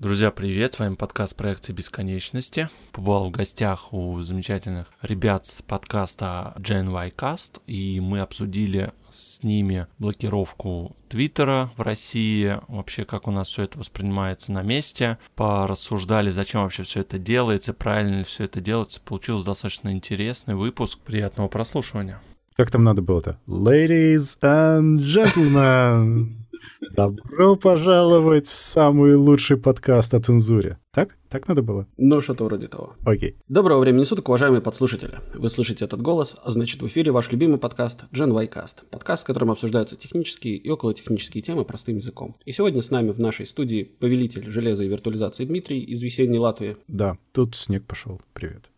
Друзья, 0.00 0.30
привет! 0.30 0.72
С 0.72 0.78
вами 0.78 0.94
подкаст 0.94 1.36
проекции 1.36 1.74
бесконечности. 1.74 2.70
Побывал 2.90 3.26
в 3.26 3.30
гостях 3.32 3.92
у 3.92 4.22
замечательных 4.22 4.86
ребят 5.02 5.44
с 5.44 5.60
подкаста 5.60 6.54
Gen 6.56 6.90
Y 6.90 7.10
Cast, 7.10 7.60
и 7.66 8.00
мы 8.00 8.20
обсудили 8.20 8.94
с 9.12 9.42
ними 9.42 9.88
блокировку 9.98 10.96
Твиттера 11.10 11.70
в 11.76 11.82
России, 11.82 12.58
вообще 12.68 13.04
как 13.04 13.28
у 13.28 13.30
нас 13.30 13.48
все 13.48 13.64
это 13.64 13.78
воспринимается 13.78 14.52
на 14.52 14.62
месте, 14.62 15.18
порассуждали, 15.36 16.30
зачем 16.30 16.62
вообще 16.62 16.82
все 16.84 17.00
это 17.00 17.18
делается, 17.18 17.74
правильно 17.74 18.20
ли 18.20 18.24
все 18.24 18.44
это 18.44 18.62
делается. 18.62 19.02
Получился 19.02 19.44
достаточно 19.44 19.92
интересный 19.92 20.54
выпуск. 20.54 20.98
Приятного 21.00 21.48
прослушивания. 21.48 22.22
Как 22.56 22.70
там 22.70 22.84
надо 22.84 23.02
было-то? 23.02 23.38
Ladies 23.46 24.38
and 24.40 25.00
gentlemen, 25.00 26.36
добро 26.96 27.56
пожаловать 27.56 28.46
в 28.46 28.54
самый 28.54 29.14
лучший 29.14 29.56
подкаст 29.56 30.14
о 30.14 30.20
цензуре. 30.20 30.78
Так? 30.92 31.16
Так 31.28 31.46
надо 31.46 31.62
было? 31.62 31.86
Ну, 31.96 32.20
что-то 32.20 32.44
вроде 32.44 32.66
того. 32.66 32.94
Окей. 33.04 33.36
Доброго 33.48 33.78
времени 33.80 34.02
суток, 34.04 34.28
уважаемые 34.28 34.60
подслушатели. 34.60 35.20
Вы 35.34 35.48
слышите 35.48 35.84
этот 35.84 36.02
голос, 36.02 36.34
а 36.42 36.50
значит 36.50 36.82
в 36.82 36.86
эфире 36.88 37.12
ваш 37.12 37.30
любимый 37.30 37.58
подкаст 37.58 38.04
Gen 38.12 38.32
Y 38.32 38.48
Cast. 38.48 38.84
Подкаст, 38.90 39.22
в 39.22 39.26
котором 39.26 39.50
обсуждаются 39.52 39.94
технические 39.94 40.56
и 40.56 40.68
околотехнические 40.68 41.42
темы 41.42 41.64
простым 41.64 41.98
языком. 41.98 42.36
И 42.44 42.52
сегодня 42.52 42.82
с 42.82 42.90
нами 42.90 43.10
в 43.10 43.18
нашей 43.18 43.46
студии 43.46 43.84
повелитель 43.84 44.50
железа 44.50 44.82
и 44.82 44.88
виртуализации 44.88 45.44
Дмитрий 45.44 45.80
из 45.80 46.02
весенней 46.02 46.38
Латвии. 46.38 46.76
Да, 46.88 47.18
тут 47.32 47.54
снег 47.54 47.84
пошел. 47.86 48.20
Привет. 48.32 48.68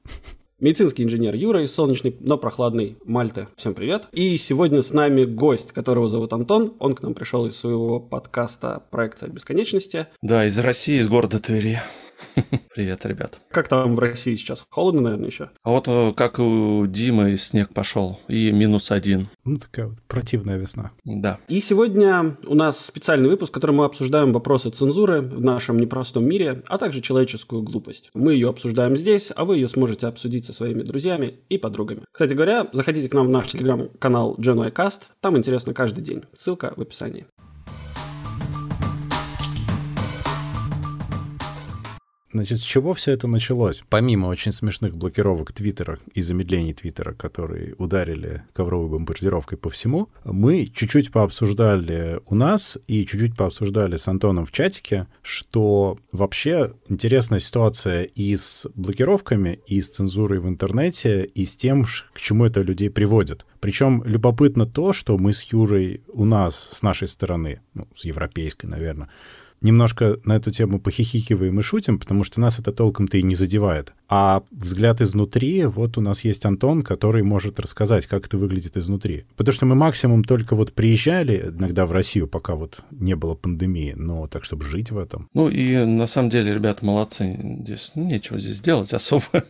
Медицинский 0.63 1.03
инженер 1.03 1.35
Юра 1.35 1.65
из 1.65 1.75
солнечной, 1.75 2.17
но 2.21 2.39
прохладной 2.39 2.97
Мальты. 3.05 3.49
Всем 3.57 3.75
привет. 3.75 4.05
И 4.13 4.37
сегодня 4.37 4.83
с 4.83 4.93
нами 4.93 5.25
гость, 5.25 5.73
которого 5.73 6.09
зовут 6.09 6.33
Антон. 6.33 6.75
Он 6.79 6.95
к 6.95 7.03
нам 7.03 7.15
пришел 7.15 7.47
из 7.47 7.57
своего 7.57 7.99
подкаста 7.99 8.85
«Проекция 8.93 9.29
бесконечности». 9.29 10.07
Да, 10.23 10.47
из 10.47 10.57
России, 10.61 11.01
из 11.01 11.09
города 11.09 11.41
Твери. 11.41 11.81
Привет, 12.75 13.05
ребят. 13.07 13.41
Как 13.51 13.69
там 13.69 13.95
в 13.95 13.99
России 13.99 14.35
сейчас? 14.35 14.65
Холодно, 14.71 15.03
наверное, 15.03 15.29
еще? 15.29 15.51
А 15.63 15.71
вот 15.71 15.89
э, 15.89 16.13
как 16.17 16.39
у 16.39 16.87
Димы 16.87 17.37
снег 17.37 17.73
пошел, 17.75 18.19
и 18.29 18.51
минус 18.53 18.91
один. 18.91 19.29
Ну, 19.45 19.57
такая 19.57 19.89
вот 19.89 19.99
противная 20.09 20.57
весна. 20.57 20.93
Да. 21.05 21.39
И 21.49 21.61
сегодня 21.61 22.37
у 22.47 22.55
нас 22.55 22.85
специальный 22.85 23.29
выпуск, 23.29 23.51
в 23.51 23.55
котором 23.55 23.77
мы 23.77 23.85
обсуждаем 23.85 24.33
вопросы 24.33 24.71
цензуры 24.71 25.21
в 25.21 25.41
нашем 25.41 25.79
непростом 25.79 26.25
мире, 26.25 26.63
а 26.67 26.79
также 26.79 27.01
человеческую 27.01 27.63
глупость. 27.63 28.11
Мы 28.15 28.35
ее 28.35 28.49
обсуждаем 28.49 28.97
здесь, 28.97 29.31
а 29.35 29.45
вы 29.45 29.57
ее 29.57 29.69
сможете 29.69 30.07
обсудить 30.07 30.47
со 30.47 30.53
своими 30.53 30.83
друзьями 30.83 31.35
и 31.49 31.59
подругами. 31.59 32.03
Кстати 32.13 32.35
говоря, 32.35 32.69
заходите 32.73 33.09
к 33.09 33.15
нам 33.15 33.27
в 33.27 33.31
наш 33.31 33.51
телеграм-канал 33.51 34.37
GenYcast, 34.39 35.03
там 35.21 35.37
интересно 35.37 35.75
каждый 35.75 36.03
день. 36.03 36.25
Ссылка 36.35 36.73
в 36.77 36.81
описании. 36.81 37.27
Значит, 42.33 42.61
с 42.61 42.63
чего 42.63 42.95
все 42.95 43.13
это 43.13 43.27
началось? 43.29 43.83
Помимо 43.91 44.27
очень 44.27 44.53
смешных 44.53 44.97
блокировок 44.97 45.53
Твиттера 45.53 45.99
и 46.15 46.23
замедлений 46.23 46.73
Твиттера, 46.73 47.13
которые 47.13 47.75
ударили 47.75 48.43
ковровой 48.55 48.89
бомбардировкой 48.89 49.59
по 49.59 49.69
всему, 49.69 50.09
мы 50.25 50.67
чуть-чуть 50.67 51.13
пообсуждали 51.13 52.21
у 52.27 52.35
нас 52.35 52.79
и 52.89 53.05
чуть-чуть 53.05 53.37
пообсуждали 53.37 53.99
с 53.99 54.09
Антоном 54.09 54.47
в 54.47 54.53
чатике, 54.53 55.09
что 55.21 55.99
вообще 56.11 56.73
интересная 56.89 57.41
ситуация 57.41 58.05
и 58.05 58.35
с 58.35 58.67
блокировками, 58.75 59.61
и 59.67 59.83
с 59.83 59.91
цензурой 59.91 60.41
в 60.41 60.49
интернете, 60.49 61.25
и 61.25 61.45
с 61.45 61.55
тем, 61.55 61.85
к 61.85 62.21
чему 62.21 62.47
это 62.47 62.61
людей 62.61 62.89
приводит. 62.89 63.45
Причем 63.61 64.03
любопытно 64.05 64.65
то, 64.65 64.95
что 64.95 65.19
мы 65.19 65.35
с 65.35 65.43
Юрой 65.53 66.03
у 66.09 66.25
нас, 66.25 66.69
с 66.73 66.83
нашей 66.83 67.09
стороны, 67.09 67.61
ну, 67.75 67.85
с 67.95 68.07
европейской, 68.07 68.67
наверное, 68.67 69.09
немножко 69.63 70.19
на 70.25 70.37
эту 70.37 70.51
тему 70.51 70.81
похихикиваем 70.81 71.59
и 71.59 71.63
шутим, 71.63 71.99
потому 71.99 72.25
что 72.25 72.41
нас 72.41 72.59
это 72.59 72.73
толком-то 72.73 73.19
и 73.19 73.23
не 73.23 73.35
задевает. 73.35 73.93
А 74.09 74.43
взгляд 74.51 75.01
изнутри, 75.01 75.65
вот 75.65 75.97
у 75.97 76.03
нас 76.03 76.23
есть 76.23 76.45
Антон, 76.45 76.83
который 76.83 77.23
может 77.23 77.59
рассказать, 77.59 78.07
как 78.07 78.27
это 78.27 78.37
выглядит 78.37 78.77
изнутри. 78.77 79.25
Потому 79.37 79.55
что 79.55 79.65
мы 79.65 79.75
максимум 79.75 80.23
только 80.23 80.55
вот 80.55 80.75
приезжали 80.75 81.51
иногда 81.57 81.87
в 81.87 81.93
Россию, 81.93 82.29
пока 82.29 82.55
вот 82.55 82.81
не 82.91 83.15
было 83.15 83.35
пандемии, 83.35 83.95
но 83.97 84.27
так, 84.27 84.45
чтобы 84.45 84.67
жить 84.67 84.91
в 84.91 84.99
этом. 84.99 85.31
Ну 85.33 85.49
и 85.49 85.77
на 85.87 86.07
самом 86.07 86.29
деле, 86.29 86.53
ребят, 86.53 86.83
молодцы. 86.83 87.39
Здесь 87.65 87.93
ну, 87.95 88.05
нечего 88.05 88.39
здесь 88.39 88.61
делать 88.61 88.93
особо. 88.93 89.25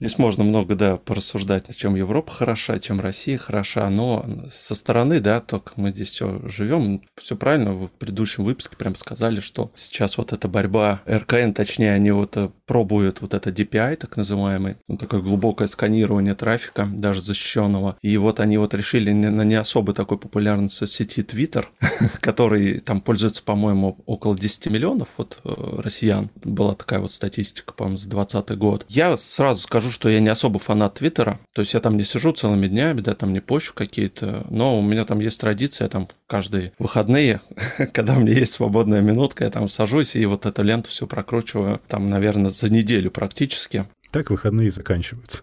Здесь 0.00 0.18
можно 0.18 0.42
много, 0.42 0.74
да, 0.74 0.96
порассуждать, 0.96 1.64
чем 1.76 1.94
Европа 1.94 2.32
хороша, 2.32 2.80
чем 2.80 3.00
Россия 3.00 3.38
хороша, 3.38 3.88
но 3.88 4.26
со 4.50 4.74
стороны, 4.74 5.20
да, 5.20 5.40
только 5.40 5.72
мы 5.76 5.92
здесь 5.92 6.08
все 6.08 6.40
живем, 6.48 7.02
все 7.20 7.36
правильно, 7.36 7.72
в 7.72 7.88
предыдущем 7.88 8.42
выпуске 8.42 8.61
прям 8.70 8.94
сказали, 8.94 9.40
что 9.40 9.70
сейчас 9.74 10.18
вот 10.18 10.32
эта 10.32 10.48
борьба 10.48 11.00
РКН, 11.08 11.52
точнее, 11.52 11.92
они 11.92 12.10
вот 12.10 12.36
э, 12.36 12.50
пробуют 12.66 13.20
вот 13.20 13.34
это 13.34 13.50
DPI, 13.50 13.96
так 13.96 14.16
называемый, 14.16 14.76
ну, 14.88 14.96
такое 14.96 15.20
глубокое 15.20 15.68
сканирование 15.68 16.34
трафика, 16.34 16.88
даже 16.92 17.22
защищенного. 17.22 17.96
И 18.02 18.16
вот 18.16 18.40
они 18.40 18.58
вот 18.58 18.74
решили 18.74 19.12
на 19.12 19.42
не 19.42 19.54
особо 19.54 19.94
такой 19.94 20.18
популярной 20.18 20.70
сети 20.70 21.22
Twitter, 21.22 21.66
который 22.20 22.80
там 22.80 23.00
пользуется, 23.00 23.42
по-моему, 23.42 23.98
около 24.06 24.36
10 24.36 24.66
миллионов 24.68 25.08
вот 25.16 25.38
э, 25.44 25.80
россиян. 25.80 26.30
Была 26.42 26.74
такая 26.74 27.00
вот 27.00 27.12
статистика, 27.12 27.72
по-моему, 27.72 27.98
за 27.98 28.08
2020 28.08 28.58
год. 28.58 28.86
Я 28.88 29.16
сразу 29.16 29.60
скажу, 29.60 29.90
что 29.90 30.08
я 30.08 30.20
не 30.20 30.28
особо 30.28 30.58
фанат 30.58 30.94
Твиттера, 30.94 31.40
то 31.54 31.60
есть 31.60 31.74
я 31.74 31.80
там 31.80 31.96
не 31.96 32.04
сижу 32.04 32.32
целыми 32.32 32.66
днями, 32.68 33.00
да, 33.00 33.14
там 33.14 33.32
не 33.32 33.40
пощу 33.40 33.74
какие-то, 33.74 34.46
но 34.50 34.78
у 34.78 34.82
меня 34.82 35.04
там 35.04 35.20
есть 35.20 35.40
традиция, 35.40 35.88
там 35.88 36.08
каждые 36.26 36.72
выходные, 36.78 37.40
когда 37.92 38.14
у 38.16 38.20
меня 38.20 38.32
есть 38.32 38.51
свободная 38.52 39.00
минутка, 39.00 39.44
я 39.44 39.50
там 39.50 39.68
сажусь 39.68 40.14
и 40.14 40.24
вот 40.26 40.46
эту 40.46 40.62
ленту 40.62 40.90
все 40.90 41.06
прокручиваю, 41.06 41.80
там, 41.88 42.08
наверное, 42.08 42.50
за 42.50 42.70
неделю 42.70 43.10
практически. 43.10 43.86
Так 44.12 44.28
выходные 44.28 44.70
заканчиваются. 44.70 45.42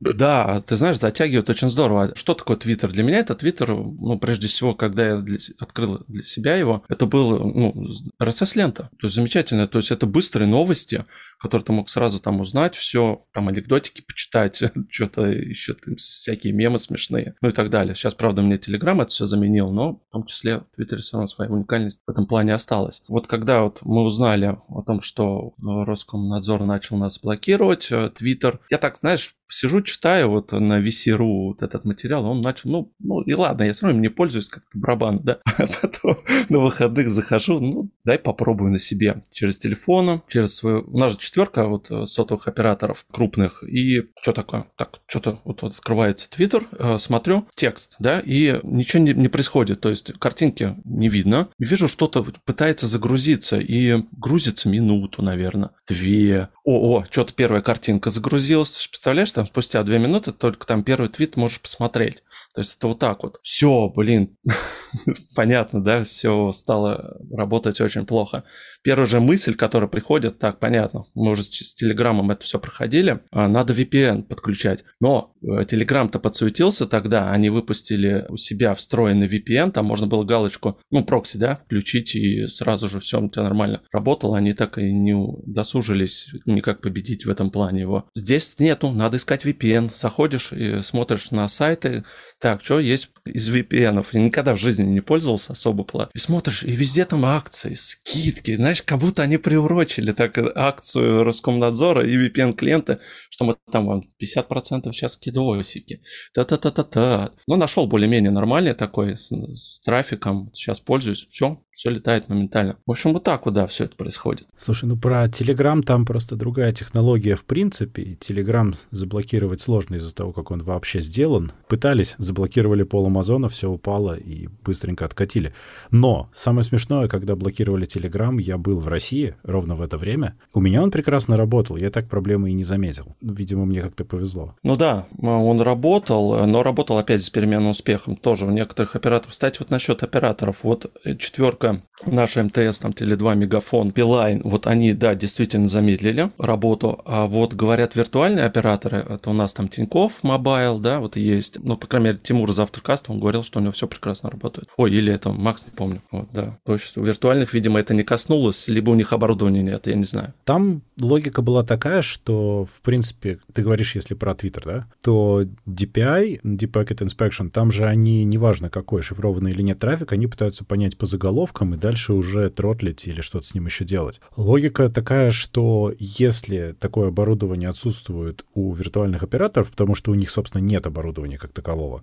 Да, 0.00 0.62
ты 0.62 0.76
знаешь, 0.76 0.98
затягивает 0.98 1.50
очень 1.50 1.68
здорово. 1.68 2.12
Что 2.14 2.32
такое 2.32 2.56
Твиттер? 2.56 2.90
Для 2.90 3.02
меня 3.04 3.18
это 3.18 3.34
Твиттер, 3.34 3.74
ну, 3.74 4.18
прежде 4.18 4.48
всего, 4.48 4.74
когда 4.74 5.06
я 5.06 5.16
для, 5.18 5.38
открыл 5.58 6.00
для 6.08 6.24
себя 6.24 6.56
его, 6.56 6.82
это 6.88 7.04
был, 7.04 7.38
ну, 7.38 7.74
RSS-лента. 8.18 8.88
То 8.98 9.06
есть 9.06 9.16
замечательно. 9.16 9.68
То 9.68 9.78
есть 9.78 9.90
это 9.90 10.06
быстрые 10.06 10.48
новости, 10.48 11.04
которые 11.38 11.66
ты 11.66 11.72
мог 11.72 11.90
сразу 11.90 12.18
там 12.18 12.40
узнать, 12.40 12.74
все, 12.74 13.26
там 13.34 13.48
анекдотики 13.48 14.00
почитать, 14.00 14.62
что-то 14.90 15.26
еще 15.26 15.74
там, 15.74 15.96
всякие 15.96 16.54
мемы 16.54 16.78
смешные, 16.78 17.34
ну 17.42 17.50
и 17.50 17.52
так 17.52 17.68
далее. 17.68 17.94
Сейчас, 17.94 18.14
правда, 18.14 18.40
мне 18.40 18.56
Телеграм 18.56 19.02
это 19.02 19.10
все 19.10 19.26
заменил, 19.26 19.70
но 19.70 19.96
в 20.08 20.12
том 20.12 20.24
числе 20.24 20.60
в 20.60 20.76
Твиттере 20.76 21.02
все 21.02 21.18
равно 21.18 21.28
своя 21.28 21.50
уникальность 21.50 22.00
в 22.06 22.10
этом 22.10 22.26
плане 22.26 22.54
осталась. 22.54 23.02
Вот 23.08 23.26
когда 23.26 23.60
вот 23.60 23.80
мы 23.82 24.04
узнали 24.04 24.56
о 24.68 24.82
том, 24.82 25.02
что 25.02 25.52
Роскомнадзор 25.58 26.64
начал 26.64 26.96
нас 26.96 27.18
блокировать, 27.20 27.90
Твиттер. 28.10 28.60
Я 28.70 28.78
так, 28.78 28.96
знаешь, 28.96 29.34
сижу, 29.48 29.82
читаю 29.82 30.30
вот 30.30 30.52
на 30.52 30.80
VC.ru 30.80 31.48
вот 31.48 31.62
этот 31.62 31.84
материал, 31.84 32.24
он 32.24 32.40
начал, 32.40 32.70
ну, 32.70 32.92
ну 32.98 33.20
и 33.22 33.32
ладно, 33.34 33.64
я 33.64 33.72
все 33.72 33.86
равно 33.86 33.98
им 33.98 34.02
не 34.02 34.08
пользуюсь 34.08 34.48
как-то 34.48 34.78
барабан, 34.78 35.20
да, 35.22 35.38
а 35.58 35.66
потом 35.66 36.16
на 36.48 36.60
выходных 36.60 37.08
захожу, 37.08 37.60
ну, 37.60 37.90
дай 38.04 38.18
попробую 38.18 38.72
на 38.72 38.78
себе. 38.78 39.22
Через 39.30 39.58
телефон, 39.58 40.22
через 40.28 40.56
свою, 40.56 40.84
у 40.88 40.98
нас 40.98 41.12
же 41.12 41.18
четверка 41.18 41.66
вот 41.66 41.90
э, 41.90 42.06
сотовых 42.06 42.48
операторов 42.48 43.06
крупных, 43.10 43.62
и 43.62 44.10
что 44.20 44.32
такое, 44.32 44.66
так, 44.76 45.00
что-то 45.06 45.40
вот, 45.44 45.62
вот 45.62 45.72
открывается 45.72 46.30
Твиттер, 46.30 46.66
э, 46.78 46.98
смотрю, 46.98 47.46
текст, 47.54 47.96
да, 47.98 48.20
и 48.24 48.58
ничего 48.62 49.02
не, 49.02 49.12
не 49.12 49.28
происходит, 49.28 49.80
то 49.80 49.90
есть 49.90 50.12
картинки 50.18 50.76
не 50.84 51.08
видно, 51.08 51.48
вижу, 51.58 51.88
что-то 51.88 52.24
пытается 52.44 52.86
загрузиться, 52.86 53.58
и 53.58 54.02
грузится 54.12 54.68
минуту, 54.68 55.22
наверное, 55.22 55.70
две, 55.88 56.48
о, 56.64 56.98
о, 56.98 57.04
что-то 57.10 57.32
первая 57.32 57.62
картинка 57.62 57.95
загрузилась, 58.04 58.88
представляешь, 58.88 59.32
там 59.32 59.46
спустя 59.46 59.82
две 59.82 59.98
минуты 59.98 60.32
только 60.32 60.66
там 60.66 60.82
первый 60.84 61.08
твит 61.08 61.36
можешь 61.36 61.60
посмотреть. 61.60 62.22
То 62.54 62.60
есть 62.60 62.76
это 62.76 62.88
вот 62.88 62.98
так 62.98 63.22
вот. 63.22 63.38
Все, 63.42 63.88
блин, 63.88 64.36
понятно, 65.34 65.82
да, 65.82 66.04
все 66.04 66.52
стало 66.52 67.18
работать 67.30 67.80
очень 67.80 68.06
плохо. 68.06 68.44
Первая 68.82 69.06
же 69.06 69.20
мысль, 69.20 69.54
которая 69.54 69.88
приходит, 69.88 70.38
так, 70.38 70.58
понятно, 70.58 71.04
мы 71.14 71.32
уже 71.32 71.42
с 71.42 71.74
Телеграмом 71.74 72.30
это 72.30 72.44
все 72.44 72.58
проходили, 72.58 73.20
а, 73.30 73.48
надо 73.48 73.72
VPN 73.72 74.22
подключать. 74.22 74.84
Но 75.00 75.34
Телеграм-то 75.42 76.18
подсуетился 76.18 76.86
тогда, 76.86 77.30
они 77.30 77.50
выпустили 77.50 78.26
у 78.28 78.36
себя 78.36 78.74
встроенный 78.74 79.28
VPN, 79.28 79.72
там 79.72 79.86
можно 79.86 80.06
было 80.06 80.24
галочку, 80.24 80.78
ну, 80.90 81.04
прокси, 81.04 81.36
да, 81.38 81.56
включить, 81.56 82.14
и 82.16 82.46
сразу 82.46 82.88
же 82.88 83.00
все 83.00 83.20
у 83.20 83.28
тебя 83.28 83.42
нормально 83.42 83.82
работало, 83.92 84.36
они 84.36 84.52
так 84.52 84.78
и 84.78 84.92
не 84.92 85.16
досужились 85.46 86.34
никак 86.46 86.80
победить 86.80 87.26
в 87.26 87.30
этом 87.30 87.50
плане 87.50 87.85
его. 87.86 88.08
Здесь 88.14 88.58
нету, 88.58 88.90
надо 88.90 89.16
искать 89.16 89.44
VPN, 89.44 89.90
заходишь 89.96 90.52
и 90.52 90.80
смотришь 90.80 91.30
на 91.30 91.48
сайты, 91.48 92.04
так, 92.38 92.64
что 92.64 92.80
есть 92.80 93.10
из 93.24 93.48
VPN? 93.48 94.04
Я 94.12 94.20
никогда 94.20 94.54
в 94.54 94.60
жизни 94.60 94.84
не 94.84 95.00
пользовался 95.00 95.52
особо 95.52 95.84
плат. 95.84 96.10
И 96.14 96.18
смотришь, 96.18 96.62
и 96.62 96.70
везде 96.70 97.04
там 97.04 97.24
акции, 97.24 97.74
скидки. 97.74 98.56
Знаешь, 98.56 98.82
как 98.82 98.98
будто 98.98 99.22
они 99.22 99.36
приурочили 99.36 100.12
так 100.12 100.38
акцию 100.38 101.24
Роскомнадзора 101.24 102.06
и 102.06 102.16
VPN-клиенты, 102.16 102.98
что 103.30 103.44
мы 103.44 103.56
там 103.70 103.86
вам 103.86 104.04
50% 104.22 104.92
сейчас 104.92 105.14
скидываем 105.14 105.66
видосики. 105.66 106.00
Та-та-та-та-та. 106.34 107.32
Ну, 107.46 107.56
нашел 107.56 107.86
более-менее 107.86 108.30
нормальный 108.30 108.74
такой, 108.74 109.16
с, 109.18 109.30
с 109.30 109.80
трафиком. 109.80 110.50
Сейчас 110.54 110.80
пользуюсь. 110.80 111.26
Все, 111.30 111.62
все 111.70 111.90
летает 111.90 112.28
моментально. 112.28 112.76
В 112.86 112.90
общем, 112.90 113.12
вот 113.12 113.24
так 113.24 113.44
вот, 113.46 113.54
да, 113.54 113.66
все 113.66 113.84
это 113.84 113.96
происходит. 113.96 114.48
Слушай, 114.58 114.86
ну 114.86 114.96
про 114.96 115.26
Telegram 115.26 115.82
там 115.82 116.04
просто 116.04 116.36
другая 116.36 116.72
технология 116.72 117.36
в 117.36 117.44
принципе. 117.44 118.16
Telegram 118.20 118.74
заблокировать 118.90 119.60
сложно 119.60 119.96
из-за 119.96 120.14
того, 120.14 120.32
как 120.32 120.50
он 120.50 120.62
вообще 120.62 121.00
сделан. 121.00 121.52
Пытались, 121.68 122.14
заблокировали 122.26 122.82
пол 122.82 123.06
Амазона, 123.06 123.48
все 123.48 123.70
упало 123.70 124.14
и 124.14 124.48
быстренько 124.64 125.04
откатили. 125.04 125.54
Но 125.90 126.28
самое 126.34 126.64
смешное, 126.64 127.08
когда 127.08 127.36
блокировали 127.36 127.86
Telegram, 127.86 128.40
я 128.40 128.58
был 128.58 128.78
в 128.80 128.88
России 128.88 129.34
ровно 129.44 129.74
в 129.76 129.82
это 129.82 129.96
время. 129.96 130.36
У 130.52 130.60
меня 130.60 130.82
он 130.82 130.90
прекрасно 130.90 131.36
работал, 131.36 131.76
я 131.76 131.90
так 131.90 132.08
проблемы 132.08 132.50
и 132.50 132.54
не 132.54 132.64
заметил. 132.64 133.16
Видимо, 133.20 133.64
мне 133.64 133.80
как-то 133.80 134.04
повезло. 134.04 134.54
Ну 134.62 134.76
да, 134.76 135.06
он 135.20 135.60
работал, 135.60 136.46
но 136.46 136.62
работал 136.62 136.98
опять 136.98 137.22
с 137.22 137.30
переменным 137.30 137.70
успехом. 137.70 138.16
Тоже 138.16 138.46
у 138.46 138.50
некоторых 138.50 138.96
операторов. 138.96 139.32
Кстати, 139.32 139.58
вот 139.58 139.70
насчет 139.70 140.02
операторов. 140.02 140.58
Вот 140.62 140.90
четверка 141.18 141.82
наша 142.04 142.42
МТС, 142.42 142.78
там 142.78 142.90
Теле2, 142.90 143.36
Мегафон, 143.36 143.90
Билайн, 143.90 144.42
вот 144.44 144.66
они, 144.66 144.92
да, 144.92 145.14
действительно 145.14 145.68
замедлили 145.68 146.30
работу. 146.38 147.00
А 147.04 147.26
вот 147.26 147.54
говорят 147.54 147.94
виртуальные 147.94 148.44
операторы, 148.44 148.98
это 148.98 149.30
у 149.30 149.32
нас 149.32 149.52
там 149.52 149.68
Тинькофф 149.68 150.22
Мобайл, 150.22 150.78
да, 150.78 151.00
вот 151.00 151.16
есть. 151.16 151.58
Ну, 151.62 151.76
по 151.76 151.86
крайней 151.86 152.06
мере, 152.06 152.15
Тимур 152.22 152.50
из 152.50 152.58
Автокаста, 152.60 153.12
он 153.12 153.20
говорил, 153.20 153.42
что 153.42 153.58
у 153.58 153.62
него 153.62 153.72
все 153.72 153.86
прекрасно 153.86 154.30
работает. 154.30 154.68
Ой, 154.76 154.92
или 154.92 155.12
это 155.12 155.30
Макс, 155.30 155.64
не 155.64 155.72
помню. 155.72 156.00
Вот, 156.10 156.28
да. 156.32 156.58
То 156.64 156.74
есть 156.74 156.96
у 156.96 157.02
виртуальных, 157.02 157.54
видимо, 157.54 157.80
это 157.80 157.94
не 157.94 158.02
коснулось, 158.02 158.68
либо 158.68 158.90
у 158.90 158.94
них 158.94 159.12
оборудования 159.12 159.62
нет, 159.62 159.86
я 159.86 159.94
не 159.94 160.04
знаю. 160.04 160.34
Там 160.44 160.82
логика 161.00 161.42
была 161.42 161.64
такая, 161.64 162.02
что, 162.02 162.64
в 162.64 162.80
принципе, 162.82 163.38
ты 163.52 163.62
говоришь, 163.62 163.94
если 163.94 164.14
про 164.14 164.32
Twitter, 164.32 164.62
да, 164.64 164.86
то 165.00 165.42
DPI, 165.66 166.40
Deep 166.42 166.72
Packet 166.72 167.06
Inspection, 167.06 167.50
там 167.50 167.70
же 167.70 167.86
они, 167.86 168.24
неважно 168.24 168.70
какой, 168.70 169.02
шифрованный 169.02 169.52
или 169.52 169.62
нет 169.62 169.78
трафик, 169.78 170.12
они 170.12 170.26
пытаются 170.26 170.64
понять 170.64 170.96
по 170.96 171.06
заголовкам 171.06 171.74
и 171.74 171.78
дальше 171.78 172.12
уже 172.12 172.50
тротлить 172.50 173.06
или 173.06 173.20
что-то 173.20 173.46
с 173.46 173.54
ним 173.54 173.66
еще 173.66 173.84
делать. 173.84 174.20
Логика 174.36 174.88
такая, 174.88 175.30
что 175.30 175.92
если 175.98 176.74
такое 176.78 177.08
оборудование 177.08 177.68
отсутствует 177.68 178.44
у 178.54 178.72
виртуальных 178.72 179.22
операторов, 179.22 179.70
потому 179.70 179.94
что 179.94 180.10
у 180.10 180.14
них, 180.14 180.30
собственно, 180.30 180.62
нет 180.62 180.86
оборудования 180.86 181.38
как 181.38 181.52
такового, 181.52 182.02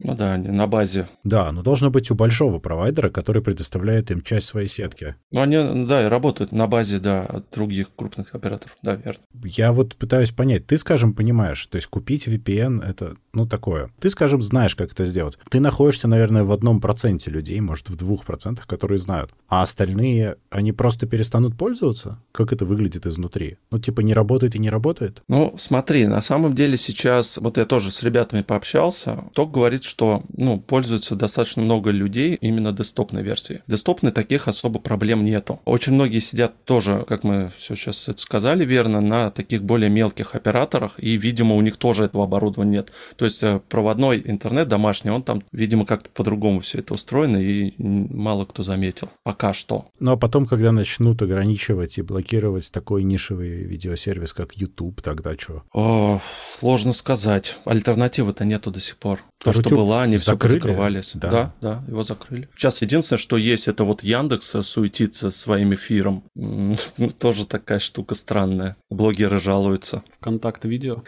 ну 0.00 0.14
да, 0.14 0.34
они 0.34 0.48
на 0.48 0.66
базе. 0.66 1.08
Да, 1.24 1.50
но 1.52 1.62
должно 1.62 1.90
быть 1.90 2.10
у 2.10 2.14
большого 2.14 2.58
провайдера, 2.58 3.08
который 3.08 3.40
предоставляет 3.40 4.10
им 4.10 4.20
часть 4.20 4.46
своей 4.46 4.68
сетки. 4.68 5.16
Ну 5.32 5.40
они, 5.40 5.86
да, 5.86 6.04
и 6.04 6.08
работают 6.08 6.52
на 6.52 6.66
базе, 6.66 6.98
да, 6.98 7.22
от 7.22 7.50
других 7.50 7.88
крупных 7.96 8.34
операторов, 8.34 8.76
да, 8.82 8.94
верно. 8.96 9.22
Я 9.42 9.72
вот 9.72 9.96
пытаюсь 9.96 10.32
понять, 10.32 10.66
ты, 10.66 10.76
скажем, 10.76 11.14
понимаешь, 11.14 11.66
то 11.66 11.76
есть 11.76 11.88
купить 11.88 12.28
VPN— 12.28 12.84
это, 12.86 13.16
ну, 13.32 13.46
такое. 13.46 13.90
Ты, 13.98 14.10
скажем, 14.10 14.42
знаешь, 14.42 14.74
как 14.74 14.92
это 14.92 15.06
сделать. 15.06 15.38
Ты 15.50 15.60
находишься, 15.60 16.08
наверное, 16.08 16.44
в 16.44 16.52
одном 16.52 16.80
проценте 16.80 17.30
людей, 17.30 17.60
может, 17.60 17.88
в 17.88 17.96
двух 17.96 18.24
процентах, 18.24 18.66
которые 18.66 18.98
знают. 18.98 19.30
А 19.48 19.62
остальные, 19.62 20.36
они 20.50 20.72
просто 20.72 21.06
перестанут 21.06 21.56
пользоваться? 21.56 22.18
Как 22.32 22.52
это 22.52 22.66
выглядит 22.66 23.06
изнутри? 23.06 23.56
Ну, 23.70 23.78
типа, 23.78 24.02
не 24.02 24.12
работает 24.12 24.56
и 24.56 24.58
не 24.58 24.68
работает? 24.68 25.22
Ну, 25.28 25.54
смотри, 25.58 26.06
на 26.06 26.20
самом 26.20 26.54
деле 26.54 26.76
сейчас, 26.76 27.38
вот 27.38 27.56
я 27.56 27.64
тоже 27.64 27.90
с 27.90 28.02
ребятами 28.02 28.42
пообщался, 28.42 29.24
ток 29.32 29.52
говорит, 29.52 29.85
что 29.86 30.22
ну, 30.36 30.60
пользуется 30.60 31.16
достаточно 31.16 31.62
много 31.62 31.90
людей 31.90 32.36
именно 32.40 32.72
десктопной 32.72 33.22
версией. 33.22 33.62
Десктопной 33.66 34.12
таких 34.12 34.48
особо 34.48 34.78
проблем 34.78 35.24
нету. 35.24 35.60
Очень 35.64 35.94
многие 35.94 36.20
сидят 36.20 36.64
тоже, 36.64 37.04
как 37.08 37.24
мы 37.24 37.50
все 37.56 37.74
сейчас 37.74 38.08
это 38.08 38.20
сказали 38.20 38.64
верно, 38.64 39.00
на 39.00 39.30
таких 39.30 39.62
более 39.62 39.90
мелких 39.90 40.34
операторах, 40.34 40.94
и, 40.98 41.16
видимо, 41.16 41.54
у 41.54 41.60
них 41.60 41.76
тоже 41.76 42.04
этого 42.04 42.24
оборудования 42.24 42.76
нет. 42.76 42.92
То 43.16 43.24
есть 43.24 43.42
э, 43.42 43.60
проводной 43.68 44.22
интернет 44.24 44.68
домашний, 44.68 45.10
он 45.10 45.22
там, 45.22 45.42
видимо, 45.52 45.86
как-то 45.86 46.10
по-другому 46.10 46.60
все 46.60 46.78
это 46.78 46.94
устроено, 46.94 47.36
и 47.38 47.74
мало 47.78 48.44
кто 48.44 48.62
заметил. 48.62 49.08
Пока 49.22 49.52
что. 49.52 49.86
Ну 49.98 50.12
а 50.12 50.16
потом, 50.16 50.46
когда 50.46 50.72
начнут 50.72 51.20
ограничивать 51.22 51.98
и 51.98 52.02
блокировать 52.02 52.70
такой 52.72 53.04
нишевый 53.04 53.64
видеосервис, 53.64 54.32
как 54.32 54.54
YouTube, 54.54 55.00
тогда 55.02 55.34
что? 55.34 55.62
О, 55.72 56.20
сложно 56.58 56.92
сказать. 56.92 57.58
Альтернативы-то 57.64 58.44
нету 58.44 58.70
до 58.70 58.80
сих 58.80 58.96
пор. 58.96 59.22
То, 59.42 59.52
что 59.52 59.62
была, 59.76 60.02
они 60.02 60.16
все 60.16 60.32
закрывались. 60.32 61.12
Да. 61.14 61.30
да, 61.30 61.54
да, 61.60 61.84
его 61.88 62.04
закрыли. 62.04 62.48
Сейчас 62.56 62.82
единственное, 62.82 63.18
что 63.18 63.36
есть, 63.36 63.68
это 63.68 63.84
вот 63.84 64.02
Яндекс 64.02 64.56
суетится 64.62 65.30
своим 65.30 65.74
эфиром. 65.74 66.24
Тоже 67.18 67.46
такая 67.46 67.78
штука 67.78 68.14
странная. 68.14 68.76
Блогеры 68.90 69.38
жалуются. 69.38 70.02
Вконтакт 70.18 70.64
видео. 70.64 71.02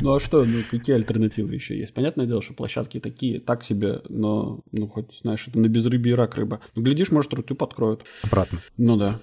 Ну 0.00 0.14
а 0.14 0.20
что, 0.20 0.44
ну 0.44 0.58
какие 0.70 0.96
альтернативы 0.96 1.54
еще 1.54 1.78
есть? 1.78 1.94
Понятное 1.94 2.26
дело, 2.26 2.42
что 2.42 2.54
площадки 2.54 2.98
такие, 2.98 3.40
так 3.40 3.62
себе, 3.62 4.00
но, 4.08 4.60
ну 4.72 4.88
хоть, 4.88 5.20
знаешь, 5.22 5.46
это 5.46 5.58
на 5.58 5.68
безрыбье 5.68 6.14
рак 6.14 6.34
рыба. 6.36 6.60
Ну 6.74 6.82
глядишь, 6.82 7.10
может, 7.12 7.32
рты 7.34 7.54
подкроют. 7.54 8.04
Обратно. 8.22 8.60
Ну 8.76 8.96
да. 8.96 9.20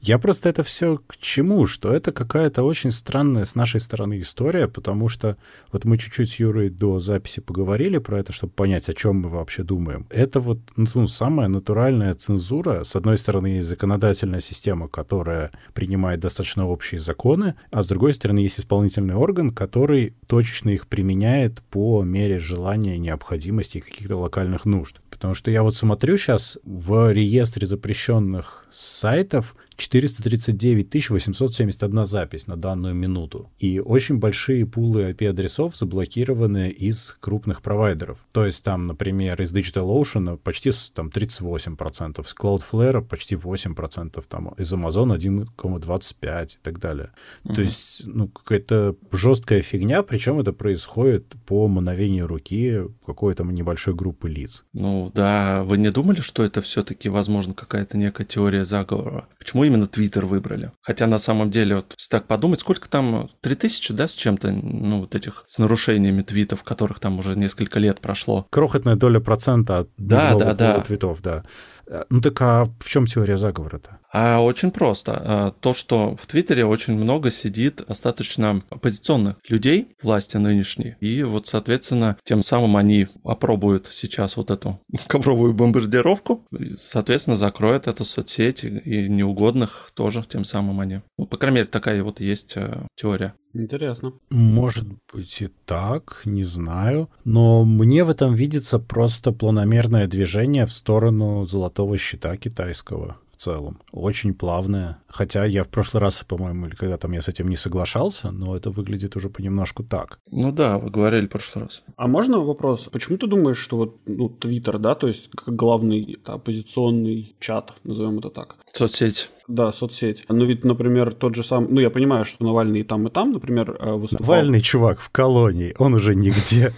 Я 0.00 0.18
просто 0.18 0.48
это 0.48 0.62
все 0.62 0.98
к 1.06 1.16
чему? 1.18 1.66
Что 1.66 1.92
это 1.92 2.12
какая-то 2.12 2.62
очень 2.62 2.90
странная 2.90 3.44
с 3.44 3.54
нашей 3.54 3.80
стороны 3.80 4.20
история, 4.20 4.66
потому 4.66 5.08
что 5.08 5.36
вот 5.70 5.84
мы 5.84 5.98
чуть-чуть 5.98 6.30
с 6.30 6.36
Юрой 6.36 6.70
до 6.70 6.98
записи 7.00 7.40
поговорили 7.40 7.98
про 7.98 8.18
это, 8.18 8.32
чтобы 8.32 8.52
понять, 8.52 8.88
о 8.88 8.94
чем 8.94 9.20
мы 9.20 9.28
вообще 9.28 9.62
думаем. 9.62 10.06
Это 10.10 10.40
вот 10.40 10.58
ну, 10.76 11.06
самая 11.06 11.48
натуральная 11.48 12.14
цензура. 12.14 12.84
С 12.84 12.96
одной 12.96 13.18
стороны, 13.18 13.48
есть 13.48 13.68
законодательная 13.68 14.40
система, 14.40 14.88
которая 14.88 15.52
принимает 15.74 16.20
достаточно 16.20 16.66
общие 16.66 17.00
законы, 17.00 17.54
а 17.70 17.82
с 17.82 17.88
другой 17.88 18.14
стороны, 18.14 18.40
есть 18.40 18.58
исполнительный 18.58 19.14
орган, 19.14 19.50
который 19.50 20.14
точечно 20.26 20.70
их 20.70 20.86
применяет 20.86 21.62
по 21.70 22.02
мере 22.02 22.38
желания, 22.38 22.98
необходимости 22.98 23.78
и 23.78 23.82
каких-то 23.82 24.16
локальных 24.16 24.64
нужд. 24.64 25.00
Потому 25.10 25.34
что 25.34 25.50
я 25.50 25.62
вот 25.62 25.76
смотрю 25.76 26.16
сейчас 26.16 26.58
в 26.64 27.12
реестре 27.12 27.66
запрещенных 27.66 28.66
сайтов 28.72 29.41
веков 29.42 29.54
439 29.76 31.10
871 31.10 32.04
запись 32.04 32.46
на 32.46 32.56
данную 32.56 32.94
минуту. 32.94 33.50
И 33.58 33.80
очень 33.80 34.18
большие 34.18 34.66
пулы 34.66 35.10
IP-адресов 35.10 35.76
заблокированы 35.76 36.70
из 36.70 37.16
крупных 37.20 37.62
провайдеров. 37.62 38.18
То 38.32 38.46
есть 38.46 38.64
там, 38.64 38.86
например, 38.86 39.40
из 39.42 39.54
DigitalOcean 39.54 40.36
почти 40.36 40.70
там, 40.94 41.08
38%, 41.08 42.24
с 42.24 42.34
Cloudflare 42.34 43.02
почти 43.02 43.34
8%, 43.34 44.24
там, 44.28 44.48
из 44.58 44.72
Amazon 44.72 45.16
1,25% 45.16 46.44
и 46.44 46.58
так 46.62 46.78
далее. 46.78 47.10
Uh-huh. 47.44 47.54
То 47.54 47.62
есть, 47.62 48.02
ну, 48.06 48.26
какая-то 48.26 48.96
жесткая 49.10 49.62
фигня, 49.62 50.02
причем 50.02 50.40
это 50.40 50.52
происходит 50.52 51.34
по 51.46 51.68
мановению 51.68 52.26
руки 52.26 52.82
какой-то 53.04 53.44
небольшой 53.44 53.94
группы 53.94 54.28
лиц. 54.28 54.64
Ну 54.72 55.10
да, 55.14 55.62
вы 55.64 55.78
не 55.78 55.90
думали, 55.90 56.20
что 56.20 56.42
это 56.42 56.60
все-таки, 56.62 57.08
возможно, 57.08 57.54
какая-то 57.54 57.96
некая 57.96 58.24
теория 58.24 58.64
заговора? 58.64 59.26
Почему 59.38 59.61
именно 59.64 59.86
Твиттер 59.86 60.26
выбрали? 60.26 60.72
Хотя 60.82 61.06
на 61.06 61.18
самом 61.18 61.50
деле, 61.50 61.76
вот, 61.76 61.94
если 61.98 62.10
так 62.10 62.26
подумать, 62.26 62.60
сколько 62.60 62.88
там, 62.88 63.28
3000, 63.40 63.92
да, 63.92 64.08
с 64.08 64.14
чем-то, 64.14 64.50
ну, 64.52 65.00
вот 65.00 65.14
этих, 65.14 65.44
с 65.46 65.58
нарушениями 65.58 66.22
твитов, 66.22 66.62
которых 66.62 67.00
там 67.00 67.18
уже 67.18 67.36
несколько 67.36 67.78
лет 67.78 68.00
прошло. 68.00 68.46
Крохотная 68.50 68.96
доля 68.96 69.20
процента 69.20 69.78
от 69.78 69.90
да, 69.96 70.34
да, 70.34 70.54
да. 70.54 70.80
твитов, 70.80 71.22
да. 71.22 71.44
Э, 71.92 72.04
ну 72.08 72.20
так 72.20 72.40
а 72.40 72.64
в 72.80 72.88
чем 72.88 73.06
теория 73.06 73.36
заговора-то? 73.36 73.98
А 74.12 74.40
очень 74.40 74.70
просто. 74.70 75.22
А, 75.24 75.50
то, 75.52 75.74
что 75.74 76.16
в 76.16 76.26
Твиттере 76.26 76.64
очень 76.64 76.94
много 76.94 77.30
сидит 77.30 77.82
достаточно 77.86 78.62
оппозиционных 78.70 79.36
людей 79.48 79.94
власти 80.02 80.36
нынешней. 80.38 80.96
И 81.00 81.22
вот, 81.22 81.46
соответственно, 81.46 82.16
тем 82.24 82.42
самым 82.42 82.76
они 82.76 83.08
опробуют 83.24 83.88
сейчас 83.88 84.36
вот 84.36 84.50
эту 84.50 84.80
ковровую 85.06 85.52
бомбардировку. 85.54 86.46
И, 86.58 86.76
соответственно, 86.78 87.36
закроют 87.36 87.86
эту 87.86 88.04
соцсеть 88.04 88.64
и 88.64 89.08
неугодных 89.08 89.90
тоже 89.94 90.22
тем 90.28 90.44
самым 90.44 90.80
они. 90.80 91.00
Ну, 91.18 91.26
по 91.26 91.36
крайней 91.36 91.56
мере, 91.56 91.68
такая 91.68 92.02
вот 92.02 92.20
есть 92.20 92.54
э, 92.56 92.86
теория. 92.96 93.34
Интересно. 93.54 94.14
Может 94.30 94.86
быть 95.12 95.42
и 95.42 95.48
так, 95.66 96.22
не 96.24 96.44
знаю. 96.44 97.08
Но 97.24 97.64
мне 97.64 98.04
в 98.04 98.10
этом 98.10 98.34
видится 98.34 98.78
просто 98.78 99.32
планомерное 99.32 100.06
движение 100.06 100.66
в 100.66 100.72
сторону 100.72 101.44
золотого 101.44 101.98
щита 101.98 102.36
китайского 102.36 103.18
в 103.30 103.36
целом. 103.36 103.78
Очень 103.92 104.34
плавное. 104.34 104.98
Хотя 105.06 105.44
я 105.44 105.64
в 105.64 105.68
прошлый 105.68 106.00
раз, 106.00 106.24
по-моему, 106.26 106.66
или 106.66 106.74
когда 106.74 106.96
там 106.96 107.12
я 107.12 107.20
с 107.20 107.28
этим 107.28 107.48
не 107.48 107.56
соглашался, 107.56 108.30
но 108.30 108.56
это 108.56 108.70
выглядит 108.70 109.16
уже 109.16 109.28
понемножку 109.28 109.82
так. 109.82 110.18
Ну 110.30 110.52
да, 110.52 110.78
вы 110.78 110.90
говорили 110.90 111.26
в 111.26 111.30
прошлый 111.30 111.64
раз. 111.64 111.82
А 111.96 112.06
можно 112.06 112.38
вопрос? 112.38 112.88
Почему 112.92 113.18
ты 113.18 113.26
думаешь, 113.26 113.58
что 113.58 113.76
вот 113.76 113.96
ну, 114.06 114.28
Твиттер, 114.28 114.78
да, 114.78 114.94
то 114.94 115.08
есть 115.08 115.30
как 115.30 115.54
главный 115.54 116.18
да, 116.24 116.34
оппозиционный 116.34 117.36
чат, 117.38 117.74
назовем 117.84 118.18
это 118.18 118.30
так? 118.30 118.56
Соцсеть. 118.72 119.30
Да, 119.48 119.72
соцсеть. 119.72 120.24
Ну 120.28 120.44
ведь, 120.44 120.64
например, 120.64 121.12
тот 121.14 121.34
же 121.34 121.42
сам... 121.42 121.66
Ну 121.70 121.80
я 121.80 121.90
понимаю, 121.90 122.24
что 122.24 122.44
Навальный 122.44 122.80
и 122.80 122.84
там, 122.84 123.06
и 123.06 123.10
там, 123.10 123.32
например, 123.32 123.76
э, 123.78 123.92
выступал. 123.92 124.26
Навальный 124.26 124.60
чувак 124.60 125.00
в 125.00 125.10
колонии, 125.10 125.74
он 125.78 125.94
уже 125.94 126.14
нигде. 126.14 126.72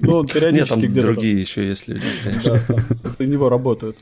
Ну, 0.00 0.18
он 0.18 0.26
периодически 0.26 0.86
где-то... 0.86 1.06
другие 1.06 1.40
еще 1.40 1.66
есть 1.66 1.88
люди, 1.88 2.04
конечно. 2.24 2.78
За 3.18 3.26
него 3.26 3.48
работают. 3.48 3.96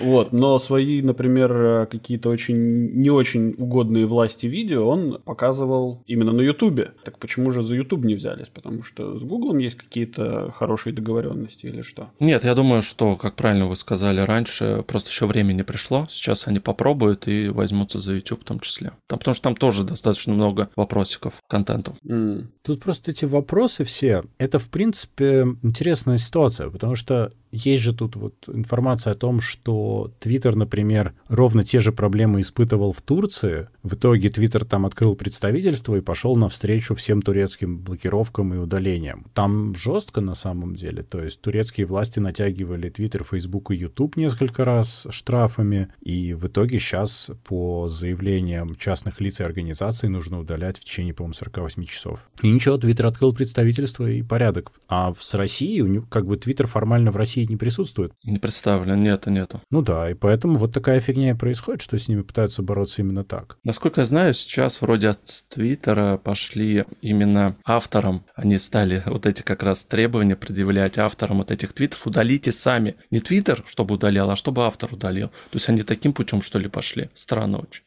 Вот, 0.00 0.32
но 0.32 0.58
свои, 0.58 1.02
например, 1.02 1.52
э, 1.52 1.86
какие-то 1.86 2.28
очень 2.28 2.92
не 2.92 3.10
очень 3.10 3.54
угодные 3.56 4.06
власти 4.06 4.46
видео 4.46 4.86
он 4.86 5.20
показывал 5.24 6.02
именно 6.06 6.32
на 6.32 6.40
Ютубе. 6.40 6.92
Так 7.04 7.18
почему 7.18 7.50
же 7.50 7.62
за 7.62 7.74
Ютуб 7.74 8.04
не 8.04 8.14
взялись? 8.14 8.48
Потому 8.48 8.82
что 8.82 9.18
с 9.18 9.22
Гуглом 9.22 9.58
есть 9.58 9.76
какие-то 9.76 10.52
хорошие 10.56 10.92
договоренности 10.92 11.66
или 11.66 11.82
что? 11.82 12.10
Нет, 12.20 12.44
я 12.44 12.54
думаю, 12.54 12.82
что, 12.82 13.16
как 13.16 13.34
правильно 13.34 13.66
вы 13.66 13.76
сказали 13.76 14.20
раньше, 14.20 14.84
просто 14.86 15.10
еще 15.10 15.26
времени 15.26 15.62
пришло. 15.62 16.06
Сейчас 16.10 16.46
они 16.46 16.60
попробуют 16.60 17.28
и 17.28 17.45
возьмутся 17.50 18.00
за 18.00 18.14
YouTube 18.14 18.42
в 18.42 18.44
том 18.44 18.60
числе. 18.60 18.92
Там, 19.06 19.18
потому 19.18 19.34
что 19.34 19.44
там 19.44 19.56
тоже 19.56 19.84
достаточно 19.84 20.32
много 20.32 20.70
вопросиков 20.76 21.34
к 21.46 21.50
контенту. 21.50 21.96
Mm. 22.04 22.46
Тут 22.62 22.82
просто 22.82 23.10
эти 23.10 23.24
вопросы 23.24 23.84
все, 23.84 24.22
это, 24.38 24.58
в 24.58 24.68
принципе, 24.68 25.46
интересная 25.62 26.18
ситуация, 26.18 26.70
потому 26.70 26.96
что 26.96 27.30
есть 27.56 27.82
же 27.82 27.94
тут 27.94 28.16
вот 28.16 28.34
информация 28.48 29.12
о 29.12 29.16
том, 29.16 29.40
что 29.40 30.12
Твиттер, 30.20 30.56
например, 30.56 31.14
ровно 31.28 31.64
те 31.64 31.80
же 31.80 31.92
проблемы 31.92 32.40
испытывал 32.40 32.92
в 32.92 33.00
Турции. 33.02 33.68
В 33.82 33.94
итоге 33.94 34.28
Твиттер 34.28 34.64
там 34.64 34.84
открыл 34.84 35.14
представительство 35.14 35.94
и 35.96 36.00
пошел 36.00 36.36
навстречу 36.36 36.94
всем 36.94 37.22
турецким 37.22 37.78
блокировкам 37.78 38.52
и 38.52 38.58
удалениям. 38.58 39.26
Там 39.32 39.74
жестко 39.74 40.20
на 40.20 40.34
самом 40.34 40.74
деле. 40.74 41.02
То 41.02 41.22
есть 41.22 41.40
турецкие 41.40 41.86
власти 41.86 42.18
натягивали 42.18 42.90
Твиттер, 42.90 43.24
Фейсбук 43.24 43.70
и 43.70 43.76
Ютуб 43.76 44.16
несколько 44.16 44.64
раз 44.64 45.06
штрафами. 45.10 45.88
И 46.02 46.34
в 46.34 46.46
итоге 46.46 46.78
сейчас 46.78 47.30
по 47.44 47.88
заявлениям 47.88 48.74
частных 48.74 49.20
лиц 49.20 49.40
и 49.40 49.44
организаций 49.44 50.08
нужно 50.08 50.40
удалять 50.40 50.78
в 50.78 50.84
течение, 50.84 51.14
по-моему, 51.14 51.34
48 51.34 51.84
часов. 51.84 52.20
И 52.42 52.50
ничего, 52.50 52.76
Твиттер 52.78 53.06
открыл 53.06 53.34
представительство 53.34 54.08
и 54.10 54.22
порядок. 54.22 54.72
А 54.88 55.12
с 55.18 55.34
Россией, 55.34 56.02
как 56.10 56.26
бы 56.26 56.36
Твиттер 56.36 56.66
формально 56.66 57.10
в 57.10 57.16
России 57.16 57.44
не 57.44 57.56
присутствует. 57.56 58.12
Не 58.24 58.38
представлен, 58.38 59.02
нет, 59.02 59.26
нету. 59.26 59.60
Ну 59.70 59.82
да, 59.82 60.10
и 60.10 60.14
поэтому 60.14 60.58
вот 60.58 60.72
такая 60.72 61.00
фигня 61.00 61.30
и 61.30 61.34
происходит, 61.34 61.82
что 61.82 61.98
с 61.98 62.08
ними 62.08 62.22
пытаются 62.22 62.62
бороться 62.62 63.02
именно 63.02 63.24
так. 63.24 63.58
Насколько 63.64 64.02
я 64.02 64.06
знаю, 64.06 64.34
сейчас 64.34 64.80
вроде 64.80 65.08
от 65.08 65.20
Твиттера 65.48 66.16
пошли 66.16 66.84
именно 67.00 67.56
авторам, 67.64 68.24
они 68.34 68.58
стали 68.58 69.02
вот 69.06 69.26
эти 69.26 69.42
как 69.42 69.62
раз 69.62 69.84
требования 69.84 70.36
предъявлять 70.36 70.98
авторам 70.98 71.38
вот 71.38 71.50
этих 71.50 71.72
твитов, 71.72 72.06
удалите 72.06 72.52
сами. 72.52 72.96
Не 73.10 73.20
Твиттер, 73.20 73.64
чтобы 73.66 73.94
удалял, 73.94 74.30
а 74.30 74.36
чтобы 74.36 74.64
автор 74.66 74.92
удалил. 74.92 75.28
То 75.28 75.54
есть 75.54 75.68
они 75.68 75.82
таким 75.82 76.12
путем, 76.12 76.42
что 76.42 76.58
ли, 76.58 76.68
пошли. 76.68 77.10
Странно 77.26 77.58
очень. 77.58 77.82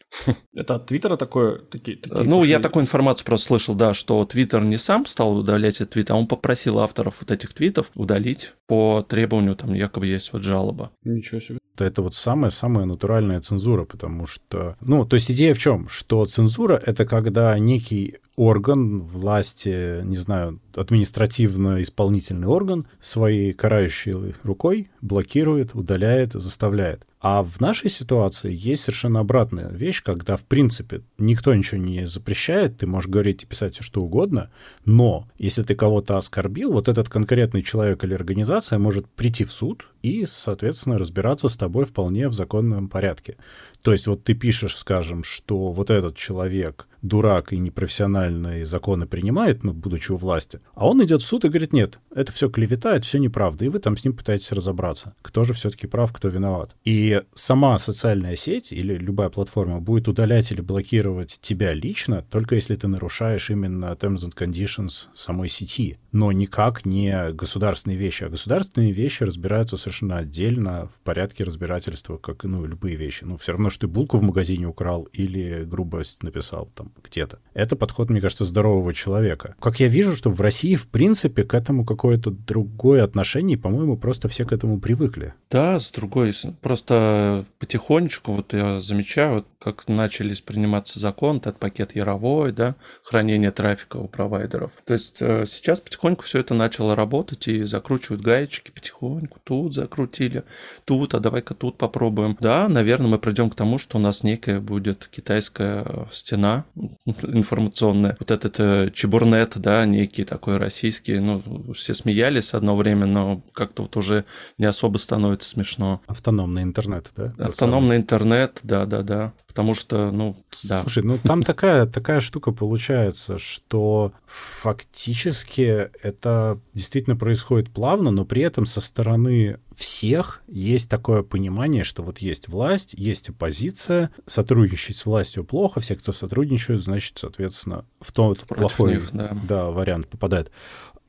Это 0.54 0.76
от 0.76 0.88
Твиттера 0.88 1.16
такое? 1.16 1.60
Такие, 1.60 1.96
такие 1.96 2.24
ну, 2.24 2.40
пошли... 2.40 2.52
я 2.52 2.60
такую 2.60 2.84
информацию 2.84 3.26
просто 3.26 3.48
слышал, 3.48 3.74
да, 3.74 3.94
что 3.94 4.26
Твиттер 4.26 4.66
не 4.66 4.78
сам 4.78 5.06
стал 5.06 5.38
удалять 5.38 5.80
эти 5.80 5.86
твиты, 5.86 6.12
а 6.12 6.18
он 6.18 6.28
попросил 6.28 6.80
авторов 6.80 7.22
вот 7.22 7.32
этих 7.32 7.54
твитов 7.54 7.90
удалить 7.96 8.54
по 8.68 9.02
требованию, 9.08 9.56
там 9.56 9.74
якобы 9.74 10.08
есть 10.08 10.34
вот 10.34 10.42
жалоба. 10.42 10.92
Ничего 11.06 11.40
себе. 11.40 11.60
Это 11.78 12.02
вот 12.02 12.16
самая-самая 12.16 12.84
натуральная 12.84 13.40
цензура, 13.40 13.86
потому 13.86 14.26
что... 14.26 14.76
Ну, 14.82 15.06
то 15.06 15.16
есть 15.16 15.32
идея 15.32 15.54
в 15.54 15.60
чем? 15.60 15.88
Что 15.88 16.26
цензура— 16.26 16.82
это 16.86 17.06
когда 17.06 17.58
некий 17.58 18.18
орган 18.36 18.98
власти, 18.98 20.02
не 20.04 20.18
знаю, 20.18 20.60
административно-исполнительный 20.78 22.48
орган 22.48 22.88
своей 23.00 23.54
карающей 23.54 24.14
рукой 24.44 24.90
блокирует, 25.02 25.76
удаляет, 25.76 26.34
заставляет. 26.34 27.06
А 27.22 27.44
в 27.44 27.60
нашей 27.60 27.90
ситуации 27.90 28.54
есть 28.54 28.84
совершенно 28.84 29.20
обратная 29.20 29.70
вещь, 29.70 30.02
когда, 30.02 30.38
в 30.38 30.46
принципе, 30.46 31.02
никто 31.18 31.54
ничего 31.54 31.82
не 31.82 32.08
запрещает, 32.08 32.78
ты 32.78 32.88
можешь 32.88 33.10
говорить 33.10 33.44
и 33.44 33.46
писать 33.46 33.74
все, 33.74 33.84
что 33.84 34.02
угодно, 34.02 34.50
но 34.86 35.28
если 35.38 35.64
ты 35.64 35.76
кого-то 35.76 36.18
оскорбил, 36.18 36.72
вот 36.72 36.88
этот 36.88 37.10
конкретный 37.10 37.62
человек 37.62 38.06
или 38.06 38.14
организация 38.14 38.80
может 38.80 39.06
прийти 39.10 39.44
в 39.44 39.52
суд 39.52 39.90
и, 40.02 40.26
соответственно, 40.26 40.98
разбираться 40.98 41.50
с 41.50 41.58
тобой 41.58 41.84
вполне 41.84 42.30
в 42.30 42.34
законном 42.34 42.88
порядке. 42.88 43.36
То 43.82 43.92
есть 43.92 44.08
вот 44.08 44.24
ты 44.24 44.34
пишешь, 44.34 44.78
скажем, 44.78 45.26
что 45.26 45.74
вот 45.74 45.90
этот 45.90 46.16
человек 46.16 46.88
дурак 47.02 47.52
и 47.52 47.58
непрофессиональные 47.58 48.66
законы 48.66 49.08
принимает, 49.08 49.64
ну, 49.64 49.74
будучи 49.74 50.12
у 50.12 50.18
власти, 50.18 50.59
а 50.74 50.88
он 50.88 51.04
идет 51.04 51.22
в 51.22 51.26
суд 51.26 51.46
и 51.46 51.50
говорит, 51.50 51.74
нет, 51.74 52.00
это 52.14 52.32
все 52.32 52.50
клевета, 52.50 52.96
это 52.96 53.06
все 53.06 53.20
неправда, 53.20 53.66
и 53.66 53.70
вы 53.70 53.80
там 53.80 53.98
с 53.98 54.04
ним 54.04 54.14
пытаетесь 54.14 54.52
разобраться, 54.52 55.16
кто 55.22 55.44
же 55.44 55.54
все-таки 55.54 55.88
прав, 55.88 56.12
кто 56.14 56.28
виноват. 56.28 56.76
И 56.86 57.22
сама 57.34 57.78
социальная 57.80 58.36
сеть 58.36 58.72
или 58.72 58.96
любая 58.96 59.30
платформа 59.30 59.80
будет 59.80 60.08
удалять 60.08 60.52
или 60.52 60.62
блокировать 60.62 61.40
тебя 61.42 61.74
лично, 61.74 62.26
только 62.30 62.56
если 62.56 62.76
ты 62.76 62.88
нарушаешь 62.88 63.50
именно 63.50 63.86
terms 64.00 64.26
and 64.26 64.36
conditions 64.36 65.08
самой 65.14 65.50
сети, 65.50 65.98
но 66.12 66.32
никак 66.32 66.86
не 66.86 67.32
государственные 67.34 67.98
вещи, 67.98 68.24
а 68.24 68.30
государственные 68.30 68.92
вещи 68.92 69.24
разбираются 69.24 69.78
совершенно 69.78 70.18
отдельно 70.18 70.88
в 70.88 71.00
порядке 71.02 71.44
разбирательства, 71.44 72.18
как, 72.18 72.44
ну, 72.44 72.66
любые 72.66 72.96
вещи. 72.96 73.24
Ну, 73.24 73.38
все 73.38 73.52
равно 73.52 73.70
что 73.70 73.82
ты 73.82 73.88
булку 73.88 74.18
в 74.18 74.24
магазине 74.24 74.66
украл 74.66 75.04
или 75.14 75.64
грубость 75.64 76.24
написал 76.24 76.70
там 76.76 76.92
где-то. 77.04 77.40
Это 77.54 77.76
подход, 77.76 78.10
мне 78.10 78.22
кажется, 78.22 78.46
здорового 78.46 78.94
человека. 78.94 79.56
Как 79.60 79.80
я 79.80 79.88
вижу, 79.88 80.16
что 80.16 80.30
в 80.30 80.42
России, 80.50 80.74
в 80.74 80.88
принципе, 80.88 81.44
к 81.44 81.54
этому 81.54 81.86
какое-то 81.86 82.32
другое 82.32 83.04
отношение, 83.04 83.56
и, 83.56 83.62
по-моему, 83.62 83.98
просто 83.98 84.28
все 84.28 84.46
к 84.46 84.52
этому 84.52 84.80
привыкли. 84.80 85.36
Да, 85.52 85.78
с 85.78 85.92
другой, 85.92 86.34
просто 86.62 87.46
потихонечку, 87.60 88.34
вот 88.34 88.54
я 88.54 88.82
замечаю, 88.82 89.46
как 89.60 89.88
начались 89.88 90.42
приниматься 90.42 91.00
закон, 91.00 91.38
этот 91.38 91.60
пакет 91.60 91.96
Яровой, 91.96 92.52
да, 92.52 92.76
хранение 93.04 93.52
трафика 93.52 93.98
у 93.98 94.08
провайдеров. 94.08 94.72
То 94.86 94.94
есть 94.94 95.22
э, 95.22 95.46
сейчас 95.46 95.82
потихоньку 95.82 96.24
все 96.24 96.40
это 96.40 96.56
начало 96.56 96.96
работать 96.96 97.48
и 97.48 97.64
закручивают 97.64 98.24
гаечки 98.24 98.72
потихоньку. 98.72 99.40
Тут 99.44 99.76
закрутили, 99.76 100.44
тут, 100.86 101.14
а 101.14 101.20
давай-ка 101.20 101.54
тут 101.54 101.78
попробуем. 101.78 102.38
Да, 102.40 102.68
наверное, 102.70 103.08
мы 103.08 103.20
придем 103.20 103.52
к 103.52 103.56
тому, 103.56 103.78
что 103.78 103.98
у 103.98 104.02
нас 104.02 104.24
некая 104.24 104.60
будет 104.60 105.08
китайская 105.12 106.08
стена 106.12 106.66
информационная. 107.06 108.18
Вот 108.20 108.32
этот 108.32 108.60
э, 108.60 108.90
чебурнет, 108.94 109.54
да, 109.58 109.86
некий 109.86 110.24
такой 110.24 110.39
российский, 110.48 111.20
ну, 111.20 111.44
все 111.74 111.94
смеялись 111.94 112.54
одно 112.54 112.76
время, 112.76 113.06
но 113.06 113.42
как-то 113.54 113.84
вот 113.84 113.98
уже 113.98 114.26
не 114.58 114.66
особо 114.66 114.98
становится 114.98 115.50
смешно. 115.50 116.02
Автономный 116.08 116.64
интернет, 116.64 117.12
да? 117.16 117.34
Автономный 117.38 117.98
интернет, 117.98 118.60
да-да-да 118.64 119.34
потому 119.60 119.76
что, 119.76 120.10
ну, 120.12 120.38
да. 120.64 120.80
Слушай, 120.80 121.04
ну 121.04 121.18
там 121.22 121.44
такая, 121.44 121.86
такая 121.86 122.22
штука 122.22 122.54
получается, 122.54 123.38
что 123.38 124.14
фактически 124.26 125.90
это 126.02 126.62
действительно 126.74 127.18
происходит 127.18 127.70
плавно, 127.70 128.10
но 128.10 128.24
при 128.24 128.42
этом 128.42 128.66
со 128.66 128.80
стороны 128.80 129.60
всех 129.76 130.42
есть 130.48 130.90
такое 130.90 131.24
понимание, 131.24 131.84
что 131.84 132.04
вот 132.04 132.20
есть 132.20 132.48
власть, 132.48 132.94
есть 132.94 133.28
оппозиция, 133.28 134.12
сотрудничать 134.28 134.96
с 134.96 135.06
властью 135.06 135.44
плохо, 135.44 135.82
все, 135.82 135.98
кто 135.98 136.14
сотрудничают, 136.14 136.82
значит, 136.82 137.18
соответственно, 137.18 137.84
в 138.00 138.14
тот 138.14 138.40
плохой 138.48 138.94
них, 138.94 139.10
да. 139.12 139.38
Да, 139.44 139.66
вариант 139.66 140.08
попадает. 140.08 140.52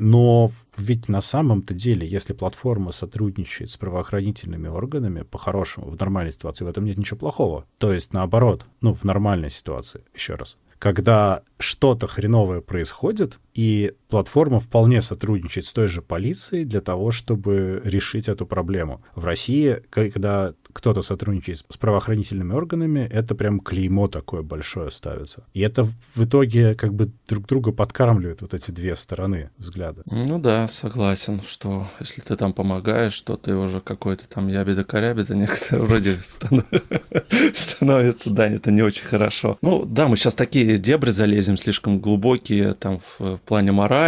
Но 0.00 0.50
ведь 0.78 1.10
на 1.10 1.20
самом-то 1.20 1.74
деле, 1.74 2.08
если 2.08 2.32
платформа 2.32 2.90
сотрудничает 2.90 3.70
с 3.70 3.76
правоохранительными 3.76 4.66
органами, 4.66 5.22
по-хорошему, 5.22 5.90
в 5.90 6.00
нормальной 6.00 6.32
ситуации, 6.32 6.64
в 6.64 6.68
этом 6.68 6.86
нет 6.86 6.96
ничего 6.96 7.18
плохого. 7.18 7.66
То 7.76 7.92
есть, 7.92 8.14
наоборот, 8.14 8.64
ну, 8.80 8.94
в 8.94 9.04
нормальной 9.04 9.50
ситуации, 9.50 10.02
еще 10.14 10.36
раз. 10.36 10.56
Когда 10.78 11.42
что-то 11.58 12.06
хреновое 12.06 12.62
происходит, 12.62 13.38
и 13.52 13.92
платформа 14.10 14.60
вполне 14.60 15.00
сотрудничает 15.00 15.66
с 15.66 15.72
той 15.72 15.88
же 15.88 16.02
полицией 16.02 16.64
для 16.64 16.80
того, 16.80 17.10
чтобы 17.10 17.80
решить 17.84 18.28
эту 18.28 18.46
проблему. 18.46 19.02
В 19.14 19.24
России, 19.24 19.82
когда 19.90 20.52
кто-то 20.72 21.02
сотрудничает 21.02 21.64
с 21.68 21.76
правоохранительными 21.76 22.52
органами, 22.52 23.08
это 23.10 23.34
прям 23.34 23.60
клеймо 23.60 24.08
такое 24.08 24.42
большое 24.42 24.90
ставится. 24.90 25.44
И 25.54 25.60
это 25.60 25.84
в 25.84 26.24
итоге 26.24 26.74
как 26.74 26.94
бы 26.94 27.10
друг 27.28 27.46
друга 27.46 27.72
подкармливает 27.72 28.40
вот 28.40 28.54
эти 28.54 28.70
две 28.70 28.96
стороны 28.96 29.50
взгляда. 29.58 30.02
Ну 30.06 30.38
да, 30.38 30.68
согласен, 30.68 31.40
что 31.46 31.86
если 32.00 32.20
ты 32.20 32.36
там 32.36 32.52
помогаешь, 32.52 33.20
то 33.20 33.36
ты 33.36 33.54
уже 33.54 33.80
какой-то 33.80 34.28
там 34.28 34.48
ябеда-корябеда 34.48 35.34
некоторые 35.40 35.86
вроде 35.86 36.10
становится, 37.54 38.30
да, 38.30 38.48
это 38.48 38.70
не 38.70 38.82
очень 38.82 39.06
хорошо. 39.06 39.58
Ну 39.62 39.84
да, 39.84 40.08
мы 40.08 40.16
сейчас 40.16 40.34
такие 40.34 40.78
дебри 40.78 41.10
залезем 41.10 41.56
слишком 41.56 42.00
глубокие 42.00 42.74
там 42.74 43.00
в 43.18 43.38
плане 43.38 43.72
морали, 43.72 43.99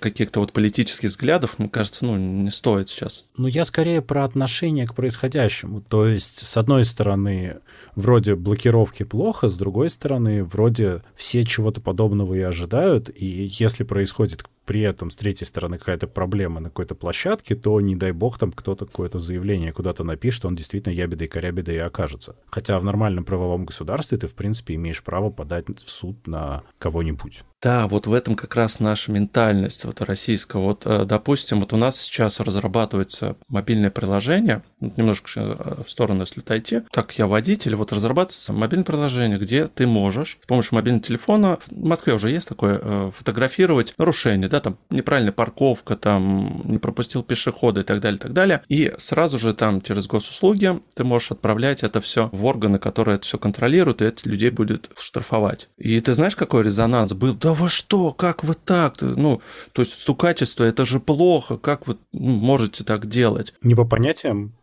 каких-то 0.00 0.40
вот 0.40 0.52
политических 0.52 1.10
взглядов, 1.10 1.58
мне 1.58 1.68
кажется, 1.68 2.04
ну 2.04 2.16
не 2.16 2.50
стоит 2.50 2.88
сейчас. 2.88 3.26
Ну 3.36 3.46
я 3.46 3.64
скорее 3.64 4.02
про 4.02 4.24
отношение 4.24 4.86
к 4.86 4.94
происходящему. 4.94 5.80
То 5.80 6.06
есть, 6.06 6.38
с 6.38 6.56
одной 6.56 6.84
стороны, 6.84 7.56
вроде 7.94 8.34
блокировки 8.34 9.02
плохо, 9.02 9.48
с 9.48 9.56
другой 9.56 9.90
стороны, 9.90 10.44
вроде 10.44 11.02
все 11.14 11.44
чего-то 11.44 11.80
подобного 11.80 12.34
и 12.34 12.40
ожидают, 12.40 13.10
и 13.14 13.50
если 13.58 13.84
происходит 13.84 14.44
при 14.70 14.82
этом 14.82 15.10
с 15.10 15.16
третьей 15.16 15.48
стороны 15.48 15.78
какая-то 15.78 16.06
проблема 16.06 16.60
на 16.60 16.68
какой-то 16.68 16.94
площадке, 16.94 17.56
то, 17.56 17.80
не 17.80 17.96
дай 17.96 18.12
бог, 18.12 18.38
там 18.38 18.52
кто-то 18.52 18.86
какое-то 18.86 19.18
заявление 19.18 19.72
куда-то 19.72 20.04
напишет, 20.04 20.44
он 20.44 20.54
действительно 20.54 20.92
ябедой 20.92 21.26
корябедой 21.26 21.74
и 21.74 21.78
окажется. 21.78 22.36
Хотя 22.50 22.78
в 22.78 22.84
нормальном 22.84 23.24
правовом 23.24 23.64
государстве 23.64 24.16
ты, 24.16 24.28
в 24.28 24.36
принципе, 24.36 24.76
имеешь 24.76 25.02
право 25.02 25.30
подать 25.30 25.64
в 25.84 25.90
суд 25.90 26.24
на 26.28 26.62
кого-нибудь. 26.78 27.42
Да, 27.62 27.86
вот 27.88 28.06
в 28.06 28.14
этом 28.14 28.36
как 28.36 28.54
раз 28.54 28.80
наша 28.80 29.12
ментальность 29.12 29.84
вот 29.84 30.00
российская. 30.00 30.62
Вот, 30.62 30.86
э, 30.86 31.04
допустим, 31.04 31.60
вот 31.60 31.74
у 31.74 31.76
нас 31.76 32.00
сейчас 32.00 32.40
разрабатывается 32.40 33.36
мобильное 33.48 33.90
приложение, 33.90 34.62
немножко 34.80 35.28
э, 35.36 35.82
в 35.86 35.90
сторону, 35.90 36.22
если 36.22 36.40
отойти, 36.40 36.80
так 36.90 37.12
я 37.18 37.26
водитель, 37.26 37.74
вот 37.74 37.92
разрабатывается 37.92 38.54
мобильное 38.54 38.86
приложение, 38.86 39.38
где 39.38 39.66
ты 39.66 39.86
можешь 39.86 40.38
с 40.42 40.46
помощью 40.46 40.76
мобильного 40.76 41.04
телефона, 41.04 41.58
в 41.66 41.84
Москве 41.84 42.14
уже 42.14 42.30
есть 42.30 42.48
такое, 42.48 42.80
э, 42.82 43.10
фотографировать 43.14 43.92
нарушение, 43.98 44.48
да, 44.48 44.59
там 44.60 44.78
неправильная 44.90 45.32
парковка, 45.32 45.96
там 45.96 46.62
не 46.64 46.78
пропустил 46.78 47.22
пешехода 47.22 47.80
и 47.80 47.84
так 47.84 48.00
далее, 48.00 48.18
и 48.18 48.20
так 48.20 48.32
далее, 48.32 48.62
и 48.68 48.92
сразу 48.98 49.38
же 49.38 49.54
там 49.54 49.80
через 49.82 50.06
госуслуги 50.06 50.80
ты 50.94 51.04
можешь 51.04 51.32
отправлять 51.32 51.82
это 51.82 52.00
все 52.00 52.28
в 52.32 52.44
органы, 52.44 52.78
которые 52.78 53.16
это 53.16 53.26
все 53.26 53.38
контролируют, 53.38 54.02
и 54.02 54.06
этих 54.06 54.26
людей 54.26 54.50
будет 54.50 54.90
штрафовать. 54.98 55.68
И 55.78 56.00
ты 56.00 56.14
знаешь, 56.14 56.36
какой 56.36 56.64
резонанс 56.64 57.12
был? 57.12 57.34
Да 57.34 57.54
вы 57.54 57.68
что, 57.68 58.12
как 58.12 58.44
вы 58.44 58.54
так? 58.54 59.00
Ну, 59.00 59.40
то 59.72 59.82
есть 59.82 60.00
стукачество, 60.00 60.64
это 60.64 60.86
же 60.86 61.00
плохо, 61.00 61.56
как 61.56 61.86
вы 61.86 61.96
ну, 62.12 62.36
можете 62.36 62.84
так 62.84 63.06
делать? 63.06 63.54
Не 63.62 63.74
по 63.74 63.84
понятиям? 63.84 64.54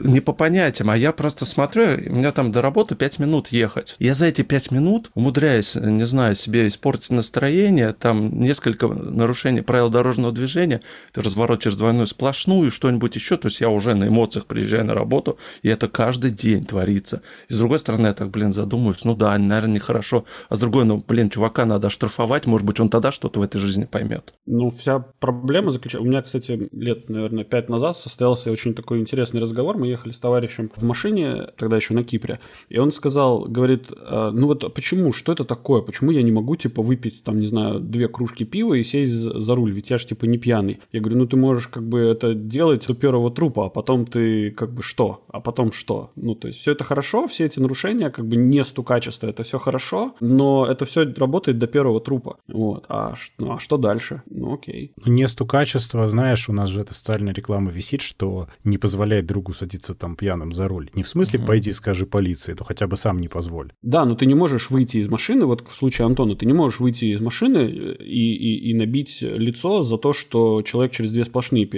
Не 0.00 0.20
по 0.20 0.32
понятиям, 0.32 0.90
а 0.90 0.96
я 0.96 1.12
просто 1.12 1.44
смотрю, 1.44 1.84
у 2.06 2.14
меня 2.14 2.32
там 2.32 2.52
до 2.52 2.62
работы 2.62 2.94
5 2.94 3.18
минут 3.18 3.48
ехать. 3.48 3.96
Я 3.98 4.14
за 4.14 4.26
эти 4.26 4.42
5 4.42 4.70
минут 4.70 5.10
умудряюсь, 5.14 5.74
не 5.74 6.06
знаю, 6.06 6.34
себе 6.34 6.68
испортить 6.68 7.10
настроение, 7.10 7.92
там 7.92 8.40
несколько 8.40 8.88
нарушений 8.88 9.33
правил 9.62 9.90
дорожного 9.90 10.32
движения, 10.32 10.80
разворот 11.14 11.62
через 11.62 11.76
двойную 11.76 12.06
сплошную, 12.06 12.70
что-нибудь 12.70 13.14
еще, 13.14 13.36
то 13.36 13.48
есть 13.48 13.60
я 13.60 13.68
уже 13.68 13.94
на 13.94 14.08
эмоциях 14.08 14.46
приезжаю 14.46 14.84
на 14.84 14.94
работу, 14.94 15.38
и 15.62 15.68
это 15.68 15.88
каждый 15.88 16.30
день 16.30 16.64
творится. 16.64 17.22
И 17.48 17.54
с 17.54 17.58
другой 17.58 17.78
стороны, 17.78 18.08
я 18.08 18.12
так, 18.12 18.30
блин, 18.30 18.52
задумываюсь, 18.52 19.04
ну 19.04 19.14
да, 19.14 19.38
наверное, 19.38 19.74
нехорошо, 19.76 20.24
а 20.48 20.56
с 20.56 20.58
другой, 20.58 20.84
ну, 20.84 21.02
блин, 21.06 21.30
чувака 21.30 21.64
надо 21.64 21.86
оштрафовать, 21.86 22.34
рисовать, 22.34 22.46
может 22.46 22.66
быть, 22.66 22.80
он 22.80 22.88
тогда 22.88 23.12
что-то 23.12 23.40
в 23.40 23.42
этой 23.42 23.58
жизни 23.58 23.84
поймет. 23.84 24.34
Ну, 24.46 24.70
вся 24.70 24.98
проблема 25.20 25.72
заключается... 25.72 26.04
У 26.04 26.08
меня, 26.08 26.22
кстати, 26.22 26.68
лет, 26.72 27.08
наверное, 27.08 27.44
пять 27.44 27.68
назад 27.68 27.96
состоялся 27.96 28.50
очень 28.50 28.74
такой 28.74 29.00
интересный 29.00 29.40
разговор. 29.40 29.76
Мы 29.78 29.88
ехали 29.88 30.12
с 30.12 30.18
товарищем 30.18 30.70
в 30.74 30.84
машине, 30.84 31.48
тогда 31.56 31.76
еще 31.76 31.94
на 31.94 32.04
Кипре, 32.04 32.40
и 32.68 32.78
он 32.78 32.92
сказал, 32.92 33.44
говорит, 33.44 33.90
«А, 33.90 34.30
ну 34.30 34.46
вот 34.46 34.74
почему, 34.74 35.12
что 35.12 35.32
это 35.32 35.44
такое? 35.44 35.82
Почему 35.82 36.10
я 36.10 36.22
не 36.22 36.32
могу, 36.32 36.56
типа, 36.56 36.82
выпить, 36.82 37.22
там, 37.24 37.40
не 37.40 37.46
знаю, 37.46 37.80
две 37.80 38.08
кружки 38.08 38.44
пива 38.44 38.74
и 38.74 38.82
сесть 38.82 39.12
за 39.14 39.54
руль? 39.54 39.72
Ведь 39.72 39.90
я 39.90 39.98
же, 39.98 40.06
типа, 40.06 40.24
не 40.26 40.38
пьяный. 40.38 40.80
Я 40.92 41.00
говорю, 41.00 41.18
ну 41.18 41.26
ты 41.26 41.36
можешь, 41.36 41.68
как 41.68 41.86
бы, 41.88 42.00
это 42.00 42.34
делать 42.34 42.86
до 42.86 42.94
первого 42.94 43.30
трупа, 43.30 43.66
а 43.66 43.68
потом 43.68 44.04
ты, 44.04 44.50
как 44.50 44.72
бы, 44.72 44.82
что? 44.82 45.24
А 45.28 45.40
потом 45.40 45.72
что? 45.72 46.10
Ну, 46.16 46.34
то 46.34 46.48
есть 46.48 46.60
все 46.60 46.72
это 46.72 46.84
хорошо, 46.84 47.26
все 47.26 47.46
эти 47.46 47.60
нарушения, 47.60 48.10
как 48.10 48.26
бы, 48.26 48.36
не 48.36 48.64
стукачество, 48.64 49.26
это 49.26 49.42
все 49.42 49.58
хорошо, 49.58 50.14
но 50.20 50.66
это 50.66 50.84
все 50.84 51.04
работает 51.04 51.58
до 51.58 51.66
первого 51.66 52.00
трупа. 52.00 52.36
Вот. 52.48 52.86
А, 52.88 53.14
ну, 53.38 53.52
а 53.52 53.58
что 53.58 53.76
дальше? 53.76 54.22
Ну, 54.30 54.54
окей. 54.54 54.92
Не 55.04 55.28
стукачество, 55.28 56.08
знаешь, 56.08 56.48
у 56.48 56.52
нас 56.52 56.68
же 56.70 56.80
эта 56.80 56.94
социальная 56.94 57.34
реклама 57.34 57.70
висит, 57.70 58.00
что 58.00 58.48
не 58.64 58.78
позволяет 58.78 59.26
другу 59.26 59.52
садиться 59.52 59.94
там 59.94 60.16
пьяным 60.16 60.52
за 60.52 60.66
руль. 60.66 60.90
Не 60.94 61.02
в 61.02 61.08
смысле 61.08 61.40
mm-hmm. 61.40 61.46
пойди 61.46 61.72
скажи 61.72 62.06
полиции, 62.06 62.54
то 62.54 62.64
хотя 62.64 62.86
бы 62.86 62.96
сам 62.96 63.20
не 63.20 63.28
позволь. 63.28 63.72
Да, 63.82 64.04
но 64.04 64.14
ты 64.14 64.26
не 64.26 64.34
можешь 64.34 64.70
выйти 64.70 64.98
из 64.98 65.08
машины, 65.08 65.46
вот 65.46 65.66
в 65.66 65.74
случае 65.74 66.06
Антона, 66.06 66.36
ты 66.36 66.46
не 66.46 66.52
можешь 66.52 66.80
выйти 66.80 67.06
из 67.06 67.20
машины 67.20 67.68
и, 67.68 68.34
и, 68.34 68.70
и 68.70 68.74
набить 68.74 69.03
лицо 69.20 69.82
за 69.82 69.98
то, 69.98 70.12
что 70.12 70.62
человек 70.62 70.92
через 70.92 71.10
две 71.10 71.24
сплошные 71.24 71.68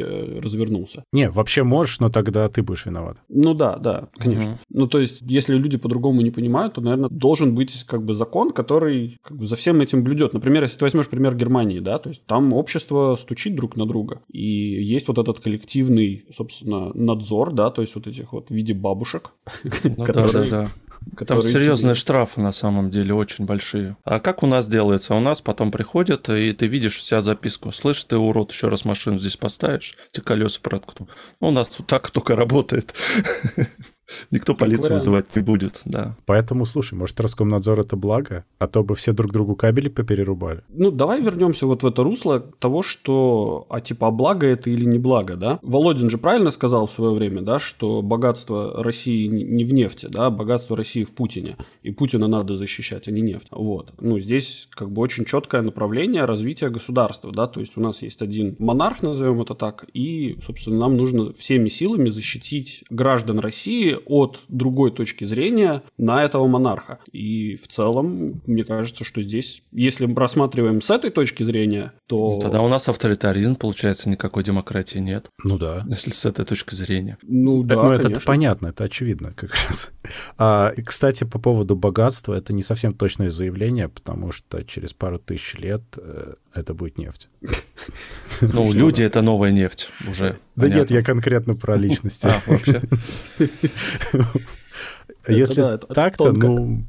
развернулся. 0.41 1.05
Не, 1.13 1.31
вообще 1.31 1.63
можешь, 1.63 2.01
но 2.01 2.09
тогда 2.09 2.49
ты 2.49 2.63
будешь 2.63 2.87
виноват. 2.87 3.19
Ну 3.29 3.55
да, 3.55 3.77
да, 3.77 4.09
конечно. 4.17 4.51
Mm-hmm. 4.51 4.67
Ну 4.71 4.87
то 4.87 5.01
есть, 5.01 5.21
если 5.23 5.55
люди 5.57 5.79
по-другому 5.79 6.21
не 6.21 6.31
понимают, 6.31 6.75
то, 6.75 6.81
наверное, 6.81 7.11
должен 7.11 7.55
быть 7.55 7.85
как 7.85 8.05
бы 8.05 8.15
закон, 8.15 8.53
который 8.53 9.19
как 9.23 9.37
бы 9.37 9.47
за 9.47 9.57
всем 9.57 9.81
этим 9.81 10.03
блюдет. 10.03 10.33
Например, 10.35 10.63
если 10.63 10.79
ты 10.79 10.85
возьмешь 10.85 11.09
пример 11.09 11.35
Германии, 11.35 11.81
да, 11.81 11.99
то 11.99 12.11
есть 12.11 12.25
там 12.27 12.53
общество 12.53 13.17
стучит 13.17 13.55
друг 13.55 13.77
на 13.77 13.87
друга, 13.87 14.21
и 14.31 14.43
есть 14.43 15.09
вот 15.09 15.19
этот 15.19 15.41
коллективный, 15.41 16.27
собственно, 16.37 16.93
надзор, 16.95 17.53
да, 17.53 17.71
то 17.71 17.83
есть 17.83 17.95
вот 17.95 18.07
этих 18.07 18.33
вот 18.33 18.49
в 18.49 18.55
виде 18.55 18.75
бабушек, 18.75 19.33
ну, 19.85 20.05
которые... 20.05 20.33
Да, 20.33 20.45
да, 20.45 20.51
да. 20.63 20.69
Там 21.27 21.41
серьезные 21.41 21.95
тебе... 21.95 22.01
штрафы 22.01 22.41
на 22.41 22.53
самом 22.53 22.91
деле 22.91 23.15
очень 23.15 23.45
большие. 23.45 23.97
А 24.05 24.19
как 24.19 24.43
у 24.43 24.47
нас 24.47 24.69
делается? 24.69 25.15
У 25.15 25.21
нас 25.21 25.41
потом 25.41 25.71
приходят, 25.71 26.29
и 26.29 26.53
ты 26.53 26.67
видишь 26.67 26.99
вся 26.99 27.21
записку. 27.21 27.73
Слышь, 27.73 28.05
ты 28.05 28.17
урод, 28.17 28.53
еще 28.53 28.69
раз 28.69 28.85
машину 28.85 29.19
здесь 29.19 29.37
поставишь, 29.37 29.97
тебе 30.13 30.25
колеса 30.25 30.59
проткну. 30.63 31.09
Ну, 31.41 31.49
у 31.49 31.51
нас 31.53 31.69
так 31.87 32.11
только 32.11 32.37
работает. 32.37 32.95
Никто 34.31 34.55
полицию 34.55 34.95
вызывать 34.95 35.35
не 35.35 35.43
будет, 35.43 35.81
да. 35.85 36.17
Поэтому, 36.27 36.65
слушай, 36.65 36.95
может, 36.95 37.21
Роскомнадзор 37.21 37.81
это 37.81 37.97
благо, 37.97 38.45
а 38.59 38.67
то 38.67 38.83
бы 38.83 38.95
все 38.95 39.13
друг 39.13 39.33
другу 39.33 39.57
кабели 39.57 39.89
поперерубали. 39.89 40.63
Ну, 40.69 40.91
давай 40.91 41.21
вернемся 41.21 41.67
вот 41.67 41.83
в 41.83 41.87
это 41.87 42.03
русло 42.03 42.41
того, 42.41 42.83
что, 42.83 43.67
а 43.69 43.81
типа, 43.81 44.09
а 44.09 44.11
благо 44.11 44.47
это 44.47 44.71
или 44.71 44.85
не 44.85 44.99
благо, 44.99 45.37
да? 45.37 45.59
Володин 45.63 46.11
же 46.11 46.19
правильно 46.19 46.51
сказал 46.51 46.87
в 46.87 46.93
свое 46.93 47.13
время, 47.13 47.43
да, 47.43 47.59
что 47.59 48.03
богатство 48.03 48.83
России 48.83 49.27
не 49.27 49.65
в 49.65 49.73
нефти, 49.73 50.07
да, 50.07 50.31
богатство 50.31 50.77
России 50.77 51.05
в 51.05 51.13
Путине, 51.13 51.57
и 51.83 51.91
Путина 51.91 52.29
надо 52.29 52.55
защищать, 52.55 53.09
а 53.09 53.11
не 53.11 53.23
нефть. 53.23 53.49
Вот. 53.51 53.93
Ну, 54.01 54.21
здесь 54.21 54.69
как 54.71 54.91
бы 54.91 55.03
очень 55.03 55.25
четкое 55.25 55.63
направление 55.63 56.25
развития 56.25 56.69
государства, 56.69 57.33
да, 57.33 57.47
то 57.47 57.61
есть 57.61 57.77
у 57.77 57.81
нас 57.81 58.03
есть 58.03 58.23
один 58.23 58.57
монарх, 58.59 59.03
назовем 59.03 59.41
это 59.43 59.55
так, 59.55 59.87
и, 59.93 60.39
собственно, 60.45 60.79
нам 60.79 60.97
нужно 60.97 61.33
всеми 61.33 61.69
силами 61.69 62.09
защитить 62.09 62.85
граждан 62.91 63.39
России 63.41 63.96
от 64.07 64.41
другой 64.49 64.91
точки 64.91 65.25
зрения 65.25 65.83
на 65.99 66.23
этого 66.25 66.47
монарха. 66.47 66.99
И 67.13 67.57
в 67.57 67.69
целом, 67.69 68.43
мне 68.47 68.65
кажется, 68.65 69.05
что 69.05 69.23
здесь, 69.23 69.63
если 69.73 70.07
мы 70.07 70.15
рассматриваем 70.15 70.81
с 70.81 70.91
этой 70.91 71.11
точки 71.11 71.43
зрения, 71.43 71.93
то... 72.07 72.35
Ну, 72.35 72.41
тогда 72.41 72.63
у 72.63 72.69
нас 72.69 72.89
авторитаризм, 72.89 73.57
получается, 73.57 74.09
никакой 74.09 74.45
демократии 74.45 74.99
нет. 74.99 75.29
Ну 75.45 75.59
да. 75.59 75.85
Если 75.89 76.11
с 76.11 76.25
этой 76.25 76.45
точки 76.45 76.75
зрения. 76.75 77.19
Ну 77.23 77.63
да, 77.63 77.77
Ну 77.77 77.93
это 77.93 78.21
понятно, 78.25 78.69
это 78.69 78.85
очевидно 78.85 79.33
как 79.33 79.51
раз. 79.67 79.91
А, 80.39 80.73
и, 80.77 80.83
кстати, 80.83 81.25
по 81.25 81.39
поводу 81.41 81.75
богатства, 81.75 82.35
это 82.35 82.53
не 82.53 82.63
совсем 82.63 82.95
точное 82.95 83.29
заявление, 83.29 83.89
потому 83.89 84.31
что 84.31 84.63
через 84.63 84.93
пару 84.93 85.19
тысяч 85.19 85.59
лет 85.59 85.83
э, 85.97 86.35
это 86.57 86.75
будет 86.75 86.99
нефть. 86.99 87.29
Ну, 88.41 88.73
люди— 88.73 89.03
это 89.05 89.23
новая 89.23 89.53
нефть 89.53 89.91
уже. 90.09 90.39
Да 90.57 90.69
нет, 90.69 90.91
я 90.91 91.03
конкретно 91.03 91.55
про 91.55 91.77
личности. 91.79 92.27
А, 92.27 92.41
вообще. 92.47 92.83
Если 95.29 95.79
так-то, 95.93 96.33
ну... 96.33 96.85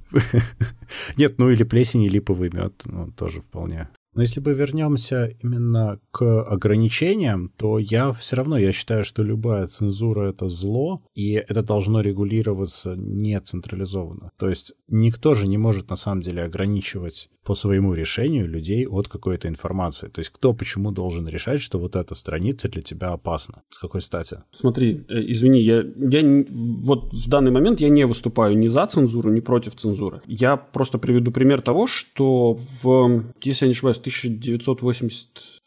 Нет, 1.17 1.39
ну 1.39 1.49
или 1.49 1.63
плесень, 1.63 2.03
и 2.03 2.09
липовый 2.09 2.51
мед, 2.51 2.83
ну, 2.85 3.11
тоже 3.11 3.41
вполне. 3.41 3.89
Но 4.17 4.23
если 4.23 4.39
бы 4.39 4.55
вернемся 4.55 5.29
именно 5.43 5.99
к 6.09 6.41
ограничениям, 6.41 7.49
то 7.55 7.77
я 7.77 8.11
все 8.13 8.35
равно, 8.35 8.57
я 8.57 8.71
считаю, 8.71 9.03
что 9.03 9.21
любая 9.21 9.67
цензура— 9.67 10.29
это 10.29 10.47
зло, 10.47 11.03
и 11.13 11.33
это 11.33 11.61
должно 11.61 12.01
регулироваться 12.01 12.95
не 12.95 13.39
централизованно. 13.39 14.31
То 14.39 14.49
есть 14.49 14.73
никто 14.87 15.35
же 15.35 15.47
не 15.47 15.59
может 15.59 15.91
на 15.91 15.95
самом 15.95 16.21
деле 16.21 16.43
ограничивать 16.43 17.29
по 17.47 17.55
своему 17.55 17.93
решению 17.93 18.47
людей 18.49 18.85
от 18.87 19.07
какой-то 19.07 19.47
информации. 19.47 20.09
То 20.09 20.19
есть 20.19 20.31
кто 20.31 20.53
почему 20.53 20.91
должен 20.91 21.29
решать, 21.29 21.61
что 21.61 21.79
вот 21.79 21.95
эта 21.95 22.15
страница 22.15 22.67
для 22.67 22.81
тебя 22.81 23.13
опасна? 23.13 23.61
С 23.69 23.77
какой 23.79 24.01
стати? 24.01 24.37
Смотри, 24.51 25.05
э, 25.09 25.31
извини, 25.31 25.61
я, 25.61 25.83
я 26.11 26.45
вот 26.85 27.13
в 27.13 27.29
данный 27.29 27.51
момент 27.51 27.81
я 27.81 27.89
не 27.89 28.05
выступаю 28.05 28.57
ни 28.57 28.67
за 28.69 28.85
цензуру, 28.85 29.31
ни 29.31 29.39
против 29.39 29.75
цензуры. 29.75 30.19
Я 30.27 30.57
просто 30.57 30.97
приведу 30.97 31.31
пример 31.31 31.61
того, 31.61 31.87
что 31.87 32.57
в, 32.83 33.23
если 33.45 33.65
я 33.65 33.67
не 33.67 33.73
ошибаюсь, 33.73 33.97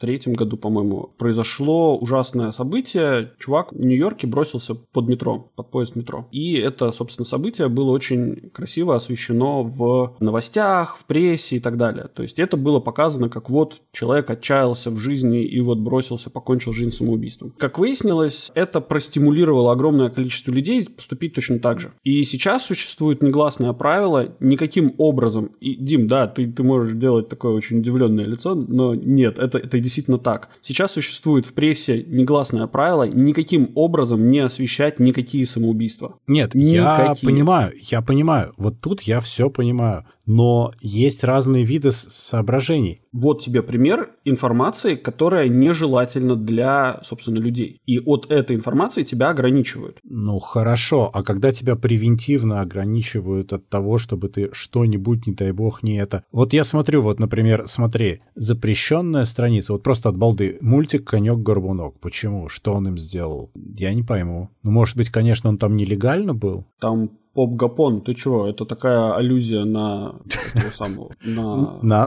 1983 0.01 0.33
году, 0.33 0.57
по-моему, 0.57 1.11
произошло 1.17 1.97
ужасное 1.97 2.51
событие. 2.51 3.31
Чувак 3.39 3.71
в 3.71 3.79
Нью-Йорке 3.79 4.27
бросился 4.27 4.75
под 4.75 5.07
метро, 5.07 5.51
под 5.55 5.71
поезд 5.71 5.95
метро. 5.95 6.27
И 6.31 6.55
это, 6.55 6.91
собственно, 6.91 7.25
событие 7.25 7.69
было 7.69 7.91
очень 7.91 8.49
красиво 8.51 8.95
освещено 8.95 9.63
в 9.63 10.15
новостях, 10.19 10.97
в 10.97 11.05
прессе 11.05 11.57
и 11.57 11.59
так 11.59 11.77
далее. 11.77 12.07
То 12.13 12.23
есть 12.23 12.39
это 12.39 12.57
было 12.57 12.79
показано, 12.79 13.29
как 13.29 13.49
вот 13.49 13.81
человек 13.91 14.29
отчаялся 14.29 14.91
в 14.91 14.97
жизни 14.97 15.43
и 15.43 15.59
вот 15.61 15.79
бросился, 15.79 16.29
покончил 16.29 16.73
жизнь 16.73 16.91
самоубийством. 16.91 17.53
Как 17.57 17.77
выяснилось, 17.77 18.51
это 18.55 18.81
простимулировало 18.81 19.71
огромное 19.71 20.09
количество 20.09 20.51
людей 20.51 20.87
поступить 20.87 21.33
точно 21.33 21.59
так 21.59 21.79
же. 21.79 21.91
И 22.03 22.23
сейчас 22.23 22.65
существует 22.65 23.21
негласное 23.21 23.73
правило 23.73 24.35
никаким 24.39 24.93
образом. 24.97 25.51
И, 25.59 25.75
Дим, 25.75 26.07
да, 26.07 26.27
ты, 26.27 26.51
ты 26.51 26.63
можешь 26.63 26.97
делать 26.97 27.29
такое 27.29 27.53
очень 27.53 27.79
удивленное 27.79 28.25
лицо, 28.25 28.55
но 28.55 28.95
нет, 28.95 29.37
это, 29.39 29.57
это 29.57 29.79
действительно 29.79 29.90
так. 30.17 30.49
Сейчас 30.61 30.93
существует 30.93 31.45
в 31.45 31.53
прессе 31.53 32.03
негласное 32.03 32.67
правило 32.67 33.03
никаким 33.03 33.71
образом 33.75 34.27
не 34.29 34.39
освещать 34.39 34.99
никакие 34.99 35.45
самоубийства. 35.45 36.17
Нет, 36.27 36.53
никакие. 36.53 36.81
я 36.81 37.15
понимаю, 37.21 37.73
я 37.81 38.01
понимаю. 38.01 38.53
Вот 38.57 38.79
тут 38.79 39.01
я 39.01 39.19
все 39.19 39.49
понимаю. 39.49 40.05
Но 40.25 40.73
есть 40.81 41.23
разные 41.23 41.63
виды 41.63 41.91
соображений. 41.91 43.01
Вот 43.11 43.41
тебе 43.41 43.63
пример 43.63 44.11
информации, 44.23 44.95
которая 44.95 45.47
нежелательна 45.47 46.35
для, 46.35 47.01
собственно, 47.03 47.39
людей. 47.39 47.81
И 47.85 47.99
от 47.99 48.29
этой 48.29 48.55
информации 48.55 49.03
тебя 49.03 49.29
ограничивают. 49.29 49.99
Ну, 50.03 50.39
хорошо. 50.39 51.09
А 51.13 51.23
когда 51.23 51.51
тебя 51.51 51.75
превентивно 51.75 52.61
ограничивают 52.61 53.53
от 53.53 53.67
того, 53.69 53.97
чтобы 53.97 54.29
ты 54.29 54.49
что-нибудь, 54.53 55.27
не 55.27 55.33
дай 55.33 55.51
бог, 55.51 55.83
не 55.83 55.97
это... 55.97 56.23
Вот 56.31 56.53
я 56.53 56.63
смотрю, 56.63 57.01
вот, 57.01 57.19
например, 57.19 57.63
смотри, 57.67 58.21
запрещенная 58.35 59.25
страница, 59.25 59.73
вот 59.73 59.83
просто 59.83 60.09
от 60.09 60.17
балды, 60.17 60.57
мультик 60.61 61.09
«Конек-горбунок». 61.09 61.99
Почему? 61.99 62.47
Что 62.47 62.73
он 62.73 62.87
им 62.87 62.97
сделал? 62.97 63.51
Я 63.55 63.93
не 63.93 64.03
пойму. 64.03 64.49
Ну, 64.63 64.71
может 64.71 64.95
быть, 64.97 65.09
конечно, 65.09 65.49
он 65.49 65.57
там 65.57 65.75
нелегально 65.75 66.33
был? 66.33 66.65
Там 66.79 67.11
Поп 67.33 67.55
Гапон, 67.55 68.01
ты 68.01 68.13
чего? 68.13 68.45
Это 68.45 68.65
такая 68.65 69.15
аллюзия 69.15 69.63
на 69.63 70.15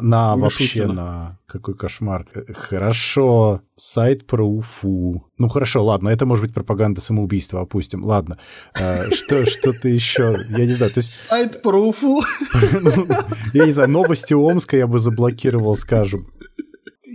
на... 0.00 0.36
Вообще, 0.36 0.86
на... 0.86 1.38
Какой 1.46 1.74
кошмар. 1.74 2.26
Хорошо, 2.54 3.62
сайт 3.76 4.26
про 4.26 4.44
Уфу. 4.44 5.24
Ну 5.38 5.48
хорошо, 5.48 5.84
ладно, 5.84 6.10
это 6.10 6.26
может 6.26 6.44
быть 6.44 6.54
пропаганда 6.54 7.00
самоубийства, 7.00 7.62
опустим. 7.62 8.04
Ладно, 8.04 8.38
э, 8.78 9.10
что, 9.12 9.46
что-то 9.46 9.88
еще, 9.88 10.36
я 10.50 10.66
не 10.66 10.72
знаю, 10.72 10.92
то 10.92 11.00
есть... 11.00 11.12
Сайт 11.28 11.62
про 11.62 11.88
Уфу. 11.88 12.22
Ну, 12.82 13.06
я 13.54 13.64
не 13.64 13.70
знаю, 13.70 13.90
новости 13.90 14.34
Омска 14.34 14.76
я 14.76 14.86
бы 14.86 14.98
заблокировал, 14.98 15.74
скажем 15.74 16.26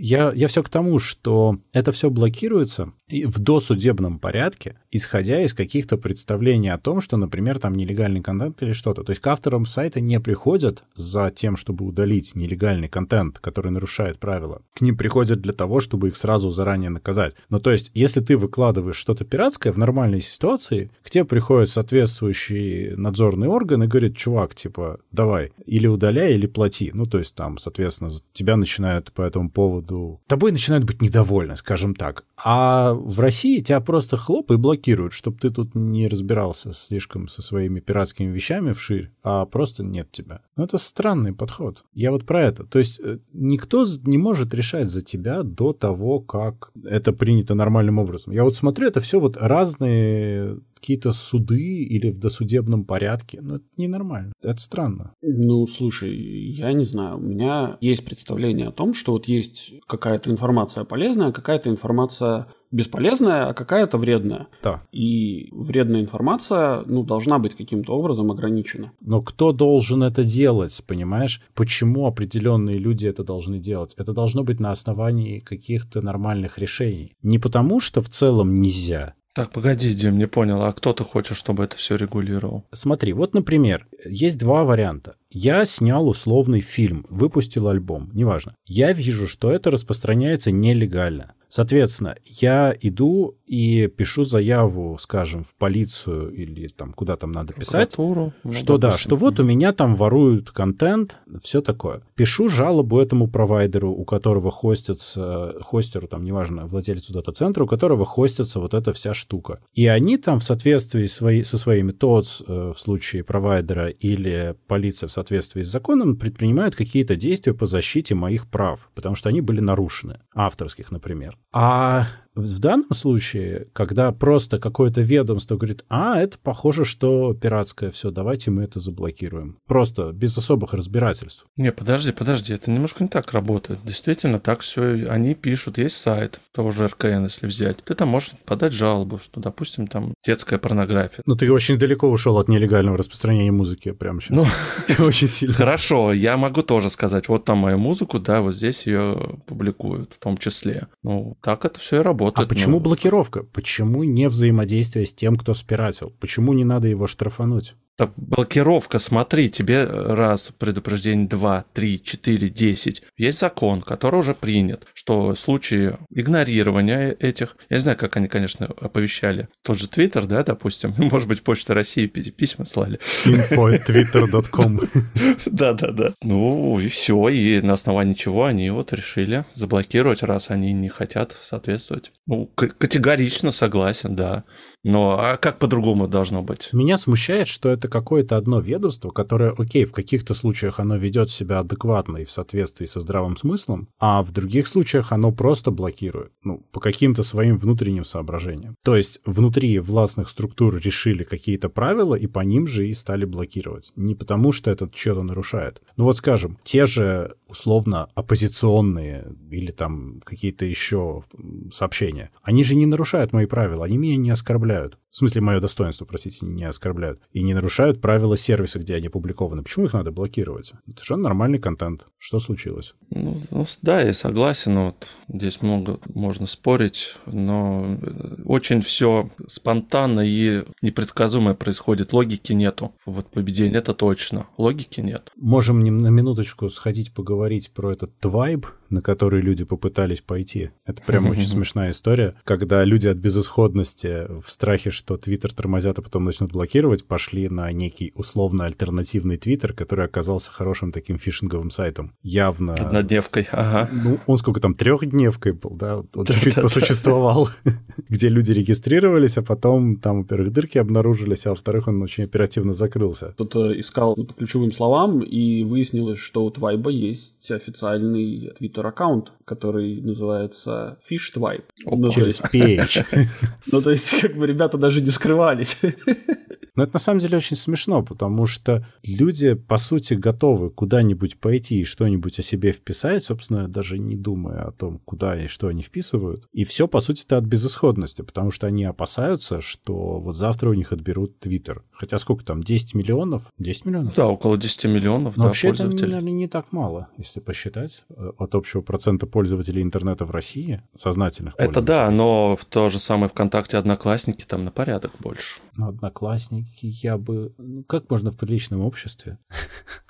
я, 0.00 0.32
я 0.34 0.48
все 0.48 0.62
к 0.62 0.68
тому, 0.70 0.98
что 0.98 1.58
это 1.72 1.92
все 1.92 2.08
блокируется 2.08 2.92
и 3.06 3.26
в 3.26 3.38
досудебном 3.38 4.18
порядке, 4.18 4.78
исходя 4.90 5.42
из 5.42 5.54
каких-то 5.54 5.96
представлений 5.96 6.68
о 6.68 6.78
том, 6.78 7.00
что, 7.00 7.16
например, 7.16 7.58
там 7.58 7.74
нелегальный 7.74 8.20
контент 8.20 8.62
или 8.62 8.72
что-то. 8.72 9.04
То 9.04 9.10
есть 9.10 9.22
к 9.22 9.26
авторам 9.26 9.66
сайта 9.66 10.00
не 10.00 10.20
приходят 10.20 10.84
за 10.94 11.30
тем, 11.30 11.56
чтобы 11.56 11.84
удалить 11.84 12.34
нелегальный 12.34 12.88
контент, 12.88 13.38
который 13.38 13.70
нарушает 13.70 14.18
правила. 14.18 14.62
К 14.74 14.80
ним 14.80 14.96
приходят 14.96 15.40
для 15.40 15.52
того, 15.52 15.80
чтобы 15.80 16.08
их 16.08 16.16
сразу 16.16 16.50
заранее 16.50 16.90
наказать. 16.90 17.34
Но 17.48 17.58
то 17.58 17.70
есть, 17.70 17.90
если 17.94 18.20
ты 18.20 18.36
выкладываешь 18.36 18.96
что-то 18.96 19.24
пиратское 19.24 19.72
в 19.72 19.78
нормальной 19.78 20.20
ситуации, 20.20 20.90
к 21.02 21.10
тебе 21.10 21.24
приходит 21.24 21.68
соответствующий 21.68 22.96
надзорный 22.96 23.48
орган 23.48 23.84
и 23.84 23.86
говорит, 23.86 24.16
чувак, 24.16 24.54
типа, 24.54 25.00
давай, 25.12 25.52
или 25.66 25.86
удаляй, 25.86 26.34
или 26.34 26.46
плати. 26.46 26.90
Ну, 26.92 27.06
то 27.06 27.18
есть 27.18 27.34
там, 27.34 27.58
соответственно, 27.58 28.10
тебя 28.32 28.56
начинают 28.56 29.12
по 29.12 29.22
этому 29.22 29.50
поводу... 29.50 30.20
Тобой 30.26 30.52
начинают 30.52 30.84
быть 30.84 31.02
недовольны, 31.02 31.56
скажем 31.56 31.94
так. 31.94 32.24
А 32.44 32.94
в 32.94 33.20
России 33.20 33.60
тебя 33.60 33.80
просто 33.80 34.16
хлоп 34.16 34.50
и 34.50 34.56
блокируют, 34.56 35.12
чтобы 35.12 35.38
ты 35.38 35.50
тут 35.50 35.74
не 35.74 36.08
разбирался 36.08 36.72
слишком 36.72 37.28
со 37.28 37.42
своими 37.42 37.80
пиратскими 37.80 38.32
вещами 38.32 38.72
вширь, 38.72 39.10
а 39.22 39.44
просто 39.46 39.82
нет 39.82 40.10
тебя. 40.10 40.40
Ну, 40.56 40.64
это 40.64 40.78
странный 40.78 41.32
подход. 41.32 41.84
Я 41.92 42.10
вот 42.10 42.24
про 42.26 42.44
это. 42.44 42.64
То 42.64 42.78
есть 42.78 43.00
э, 43.00 43.18
никто 43.32 43.86
не 44.04 44.18
может 44.18 44.54
решать 44.54 44.90
за 44.90 45.02
тебя 45.02 45.42
до 45.42 45.72
того, 45.72 46.20
как 46.20 46.72
это 46.84 47.12
принято 47.12 47.54
нормальным 47.54 47.98
образом. 47.98 48.32
Я 48.32 48.44
вот 48.44 48.54
смотрю, 48.54 48.88
это 48.88 49.00
все 49.00 49.20
вот 49.20 49.36
разные 49.36 50.58
какие-то 50.80 51.12
суды 51.12 51.84
или 51.84 52.10
в 52.10 52.18
досудебном 52.18 52.84
порядке. 52.84 53.40
Ну, 53.42 53.56
это 53.56 53.64
ненормально. 53.76 54.32
Это 54.42 54.60
странно. 54.60 55.14
Ну, 55.22 55.66
слушай, 55.66 56.16
я 56.16 56.72
не 56.72 56.84
знаю. 56.84 57.18
У 57.18 57.20
меня 57.20 57.76
есть 57.80 58.04
представление 58.04 58.68
о 58.68 58.72
том, 58.72 58.94
что 58.94 59.12
вот 59.12 59.28
есть 59.28 59.74
какая-то 59.86 60.30
информация 60.30 60.84
полезная, 60.84 61.32
какая-то 61.32 61.68
информация 61.68 62.46
бесполезная, 62.70 63.48
а 63.48 63.54
какая-то 63.54 63.98
вредная. 63.98 64.46
Да. 64.62 64.82
И 64.92 65.48
вредная 65.52 66.02
информация, 66.02 66.84
ну, 66.86 67.02
должна 67.02 67.38
быть 67.38 67.56
каким-то 67.56 67.92
образом 67.92 68.30
ограничена. 68.30 68.92
Но 69.00 69.22
кто 69.22 69.52
должен 69.52 70.02
это 70.02 70.24
делать, 70.24 70.82
понимаешь? 70.86 71.42
Почему 71.54 72.06
определенные 72.06 72.78
люди 72.78 73.06
это 73.06 73.24
должны 73.24 73.58
делать? 73.58 73.94
Это 73.96 74.12
должно 74.12 74.44
быть 74.44 74.60
на 74.60 74.70
основании 74.70 75.40
каких-то 75.40 76.00
нормальных 76.00 76.58
решений. 76.58 77.16
Не 77.22 77.38
потому, 77.38 77.80
что 77.80 78.00
в 78.00 78.08
целом 78.08 78.54
нельзя, 78.54 79.14
так, 79.40 79.52
погоди, 79.52 79.94
Дим, 79.94 80.18
не 80.18 80.26
понял, 80.26 80.62
а 80.62 80.72
кто 80.72 80.92
ты 80.92 81.02
хочешь, 81.02 81.38
чтобы 81.38 81.64
это 81.64 81.74
все 81.74 81.96
регулировал? 81.96 82.64
Смотри, 82.72 83.14
вот, 83.14 83.32
например, 83.32 83.86
есть 84.04 84.36
два 84.36 84.64
варианта. 84.64 85.14
Я 85.32 85.64
снял 85.64 86.08
условный 86.08 86.60
фильм, 86.60 87.06
выпустил 87.08 87.68
альбом, 87.68 88.10
неважно. 88.12 88.56
Я 88.66 88.92
вижу, 88.92 89.28
что 89.28 89.50
это 89.50 89.70
распространяется 89.70 90.50
нелегально. 90.50 91.34
Соответственно, 91.50 92.14
я 92.24 92.72
иду 92.80 93.36
и 93.44 93.88
пишу 93.88 94.22
заяву, 94.22 94.96
скажем, 95.00 95.42
в 95.42 95.56
полицию 95.56 96.32
или 96.32 96.68
там 96.68 96.92
куда 96.92 97.16
там 97.16 97.32
надо 97.32 97.52
писать, 97.52 97.98
ну, 97.98 98.52
что 98.52 98.78
да, 98.78 98.96
что 98.96 99.16
вот 99.16 99.40
у 99.40 99.42
меня 99.44 99.72
там 99.72 99.96
воруют 99.96 100.52
контент, 100.52 101.16
все 101.42 101.60
такое. 101.60 102.02
Пишу 102.14 102.48
жалобу 102.48 103.00
этому 103.00 103.26
провайдеру, 103.26 103.90
у 103.90 104.04
которого 104.04 104.52
хостится, 104.52 105.56
хостеру, 105.60 106.06
там, 106.06 106.24
неважно, 106.24 106.66
владельцу 106.66 107.12
дата-центра, 107.12 107.64
у 107.64 107.66
которого 107.66 108.06
хостится 108.06 108.60
вот 108.60 108.72
эта 108.72 108.92
вся 108.92 109.12
штука. 109.12 109.58
И 109.74 109.88
они 109.88 110.18
там 110.18 110.38
в 110.38 110.44
соответствии 110.44 111.06
свои, 111.06 111.42
со 111.42 111.58
своими 111.58 111.90
ТОЦ 111.90 112.42
э, 112.46 112.72
в 112.76 112.78
случае 112.78 113.24
провайдера 113.24 113.88
или 113.88 114.54
полиция 114.68 115.08
в 115.08 115.12
соответствии 115.20 115.62
с 115.62 115.68
законом 115.68 116.16
предпринимают 116.16 116.74
какие-то 116.74 117.16
действия 117.16 117.54
по 117.54 117.66
защите 117.66 118.14
моих 118.14 118.48
прав, 118.48 118.90
потому 118.94 119.14
что 119.16 119.28
они 119.28 119.40
были 119.40 119.60
нарушены, 119.60 120.20
авторских, 120.34 120.90
например. 120.90 121.36
А 121.52 122.08
в 122.34 122.58
данном 122.60 122.92
случае, 122.94 123.66
когда 123.72 124.12
просто 124.12 124.58
какое-то 124.58 125.00
ведомство 125.00 125.56
говорит, 125.56 125.84
а, 125.88 126.20
это 126.20 126.38
похоже, 126.38 126.84
что 126.84 127.34
пиратское, 127.34 127.90
все, 127.90 128.10
давайте 128.10 128.50
мы 128.50 128.62
это 128.62 128.78
заблокируем. 128.78 129.58
Просто 129.66 130.12
без 130.12 130.36
особых 130.38 130.72
разбирательств. 130.72 131.46
Не, 131.56 131.72
подожди, 131.72 132.12
подожди, 132.12 132.54
это 132.54 132.70
немножко 132.70 133.02
не 133.02 133.08
так 133.08 133.32
работает. 133.32 133.80
Действительно, 133.84 134.38
так 134.38 134.60
все, 134.60 135.08
они 135.08 135.34
пишут, 135.34 135.78
есть 135.78 135.96
сайт 135.96 136.40
того 136.52 136.70
же 136.70 136.86
РКН, 136.86 137.24
если 137.24 137.46
взять. 137.46 137.78
Ты 137.84 137.94
там 137.94 138.08
можешь 138.08 138.32
подать 138.44 138.72
жалобу, 138.72 139.18
что, 139.18 139.40
допустим, 139.40 139.86
там 139.86 140.14
детская 140.24 140.58
порнография. 140.58 141.22
Ну, 141.26 141.34
ты 141.34 141.50
очень 141.50 141.78
далеко 141.78 142.08
ушел 142.08 142.38
от 142.38 142.48
нелегального 142.48 142.96
распространения 142.96 143.52
музыки 143.52 143.90
прямо 143.90 144.20
сейчас. 144.20 144.36
Ну, 144.36 145.04
очень 145.06 145.28
сильно. 145.28 145.54
Хорошо, 145.54 146.12
я 146.12 146.36
могу 146.36 146.62
тоже 146.62 146.90
сказать, 146.90 147.28
вот 147.28 147.44
там 147.44 147.58
мою 147.58 147.78
музыку, 147.78 148.20
да, 148.20 148.40
вот 148.40 148.54
здесь 148.54 148.86
ее 148.86 149.40
публикуют 149.46 150.12
в 150.14 150.18
том 150.18 150.38
числе. 150.38 150.86
Ну, 151.02 151.36
так 151.42 151.64
это 151.64 151.80
все 151.80 151.96
и 151.96 152.02
работает 152.02 152.19
работает. 152.20 152.46
А 152.46 152.54
почему 152.54 152.74
но... 152.74 152.80
блокировка? 152.80 153.42
Почему 153.42 154.04
не 154.04 154.28
взаимодействие 154.28 155.06
с 155.06 155.14
тем, 155.14 155.36
кто 155.36 155.54
спиратил? 155.54 156.12
Почему 156.20 156.52
не 156.52 156.64
надо 156.64 156.88
его 156.88 157.06
штрафануть? 157.06 157.74
Так, 158.00 158.12
блокировка, 158.16 158.98
смотри, 158.98 159.50
тебе 159.50 159.84
раз 159.84 160.52
предупреждение, 160.56 161.28
два, 161.28 161.66
три, 161.74 162.02
четыре, 162.02 162.48
десять. 162.48 163.02
Есть 163.18 163.40
закон, 163.40 163.82
который 163.82 164.20
уже 164.20 164.32
принят, 164.32 164.86
что 164.94 165.34
в 165.34 165.36
случае 165.38 165.98
игнорирования 166.08 167.14
этих, 167.20 167.58
я 167.68 167.76
не 167.76 167.82
знаю, 167.82 167.98
как 167.98 168.16
они, 168.16 168.26
конечно, 168.26 168.70
оповещали, 168.80 169.50
тот 169.62 169.78
же 169.78 169.86
Твиттер, 169.86 170.24
да, 170.24 170.42
допустим, 170.42 170.94
может 171.12 171.28
быть, 171.28 171.42
Почта 171.42 171.74
России 171.74 172.06
письма 172.06 172.64
слали. 172.64 172.98
info.twitter.com 173.26 174.80
Да-да-да. 175.44 176.14
Ну, 176.22 176.80
и 176.80 176.88
все, 176.88 177.28
и 177.28 177.60
на 177.60 177.74
основании 177.74 178.14
чего 178.14 178.46
они 178.46 178.70
вот 178.70 178.94
решили 178.94 179.44
заблокировать, 179.52 180.22
раз 180.22 180.48
они 180.48 180.72
не 180.72 180.88
хотят 180.88 181.36
соответствовать. 181.38 182.12
Ну, 182.26 182.46
категорично 182.46 183.52
согласен, 183.52 184.16
да. 184.16 184.44
Но 184.82 185.18
а 185.18 185.36
как 185.36 185.58
по-другому 185.58 186.08
должно 186.08 186.42
быть? 186.42 186.70
Меня 186.72 186.96
смущает, 186.96 187.48
что 187.48 187.68
это 187.68 187.88
какое-то 187.88 188.36
одно 188.36 188.60
ведомство, 188.60 189.10
которое, 189.10 189.52
окей, 189.56 189.84
в 189.84 189.92
каких-то 189.92 190.34
случаях 190.34 190.80
оно 190.80 190.96
ведет 190.96 191.30
себя 191.30 191.60
адекватно 191.60 192.18
и 192.18 192.24
в 192.24 192.30
соответствии 192.30 192.86
со 192.86 193.00
здравым 193.00 193.36
смыслом, 193.36 193.88
а 193.98 194.22
в 194.22 194.32
других 194.32 194.68
случаях 194.68 195.12
оно 195.12 195.32
просто 195.32 195.70
блокирует, 195.70 196.32
ну, 196.42 196.64
по 196.72 196.80
каким-то 196.80 197.22
своим 197.22 197.58
внутренним 197.58 198.04
соображениям. 198.04 198.76
То 198.82 198.96
есть 198.96 199.20
внутри 199.24 199.78
властных 199.78 200.28
структур 200.28 200.76
решили 200.76 201.24
какие-то 201.24 201.68
правила 201.68 202.14
и 202.14 202.26
по 202.26 202.40
ним 202.40 202.66
же 202.66 202.88
и 202.88 202.94
стали 202.94 203.24
блокировать. 203.24 203.92
Не 203.96 204.14
потому, 204.14 204.52
что 204.52 204.70
это 204.70 204.88
что-то 204.94 205.22
нарушает. 205.22 205.82
Ну 205.96 206.04
вот 206.04 206.16
скажем, 206.16 206.58
те 206.64 206.86
же 206.86 207.34
условно 207.48 208.08
оппозиционные 208.14 209.26
или 209.50 209.72
там 209.72 210.20
какие-то 210.24 210.64
еще 210.64 211.24
сообщения, 211.72 212.30
они 212.42 212.64
же 212.64 212.74
не 212.74 212.86
нарушают 212.86 213.32
мои 213.32 213.46
правила, 213.46 213.84
они 213.84 213.98
меня 213.98 214.16
не 214.16 214.30
оскорбляют. 214.30 214.69
составляют. 214.70 214.98
В 215.10 215.16
смысле, 215.16 215.40
мое 215.40 215.60
достоинство, 215.60 216.04
простите, 216.04 216.46
не 216.46 216.64
оскорбляют. 216.64 217.20
И 217.32 217.42
не 217.42 217.52
нарушают 217.52 218.00
правила 218.00 218.36
сервиса, 218.36 218.78
где 218.78 218.94
они 218.94 219.08
опубликованы. 219.08 219.62
Почему 219.62 219.86
их 219.86 219.92
надо 219.92 220.12
блокировать? 220.12 220.72
Это 220.86 220.96
совершенно 220.96 221.24
нормальный 221.24 221.58
контент. 221.58 222.06
Что 222.18 222.38
случилось? 222.38 222.94
Ну, 223.10 223.40
ну 223.50 223.66
да, 223.82 224.02
я 224.02 224.12
согласен. 224.12 224.78
Вот 224.78 225.08
здесь 225.28 225.62
много 225.62 225.98
можно 226.14 226.46
спорить, 226.46 227.16
но 227.26 227.98
очень 228.44 228.82
все 228.82 229.30
спонтанно 229.46 230.20
и 230.20 230.64
непредсказуемое 230.80 231.54
происходит. 231.54 232.12
Логики 232.12 232.52
нету. 232.52 232.92
Вот 233.04 233.30
победение 233.30 233.78
это 233.78 233.94
точно. 233.94 234.46
Логики 234.58 235.00
нет. 235.00 235.30
Можем 235.36 235.80
на 235.80 236.08
минуточку 236.08 236.68
сходить 236.70 237.12
поговорить 237.12 237.72
про 237.72 237.92
этот 237.92 238.16
твайб, 238.18 238.66
на 238.90 239.02
который 239.02 239.40
люди 239.40 239.64
попытались 239.64 240.20
пойти. 240.20 240.70
Это 240.84 241.02
прям 241.02 241.26
очень 241.30 241.46
смешная 241.46 241.90
история, 241.90 242.36
когда 242.44 242.84
люди 242.84 243.08
от 243.08 243.16
безысходности 243.16 244.26
в 244.40 244.50
страхе, 244.50 244.90
что 245.00 245.16
Твиттер 245.16 245.52
тормозят, 245.52 245.98
а 245.98 246.02
потом 246.02 246.24
начнут 246.24 246.52
блокировать, 246.52 247.04
пошли 247.04 247.48
на 247.48 247.72
некий 247.72 248.12
условно 248.14 248.66
альтернативный 248.66 249.36
Твиттер, 249.36 249.72
который 249.72 250.04
оказался 250.04 250.50
хорошим 250.50 250.92
таким 250.92 251.18
фишинговым 251.18 251.70
сайтом. 251.70 252.12
Явно... 252.22 252.74
Однодневкой, 252.74 253.48
ага. 253.50 253.88
Ну, 253.92 254.18
он 254.26 254.36
сколько 254.36 254.60
там, 254.60 254.74
трехдневкой 254.74 255.52
был, 255.52 255.70
да? 255.70 256.02
Он 256.14 256.26
чуть-чуть 256.26 256.54
посуществовал, 256.54 257.48
где 258.08 258.28
люди 258.28 258.52
регистрировались, 258.52 259.38
а 259.38 259.42
потом 259.42 259.96
там, 259.96 260.22
во-первых, 260.22 260.52
дырки 260.52 260.78
обнаружились, 260.78 261.46
а 261.46 261.50
во-вторых, 261.50 261.88
он 261.88 262.02
очень 262.02 262.24
оперативно 262.24 262.74
закрылся. 262.74 263.32
Кто-то 263.32 263.78
искал 263.78 264.14
по 264.14 264.34
ключевым 264.34 264.70
словам, 264.70 265.22
и 265.22 265.64
выяснилось, 265.64 266.18
что 266.18 266.44
у 266.44 266.50
Твайба 266.50 266.90
есть 266.90 267.50
официальный 267.50 268.52
твиттер-аккаунт, 268.58 269.32
который 269.46 270.00
называется 270.02 270.98
Fish 271.10 271.34
Twibe. 271.34 271.64
Ну, 271.86 272.10
Через 272.10 272.40
PH. 272.40 273.06
Ну, 273.72 273.82
то 273.82 273.90
есть, 273.90 274.20
как 274.20 274.36
бы 274.36 274.46
ребята 274.46 274.78
даже 274.78 274.89
не 274.98 275.10
скрывались. 275.10 275.78
Но 276.80 276.84
это 276.84 276.94
на 276.94 276.98
самом 276.98 277.20
деле 277.20 277.36
очень 277.36 277.56
смешно, 277.56 278.02
потому 278.02 278.46
что 278.46 278.86
люди, 279.04 279.52
по 279.54 279.76
сути, 279.76 280.14
готовы 280.14 280.70
куда-нибудь 280.70 281.38
пойти 281.38 281.80
и 281.80 281.84
что-нибудь 281.84 282.38
о 282.38 282.42
себе 282.42 282.72
вписать, 282.72 283.24
собственно, 283.24 283.68
даже 283.68 283.98
не 283.98 284.16
думая 284.16 284.64
о 284.64 284.72
том, 284.72 284.98
куда 285.04 285.38
и 285.38 285.46
что 285.46 285.68
они 285.68 285.82
вписывают. 285.82 286.48
И 286.52 286.64
все, 286.64 286.88
по 286.88 287.00
сути, 287.00 287.24
это 287.24 287.36
от 287.36 287.44
безысходности, 287.44 288.22
потому 288.22 288.50
что 288.50 288.66
они 288.66 288.84
опасаются, 288.84 289.60
что 289.60 290.20
вот 290.20 290.34
завтра 290.34 290.70
у 290.70 290.74
них 290.74 290.92
отберут 290.92 291.38
Твиттер. 291.38 291.82
Хотя 291.90 292.18
сколько 292.18 292.44
там, 292.44 292.62
10 292.62 292.94
миллионов? 292.94 293.52
10 293.58 293.84
миллионов? 293.84 294.14
Да, 294.14 294.28
около 294.28 294.56
10 294.56 294.86
миллионов, 294.86 295.36
Но 295.36 295.42
да, 295.42 295.46
вообще 295.48 295.68
это, 295.68 295.84
наверное, 295.84 296.32
не 296.32 296.48
так 296.48 296.72
мало, 296.72 297.08
если 297.18 297.40
посчитать, 297.40 298.04
э, 298.08 298.32
от 298.38 298.54
общего 298.54 298.80
процента 298.80 299.26
пользователей 299.26 299.82
интернета 299.82 300.24
в 300.24 300.30
России, 300.30 300.82
сознательных 300.94 301.54
Это 301.58 301.80
да, 301.82 302.10
но 302.10 302.56
в 302.56 302.64
то 302.64 302.88
же 302.88 302.98
самое 302.98 303.28
ВКонтакте 303.28 303.76
Одноклассники 303.76 304.44
там 304.44 304.64
на 304.64 304.70
порядок 304.80 305.12
больше. 305.18 305.60
Ну, 305.76 305.88
Одноклассники 305.88 306.86
я 306.86 307.18
бы... 307.18 307.52
Ну, 307.58 307.84
как 307.84 308.10
можно 308.10 308.30
в 308.30 308.38
приличном 308.38 308.80
обществе? 308.80 309.36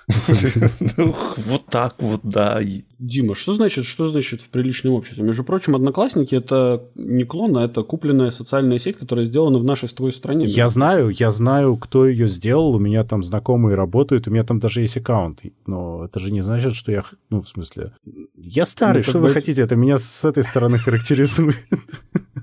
Ну, 0.96 1.14
вот 1.36 1.66
так 1.66 1.94
вот, 1.98 2.20
да. 2.22 2.60
Дима, 2.98 3.34
что 3.34 3.54
значит, 3.54 3.84
что 3.84 4.08
значит 4.08 4.42
в 4.42 4.48
приличном 4.48 4.94
обществе? 4.94 5.22
Между 5.22 5.44
прочим, 5.44 5.74
Одноклассники 5.74 6.34
это 6.34 6.84
не 6.94 7.24
клон, 7.24 7.56
а 7.56 7.64
это 7.64 7.82
купленная 7.82 8.30
социальная 8.30 8.78
сеть, 8.78 8.98
которая 8.98 9.26
сделана 9.26 9.58
в 9.58 9.64
нашей 9.64 9.88
с 9.88 9.92
твоей 9.92 10.12
стране. 10.12 10.44
Я 10.46 10.68
знаю, 10.68 11.10
я 11.10 11.30
знаю, 11.30 11.76
кто 11.76 12.06
ее 12.06 12.28
сделал, 12.28 12.76
у 12.76 12.78
меня 12.78 13.04
там 13.04 13.22
знакомые 13.22 13.74
работают, 13.74 14.28
у 14.28 14.30
меня 14.30 14.42
там 14.42 14.58
даже 14.58 14.82
есть 14.82 14.96
аккаунт. 14.96 15.42
Но 15.66 16.04
это 16.04 16.20
же 16.20 16.30
не 16.30 16.42
значит, 16.42 16.74
что 16.74 16.92
я... 16.92 17.04
Ну, 17.30 17.40
в 17.40 17.48
смысле... 17.48 17.92
Я 18.36 18.66
старый, 18.66 19.02
ну, 19.04 19.08
что 19.08 19.18
вы 19.18 19.30
хотите? 19.30 19.62
Это 19.62 19.76
меня 19.76 19.98
с 19.98 20.24
этой 20.24 20.44
стороны 20.44 20.78
характеризует. 20.78 21.56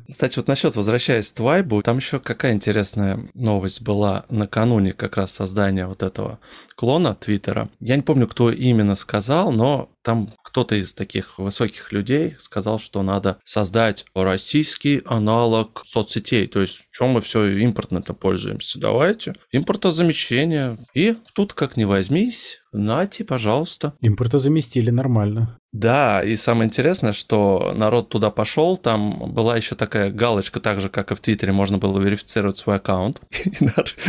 Кстати, 0.10 0.38
вот 0.38 0.48
насчет, 0.48 0.76
возвращаясь 0.76 1.32
к 1.32 1.36
Твайбу, 1.36 1.82
там 1.82 1.98
еще 1.98 2.20
какая 2.20 2.54
интересная 2.54 3.20
новость 3.34 3.82
была 3.82 4.26
накануне 4.30 4.94
как 4.94 5.18
раз 5.18 5.32
создания 5.32 5.86
вот 5.86 6.02
этого 6.02 6.40
клона 6.76 7.14
Твиттера. 7.14 7.57
Я 7.80 7.96
не 7.96 8.02
помню, 8.02 8.28
кто 8.28 8.52
именно 8.52 8.96
сказал, 8.96 9.52
но 9.52 9.90
там 10.08 10.30
кто-то 10.42 10.76
из 10.76 10.94
таких 10.94 11.38
высоких 11.38 11.92
людей 11.92 12.38
сказал, 12.40 12.80
что 12.80 13.04
надо 13.04 13.40
создать 13.44 14.06
российский 14.16 15.02
аналог 15.06 15.82
соцсетей. 15.86 16.48
То 16.48 16.62
есть, 16.62 16.78
в 16.78 16.98
чем 16.98 17.10
мы 17.10 17.20
все 17.20 17.46
импортно-то 17.46 18.14
пользуемся? 18.14 18.80
Давайте. 18.80 19.36
Импортозамещение. 19.52 20.78
И 20.94 21.18
тут, 21.34 21.54
как 21.54 21.76
ни 21.76 21.84
возьмись, 21.84 22.62
нате, 22.72 23.26
пожалуйста. 23.26 23.96
Импортозаместили 24.00 24.92
нормально. 24.92 25.60
Да, 25.74 26.24
и 26.24 26.36
самое 26.38 26.68
интересное, 26.68 27.12
что 27.12 27.74
народ 27.76 28.10
туда 28.10 28.32
пошел, 28.32 28.78
там 28.78 29.34
была 29.34 29.58
еще 29.58 29.76
такая 29.76 30.12
галочка, 30.12 30.60
так 30.60 30.80
же, 30.80 30.90
как 30.90 31.12
и 31.12 31.16
в 31.16 31.20
Твиттере, 31.20 31.52
можно 31.52 31.78
было 31.78 32.00
верифицировать 32.00 32.58
свой 32.58 32.78
аккаунт. 32.78 33.22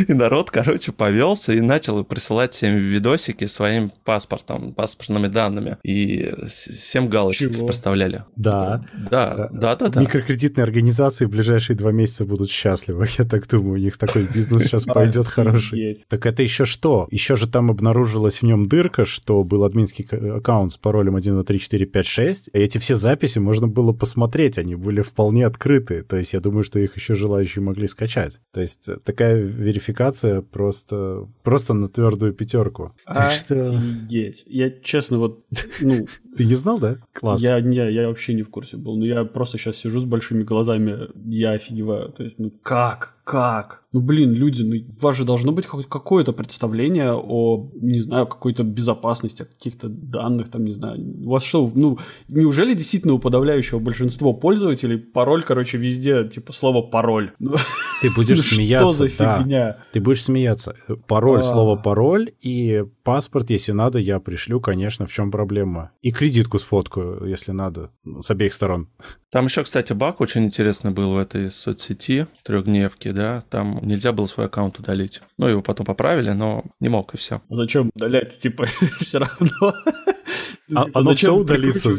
И 0.09 0.15
народ, 0.15 0.51
короче, 0.51 0.93
повелся 0.93 1.53
и 1.53 1.61
начал 1.61 2.05
присылать 2.05 2.55
всем 2.55 2.77
видосики 2.77 3.47
своим 3.47 3.91
паспортом, 4.05 4.73
паспортными 4.73 5.27
данными 5.27 5.79
и 5.88 6.35
всем 6.48 7.09
галочки 7.09 7.51
Чего? 7.51 7.64
проставляли. 7.64 8.24
Да. 8.37 8.85
Да, 9.11 9.48
да, 9.51 9.74
да, 9.74 9.88
да. 9.88 10.01
Микрокредитные 10.01 10.62
организации 10.62 11.24
в 11.24 11.31
ближайшие 11.31 11.77
два 11.77 11.92
месяца 11.92 12.27
будут 12.27 12.51
счастливы. 12.51 13.07
Я 13.18 13.24
так 13.24 13.48
думаю, 13.48 13.74
у 13.74 13.83
них 13.83 13.96
такой 13.96 14.24
бизнес 14.24 14.64
сейчас 14.64 14.85
пойдет 14.85 15.27
хороший. 15.29 16.05
Так 16.09 16.27
это 16.27 16.42
еще 16.42 16.66
что? 16.66 17.09
Еще 17.11 17.37
же 17.37 17.48
там 17.48 17.70
обнаружилась 17.70 18.42
в 18.42 18.42
нем 18.42 18.68
дырка, 18.68 19.07
что 19.07 19.42
был 19.44 19.64
админский 19.64 20.05
аккаунт 20.05 20.72
с 20.72 20.77
паролем 20.77 21.16
1, 21.16 21.33
2, 21.33 21.42
3, 21.42 21.59
4, 21.59 21.87
5, 21.87 22.07
6. 22.07 22.48
И 22.53 22.59
эти 22.59 22.77
все 22.77 22.94
записи 22.94 23.38
можно 23.38 23.66
было 23.66 23.94
посмотреть, 23.94 24.59
они 24.59 24.74
были 24.74 25.01
вполне 25.01 25.46
открыты. 25.46 26.03
То 26.03 26.18
есть 26.18 26.35
я 26.35 26.40
думаю, 26.40 26.64
что 26.64 26.79
их 26.79 26.96
еще 26.96 27.14
желающие 27.14 27.62
могли 27.62 27.88
скачать. 27.88 28.40
То 28.53 28.61
есть 28.61 28.90
такая 29.05 29.37
верификация 29.37 30.42
просто, 30.42 31.27
просто 31.42 31.72
на 31.72 31.88
твердую 31.88 32.35
пятерку. 32.35 32.92
Так 33.07 33.33
что... 33.33 33.81
Я 34.11 34.70
честно 34.83 35.18
вот 35.18 35.46
ну, 35.81 36.07
Ты 36.38 36.44
не 36.44 36.55
знал, 36.55 36.79
да? 36.79 36.96
Класс. 37.12 37.42
Я, 37.42 37.61
не, 37.61 37.77
я 37.77 38.09
вообще 38.09 38.35
не 38.35 38.42
в 38.42 38.51
курсе 38.51 38.77
был. 38.77 38.96
Но 38.96 39.05
я 39.05 39.24
просто 39.24 39.59
сейчас 39.59 39.77
сижу 39.77 40.01
с 40.01 40.05
большими 40.05 40.42
глазами, 40.44 41.09
я 41.27 41.53
офигеваю. 41.53 42.11
То 42.11 42.22
есть, 42.22 42.38
ну 42.38 42.51
как? 42.62 43.18
Как? 43.24 43.83
Ну, 43.92 44.01
блин, 44.01 44.33
люди, 44.33 44.62
ну, 44.62 44.77
у 44.77 45.03
вас 45.03 45.16
же 45.16 45.24
должно 45.24 45.53
быть 45.53 45.66
какое-то 45.66 46.33
представление 46.33 47.12
о, 47.12 47.70
не 47.74 48.01
знаю, 48.01 48.27
какой-то 48.27 48.62
безопасности, 48.62 49.42
о 49.42 49.44
каких-то 49.44 49.88
данных, 49.88 50.51
там, 50.51 50.64
не 50.64 50.72
знаю. 50.72 50.98
У 51.24 51.31
вас 51.31 51.42
что, 51.42 51.70
ну, 51.74 51.98
неужели 52.29 52.72
действительно 52.72 53.14
у 53.14 53.18
подавляющего 53.18 53.81
большинства 53.81 54.33
пользователей 54.33 54.96
пароль, 54.96 55.42
короче, 55.42 55.77
везде, 55.77 56.27
типа, 56.29 56.53
слово 56.53 56.83
пароль? 56.83 57.33
Ну, 57.38 57.55
Ты 58.03 58.11
будешь 58.14 58.40
смеяться, 58.40 58.94
Что 58.94 59.05
за 59.05 59.09
фигня? 59.09 59.79
Ты 59.92 60.01
будешь 60.01 60.22
смеяться. 60.22 60.77
Пароль, 61.07 61.40
а. 61.40 61.42
слово 61.42 61.77
пароль, 61.77 62.31
и 62.40 62.85
паспорт, 63.05 63.51
если 63.51 63.72
надо, 63.72 63.98
я 63.98 64.20
пришлю, 64.20 64.61
конечно, 64.61 65.07
в 65.07 65.12
чем 65.12 65.31
проблема. 65.31 65.90
И 66.03 66.12
кредитку 66.29 66.59
сфоткаю, 66.59 67.25
если 67.27 67.53
надо, 67.53 67.91
с 68.21 68.31
обеих 68.31 68.53
сторон. 68.53 68.88
Там 69.31 69.47
еще, 69.47 69.62
кстати, 69.62 69.95
баг 69.95 70.21
очень 70.21 70.45
интересный 70.45 70.91
был 70.91 71.14
в 71.14 71.19
этой 71.19 71.51
соцсети, 71.51 72.27
трехдневке, 72.45 73.12
да, 73.12 73.43
там 73.49 73.81
нельзя 73.83 74.12
было 74.12 74.27
свой 74.27 74.45
аккаунт 74.45 74.79
удалить. 74.79 75.23
Ну, 75.38 75.49
его 75.49 75.62
потом 75.62 75.87
поправили, 75.87 76.33
но 76.33 76.64
не 76.81 76.91
мог, 76.91 77.14
и 77.14 77.17
все. 77.17 77.41
Зачем 77.49 77.91
удалять, 77.95 78.38
типа, 78.38 78.67
все 79.01 79.21
равно? 79.21 79.75
А, 80.75 80.85
типа, 80.85 81.01
оно 81.01 81.15
все 81.15 81.35
удалится. 81.35 81.91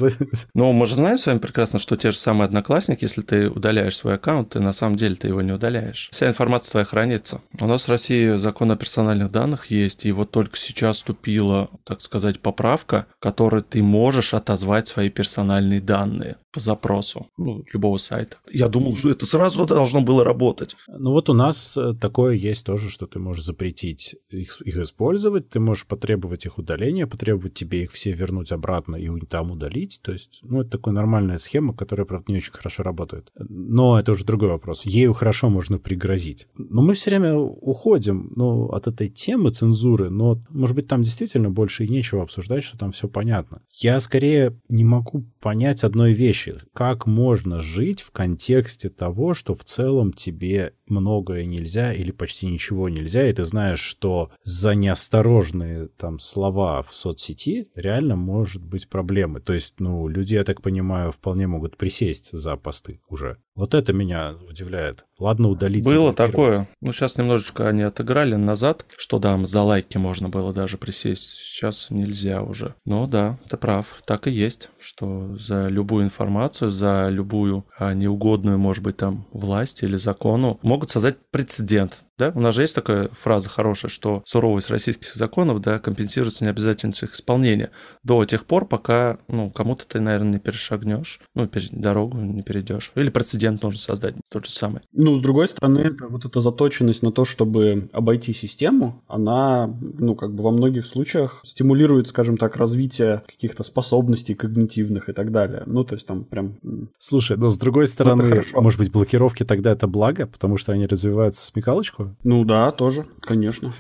Ну, 0.54 0.72
мы 0.72 0.86
же 0.86 0.96
знаем 0.96 1.18
с 1.18 1.26
вами 1.26 1.40
прекрасно, 1.40 1.80
что 1.80 1.96
те 1.96 2.12
же 2.12 2.18
самые 2.18 2.46
одноклассники, 2.46 3.04
если 3.04 3.22
ты 3.22 3.50
удаляешь 3.50 3.98
свой 3.98 4.16
аккаунт, 4.16 4.50
ты 4.50 4.60
на 4.60 4.74
самом 4.74 4.96
деле 4.96 5.16
ты 5.16 5.28
его 5.28 5.42
не 5.42 5.52
удаляешь. 5.52 6.10
Вся 6.12 6.28
информация 6.28 6.72
твоя 6.72 6.86
хранится. 6.86 7.42
У 7.60 7.66
нас 7.66 7.86
в 7.86 7.90
России 7.90 8.38
закон 8.38 8.72
о 8.72 8.76
персональных 8.76 9.32
данных 9.32 9.68
есть, 9.68 10.06
и 10.06 10.12
вот 10.12 10.32
только 10.32 10.58
сейчас 10.58 10.98
вступила, 10.98 11.70
так 11.84 12.02
сказать, 12.02 12.40
поправка, 12.40 13.08
которой 13.20 13.62
ты 13.62 13.82
можешь 13.82 14.34
отозвать 14.34 14.88
свои 14.88 15.10
персональные 15.10 15.82
данные 15.82 16.38
по 16.52 16.60
запросу 16.60 17.28
ну, 17.38 17.64
любого 17.72 17.98
сайта. 17.98 18.38
Я 18.52 18.68
думал, 18.68 18.96
что 18.96 19.10
это 19.10 19.26
сразу 19.26 19.66
должно 19.66 20.02
было 20.02 20.24
работать. 20.24 20.76
Ну 20.88 21.12
вот 21.12 21.30
у 21.30 21.34
нас 21.34 21.78
э, 21.78 21.94
такое 22.00 22.34
есть 22.34 22.66
тоже, 22.66 22.90
что 22.90 23.06
ты 23.06 23.20
можешь 23.20 23.46
запретить 23.46 24.16
их, 24.30 24.60
их 24.62 24.78
использовать, 24.78 25.50
ты 25.50 25.60
можешь 25.60 25.86
потребовать 25.86 26.46
их 26.46 26.58
удаления, 26.58 27.06
потребовать 27.06 27.54
тебе 27.54 27.84
их 27.84 27.92
все 27.92 28.12
вернуть 28.12 28.52
обратно 28.52 28.96
и 28.96 29.10
там 29.28 29.52
удалить. 29.52 30.00
То 30.02 30.12
есть, 30.12 30.40
ну, 30.44 30.62
это 30.62 30.72
такая 30.72 30.94
нормальная 30.94 31.38
схема, 31.38 31.74
которая, 31.74 32.06
правда, 32.06 32.32
не 32.32 32.38
очень 32.38 32.54
хорошо 32.54 32.84
работает. 32.84 33.32
Но 33.38 34.00
это 34.00 34.14
уже 34.14 34.26
другой 34.26 34.50
вопрос. 34.50 34.86
Ею 34.86 35.14
хорошо 35.14 35.50
можно 35.50 35.78
пригрозить. 35.78 36.48
Но 36.58 36.82
мы 36.82 36.94
все 36.94 37.12
время 37.12 37.36
уходим 37.36 38.32
ну, 38.36 38.70
от 38.70 38.88
этой 38.88 39.08
темы 39.08 39.52
цензуры, 39.52 40.10
но, 40.10 40.42
может 40.50 40.76
быть, 40.76 40.88
там 40.88 41.04
действительно 41.04 41.50
больше 41.50 41.86
и 41.86 41.90
нечего 41.90 42.24
обсуждать, 42.24 42.64
что 42.64 42.78
там 42.78 42.92
все 42.92 43.08
понятно. 43.08 43.62
Я 43.70 44.00
скорее 44.00 44.60
не 44.68 44.84
могу 44.84 45.26
понять 45.40 45.84
одной 45.84 46.14
вещи 46.14 46.39
вещи. 46.46 46.62
Как 46.74 47.06
можно 47.06 47.62
жить 47.62 48.02
в 48.02 48.12
контексте 48.12 48.90
того, 48.90 49.34
что 49.34 49.54
в 49.54 49.64
целом 49.64 50.14
тебе 50.14 50.74
многое 50.88 51.46
нельзя 51.46 51.94
или 51.94 52.12
почти 52.12 52.48
ничего 52.48 52.90
нельзя, 52.90 53.30
и 53.30 53.34
ты 53.34 53.46
знаешь, 53.46 53.80
что 53.80 54.32
за 54.44 54.76
неосторожные 54.76 55.88
там 55.88 56.20
слова 56.20 56.82
в 56.82 56.94
соцсети 56.94 57.70
реально 57.76 58.16
может 58.16 58.64
быть 58.64 58.90
проблемы. 58.90 59.40
То 59.40 59.54
есть, 59.54 59.76
ну, 59.80 60.08
люди, 60.08 60.36
я 60.36 60.44
так 60.44 60.62
понимаю, 60.62 61.12
вполне 61.12 61.48
могут 61.48 61.78
присесть 61.78 62.32
за 62.32 62.56
посты 62.56 63.02
уже. 63.10 63.38
Вот 63.60 63.74
это 63.74 63.92
меня 63.92 64.36
удивляет. 64.48 65.06
Ладно, 65.20 65.50
удалить. 65.50 65.84
Было 65.84 66.14
такое. 66.14 66.70
Ну, 66.80 66.94
сейчас 66.94 67.18
немножечко 67.18 67.68
они 67.68 67.84
отыграли 67.84 68.36
назад, 68.36 68.86
что 68.98 69.20
да, 69.20 69.38
за 69.46 69.62
лайки 69.62 69.98
можно 69.98 70.30
было 70.30 70.54
даже 70.54 70.78
присесть. 70.78 71.34
Сейчас 71.34 71.88
нельзя 71.90 72.42
уже. 72.42 72.76
Но 72.86 73.06
да, 73.06 73.38
ты 73.50 73.58
прав. 73.58 74.02
Так 74.06 74.28
и 74.28 74.32
есть, 74.32 74.70
что 74.80 75.38
за 75.38 75.68
любую 75.68 76.06
информацию, 76.06 76.29
за 76.72 77.10
любую 77.10 77.66
а, 77.78 77.94
неугодную, 77.94 78.58
может 78.58 78.84
быть, 78.84 78.98
там, 78.98 79.26
власть 79.32 79.84
или 79.84 79.98
закону 79.98 80.60
могут 80.62 80.90
создать 80.90 81.18
прецедент 81.32 82.06
Да? 82.20 82.34
У 82.36 82.42
нас 82.42 82.54
же 82.54 82.64
есть 82.64 82.76
такая 82.76 83.08
фраза 83.14 83.50
хорошая, 83.50 83.90
что 83.90 84.22
суровость 84.26 84.70
российских 84.70 85.14
законов 85.16 85.62
да, 85.62 85.80
компенсируется 85.80 86.44
необязательностью 86.44 87.08
их 87.08 87.16
исполнения 87.16 87.72
до 88.04 88.26
тех 88.26 88.46
пор, 88.46 88.66
пока 88.66 89.20
ну, 89.30 89.50
кому-то 89.50 89.88
ты, 89.88 90.02
наверное, 90.02 90.34
не 90.34 90.40
перешагнешь, 90.40 91.22
ну, 91.34 91.50
дорогу 91.72 92.18
не 92.18 92.44
перейдешь. 92.44 92.92
Или 92.96 93.10
прецедент 93.10 93.64
нужно 93.64 93.80
создать 93.80 94.16
тот 94.30 94.46
же 94.46 94.52
самый. 94.52 94.82
Ну, 94.92 95.16
с 95.16 95.22
другой 95.22 95.48
стороны, 95.48 95.80
это, 95.80 96.08
вот 96.08 96.26
эта 96.26 96.42
заточенность 96.42 97.04
на 97.04 97.14
то, 97.14 97.24
чтобы 97.24 97.90
обойти 97.94 98.34
систему, 98.34 99.02
она, 99.08 99.74
ну, 99.80 100.14
как 100.16 100.34
бы 100.36 100.44
во 100.44 100.52
многих 100.52 100.86
случаях 100.86 101.40
стимулирует, 101.46 102.10
скажем 102.10 102.36
так, 102.36 102.58
развитие 102.58 103.24
каких-то 103.28 103.64
способностей 103.64 104.36
когнитивных 104.36 105.08
и 105.08 105.14
так 105.14 105.32
далее. 105.32 105.64
Ну, 105.66 105.86
то 105.86 105.96
есть 105.96 106.06
там 106.06 106.26
прям... 106.26 106.58
Слушай, 106.98 107.38
но 107.38 107.50
с 107.50 107.58
другой 107.58 107.88
стороны, 107.88 108.44
может 108.54 108.78
быть, 108.78 108.92
блокировки 108.92 109.46
тогда 109.46 109.72
это 109.72 109.88
благо, 109.88 110.28
потому 110.28 110.58
что 110.58 110.74
они 110.74 110.86
развивают 110.86 111.36
смекалочку? 111.36 112.09
Ну 112.24 112.46
да, 112.46 112.72
тоже, 112.72 113.06
конечно. 113.22 113.74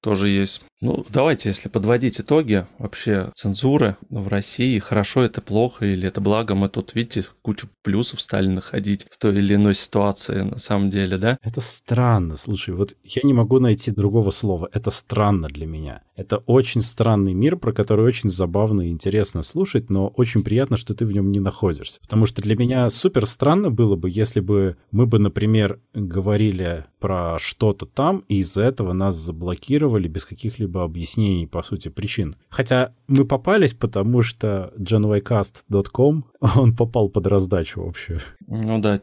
Тоже 0.00 0.28
есть. 0.28 0.62
Ну, 0.80 1.04
давайте, 1.08 1.48
если 1.48 1.68
подводить 1.68 2.20
итоги 2.20 2.66
вообще 2.78 3.32
цензуры 3.34 3.96
в 4.10 4.28
России, 4.28 4.78
хорошо 4.78 5.22
это 5.22 5.40
плохо 5.40 5.86
или 5.86 6.06
это 6.06 6.20
благо, 6.20 6.54
мы 6.54 6.68
тут, 6.68 6.94
видите, 6.94 7.24
кучу 7.42 7.68
плюсов 7.82 8.20
стали 8.20 8.46
находить 8.46 9.06
в 9.10 9.18
той 9.18 9.36
или 9.36 9.56
иной 9.56 9.74
ситуации 9.74 10.42
на 10.42 10.58
самом 10.58 10.88
деле, 10.88 11.18
да? 11.18 11.36
Это 11.42 11.60
странно, 11.60 12.36
слушай, 12.36 12.74
вот 12.74 12.94
я 13.02 13.22
не 13.24 13.34
могу 13.34 13.58
найти 13.58 13.90
другого 13.90 14.30
слова, 14.30 14.68
это 14.72 14.90
странно 14.90 15.48
для 15.48 15.66
меня. 15.66 16.02
Это 16.18 16.38
очень 16.46 16.82
странный 16.82 17.32
мир, 17.32 17.56
про 17.56 17.72
который 17.72 18.04
очень 18.04 18.28
забавно 18.28 18.82
и 18.82 18.90
интересно 18.90 19.42
слушать, 19.42 19.88
но 19.88 20.08
очень 20.08 20.42
приятно, 20.42 20.76
что 20.76 20.92
ты 20.92 21.06
в 21.06 21.12
нем 21.12 21.30
не 21.30 21.38
находишься. 21.38 22.00
Потому 22.00 22.26
что 22.26 22.42
для 22.42 22.56
меня 22.56 22.90
супер 22.90 23.24
странно 23.24 23.70
было 23.70 23.94
бы, 23.94 24.10
если 24.10 24.40
бы 24.40 24.76
мы 24.90 25.06
бы, 25.06 25.20
например, 25.20 25.78
говорили 25.94 26.86
про 26.98 27.38
что-то 27.38 27.86
там, 27.86 28.24
и 28.28 28.38
из-за 28.38 28.64
этого 28.64 28.92
нас 28.92 29.14
заблокировали 29.14 30.08
без 30.08 30.24
каких-либо 30.24 30.82
объяснений, 30.82 31.46
по 31.46 31.62
сути, 31.62 31.88
причин. 31.88 32.34
Хотя 32.48 32.94
мы 33.06 33.24
попались, 33.24 33.74
потому 33.74 34.22
что 34.22 34.72
genYcast.com, 34.76 36.24
он 36.56 36.74
попал 36.74 37.10
под 37.10 37.28
раздачу 37.28 37.82
вообще. 37.82 38.18
Ну 38.48 38.80
да, 38.80 38.98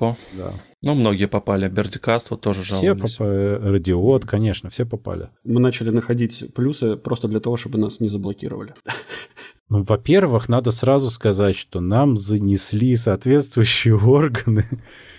t.co. 0.00 0.16
Да. 0.32 0.52
Ну, 0.82 0.94
многие 0.94 1.26
попали. 1.26 1.68
Бердикаст 1.68 2.30
вот 2.30 2.40
тоже 2.40 2.64
жаловались. 2.64 3.12
Все 3.12 3.18
попали. 3.18 3.72
Радиот, 3.72 4.24
конечно, 4.24 4.70
все 4.70 4.86
попали. 4.86 5.28
Мы 5.44 5.60
начали 5.60 5.90
находить 5.90 6.54
плюсы 6.54 6.96
просто 6.96 7.28
для 7.28 7.40
того, 7.40 7.56
чтобы 7.56 7.78
нас 7.78 8.00
не 8.00 8.08
заблокировали. 8.08 8.74
Ну, 9.68 9.82
во-первых, 9.82 10.48
надо 10.48 10.72
сразу 10.72 11.10
сказать, 11.10 11.56
что 11.56 11.80
нам 11.80 12.16
занесли 12.16 12.96
соответствующие 12.96 13.96
органы. 14.04 14.64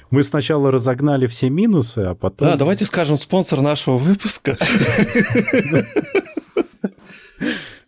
Мы 0.10 0.24
сначала 0.24 0.72
разогнали 0.72 1.26
все 1.26 1.50
минусы, 1.50 2.00
а 2.00 2.16
потом... 2.16 2.50
Да, 2.50 2.58
давайте 2.58 2.86
скажем 2.86 3.18
спонсор 3.18 3.62
нашего 3.62 3.98
выпуска. 3.98 4.58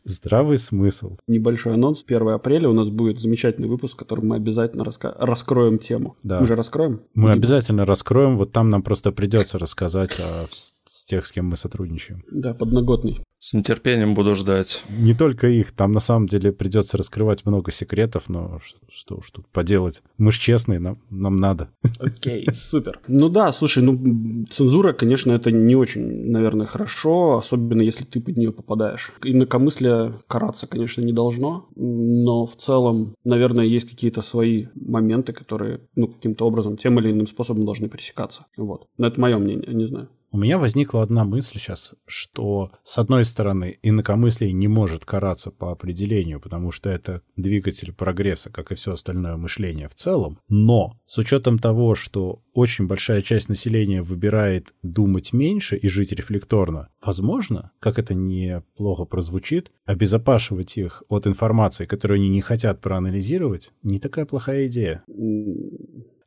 Здравый 0.05 0.57
смысл. 0.57 1.17
Небольшой 1.27 1.73
анонс. 1.73 2.03
1 2.05 2.27
апреля 2.29 2.69
у 2.69 2.73
нас 2.73 2.89
будет 2.89 3.19
замечательный 3.19 3.67
выпуск, 3.67 3.95
в 3.95 3.99
котором 3.99 4.27
мы 4.27 4.35
обязательно 4.35 4.83
раска... 4.83 5.15
раскроем 5.17 5.77
тему. 5.77 6.15
Да. 6.23 6.39
Мы 6.41 6.47
же 6.47 6.55
раскроем? 6.55 7.01
Мы 7.13 7.23
Дима. 7.23 7.33
обязательно 7.33 7.85
раскроем. 7.85 8.37
Вот 8.37 8.51
там 8.51 8.69
нам 8.69 8.83
просто 8.83 9.11
придется 9.11 9.57
рассказать 9.57 10.19
о 10.19 10.47
с 10.93 11.05
тех, 11.05 11.25
с 11.25 11.31
кем 11.31 11.47
мы 11.47 11.57
сотрудничаем. 11.57 12.23
Да, 12.31 12.53
подноготный. 12.53 13.23
С 13.43 13.53
нетерпением 13.53 14.13
буду 14.13 14.35
ждать. 14.35 14.85
Не 14.89 15.13
только 15.13 15.49
их, 15.49 15.73
там 15.73 15.91
на 15.91 15.99
самом 15.99 16.27
деле 16.27 16.53
придется 16.53 16.97
раскрывать 16.97 17.45
много 17.45 17.73
секретов, 17.73 18.29
но 18.29 18.59
что, 18.89 19.17
уж 19.17 19.31
тут 19.31 19.45
поделать. 19.49 20.01
Мы 20.17 20.31
ж 20.31 20.37
честные, 20.37 20.79
нам, 20.79 20.99
нам 21.09 21.35
надо. 21.35 21.67
Окей, 21.99 22.47
okay, 22.47 22.53
супер. 22.53 23.01
Ну 23.09 23.27
да, 23.27 23.51
слушай, 23.51 23.83
ну 23.83 24.45
цензура, 24.49 24.93
конечно, 24.93 25.33
это 25.33 25.51
не 25.51 25.75
очень, 25.75 26.31
наверное, 26.31 26.67
хорошо, 26.67 27.37
особенно 27.37 27.81
если 27.81 28.05
ты 28.05 28.21
под 28.21 28.37
нее 28.37 28.53
попадаешь. 28.53 29.11
Инакомыслие 29.25 30.13
караться, 30.27 30.65
конечно, 30.65 31.01
не 31.01 31.11
должно, 31.11 31.67
но 31.75 32.45
в 32.45 32.55
целом, 32.55 33.13
наверное, 33.25 33.65
есть 33.65 33.89
какие-то 33.89 34.21
свои 34.21 34.67
моменты, 34.73 35.33
которые, 35.33 35.81
ну, 35.97 36.07
каким-то 36.07 36.47
образом, 36.47 36.77
тем 36.77 36.97
или 36.97 37.11
иным 37.11 37.27
способом 37.27 37.65
должны 37.65 37.89
пересекаться. 37.89 38.45
Вот. 38.55 38.87
Но 38.97 39.07
это 39.07 39.19
мое 39.19 39.37
мнение, 39.37 39.73
не 39.73 39.87
знаю. 39.87 40.07
У 40.33 40.37
меня 40.37 40.57
возникла 40.57 41.03
одна 41.03 41.25
мысль 41.25 41.59
сейчас, 41.59 41.93
что, 42.07 42.71
с 42.83 42.97
одной 42.97 43.23
стороны, 43.23 43.77
инакомыслие 43.83 44.51
не 44.51 44.67
может 44.67 45.05
караться 45.05 45.51
по 45.51 45.71
определению, 45.71 46.39
потому 46.39 46.71
что 46.71 46.89
это 46.89 47.21
двигатель 47.35 47.93
прогресса, 47.93 48.49
как 48.49 48.71
и 48.71 48.75
все 48.75 48.93
остальное 48.93 49.37
мышление 49.37 49.87
в 49.87 49.93
целом, 49.93 50.39
но 50.49 50.99
с 51.05 51.19
учетом 51.19 51.59
того, 51.59 51.93
что 51.93 52.41
очень 52.51 52.87
большая 52.87 53.21
часть 53.21 53.47
населения 53.47 54.01
выбирает 54.01 54.73
думать 54.81 55.33
меньше 55.33 55.75
и 55.75 55.87
жить 55.87 56.11
рефлекторно, 56.11 56.89
возможно, 57.05 57.71
как 57.79 57.99
это 57.99 58.15
неплохо 58.15 59.05
прозвучит, 59.05 59.71
обезопашивать 59.85 60.77
их 60.77 61.03
от 61.09 61.27
информации, 61.27 61.85
которую 61.85 62.19
они 62.19 62.29
не 62.29 62.41
хотят 62.41 62.81
проанализировать, 62.81 63.71
не 63.83 63.99
такая 63.99 64.25
плохая 64.25 64.65
идея. 64.65 65.03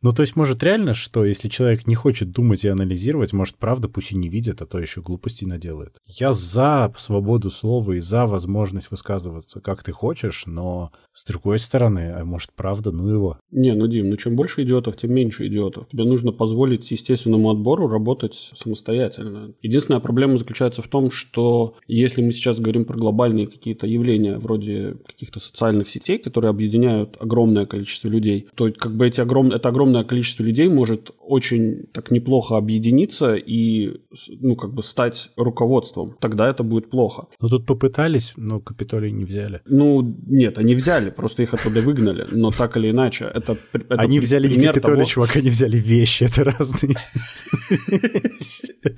Ну, 0.07 0.13
то 0.13 0.23
есть, 0.23 0.37
может, 0.37 0.63
реально, 0.63 0.95
что 0.95 1.25
если 1.25 1.49
человек 1.49 1.89
не 1.89 1.97
хочет 1.97 2.31
думать 2.31 2.65
и 2.65 2.69
анализировать, 2.69 3.33
может, 3.33 3.57
правда, 3.57 3.89
пусть 3.89 4.13
и 4.13 4.17
не 4.17 4.29
видит, 4.29 4.63
а 4.63 4.65
то 4.65 4.79
еще 4.79 5.01
глупостей 5.01 5.47
наделает. 5.47 5.97
Я 6.07 6.33
за 6.33 6.93
свободу 6.97 7.51
слова 7.51 7.91
и 7.91 7.99
за 7.99 8.25
возможность 8.27 8.93
высказываться, 8.93 9.61
как 9.61 9.83
ты 9.83 9.91
хочешь, 9.91 10.45
но 10.47 10.93
с 11.13 11.25
другой 11.25 11.59
стороны, 11.59 12.13
а 12.15 12.25
может, 12.25 12.53
правда, 12.55 12.93
ну 12.93 13.09
его. 13.09 13.39
Не, 13.51 13.73
ну, 13.73 13.89
Дим, 13.89 14.11
ну 14.11 14.17
чем 14.17 14.37
больше 14.37 14.63
идиотов, 14.63 14.99
тем 14.99 15.13
меньше 15.13 15.49
идиотов. 15.49 15.89
Тебе 15.89 16.05
нужно 16.05 16.31
позволить 16.31 16.91
естественному 16.91 17.51
отбору 17.51 17.89
работать 17.89 18.53
самостоятельно. 18.55 19.55
Единственная 19.63 20.01
проблема 20.01 20.39
заключается 20.39 20.83
в 20.83 20.89
том, 20.89 21.11
что 21.11 21.75
если 21.89 22.23
мы 22.23 22.33
сейчас 22.33 22.61
говорим 22.61 22.85
про 22.85 22.99
глобальные 22.99 23.47
какие-то 23.47 23.87
явления, 23.87 24.37
вроде 24.37 24.99
каких-то 25.07 25.41
социальных 25.41 25.89
сетей, 25.89 26.19
которые 26.19 26.51
объединяют 26.51 27.17
огромное 27.19 27.67
количество 27.67 28.09
людей, 28.09 28.49
то 28.55 28.71
как 28.71 28.95
бы 28.95 29.07
эти 29.09 29.21
огром... 29.23 29.51
это 29.51 29.71
огромное 29.71 29.96
огромное 29.97 30.05
количество 30.05 30.45
людей 30.45 30.69
может 30.69 31.11
очень 31.19 31.87
так 31.93 32.11
неплохо 32.11 32.57
объединиться 32.57 33.35
и, 33.35 34.01
ну, 34.41 34.57
как 34.57 34.73
бы 34.73 34.83
стать 34.83 35.31
руководством. 35.37 36.17
Тогда 36.21 36.49
это 36.49 36.63
будет 36.63 36.91
плохо. 36.91 37.27
Ну, 37.41 37.49
тут 37.49 37.67
попытались, 37.67 38.33
но 38.37 38.61
Капитолий 38.61 39.13
не 39.13 39.25
взяли. 39.25 39.61
Ну, 39.67 40.03
нет, 40.27 40.59
они 40.59 40.75
взяли, 40.75 41.11
просто 41.11 41.43
их 41.43 41.55
оттуда 41.55 41.81
выгнали. 41.81 42.27
Но 42.33 42.51
так 42.51 42.77
или 42.77 42.91
иначе, 42.91 43.25
это, 43.35 43.57
это 43.73 43.95
Они 43.95 44.21
взяли 44.21 44.49
не 44.49 44.67
Капитолий, 44.67 44.97
того... 44.97 45.05
чувак, 45.05 45.37
они 45.37 45.51
взяли 45.51 45.77
вещи, 45.77 46.25
это 46.25 46.45
разные 46.45 46.97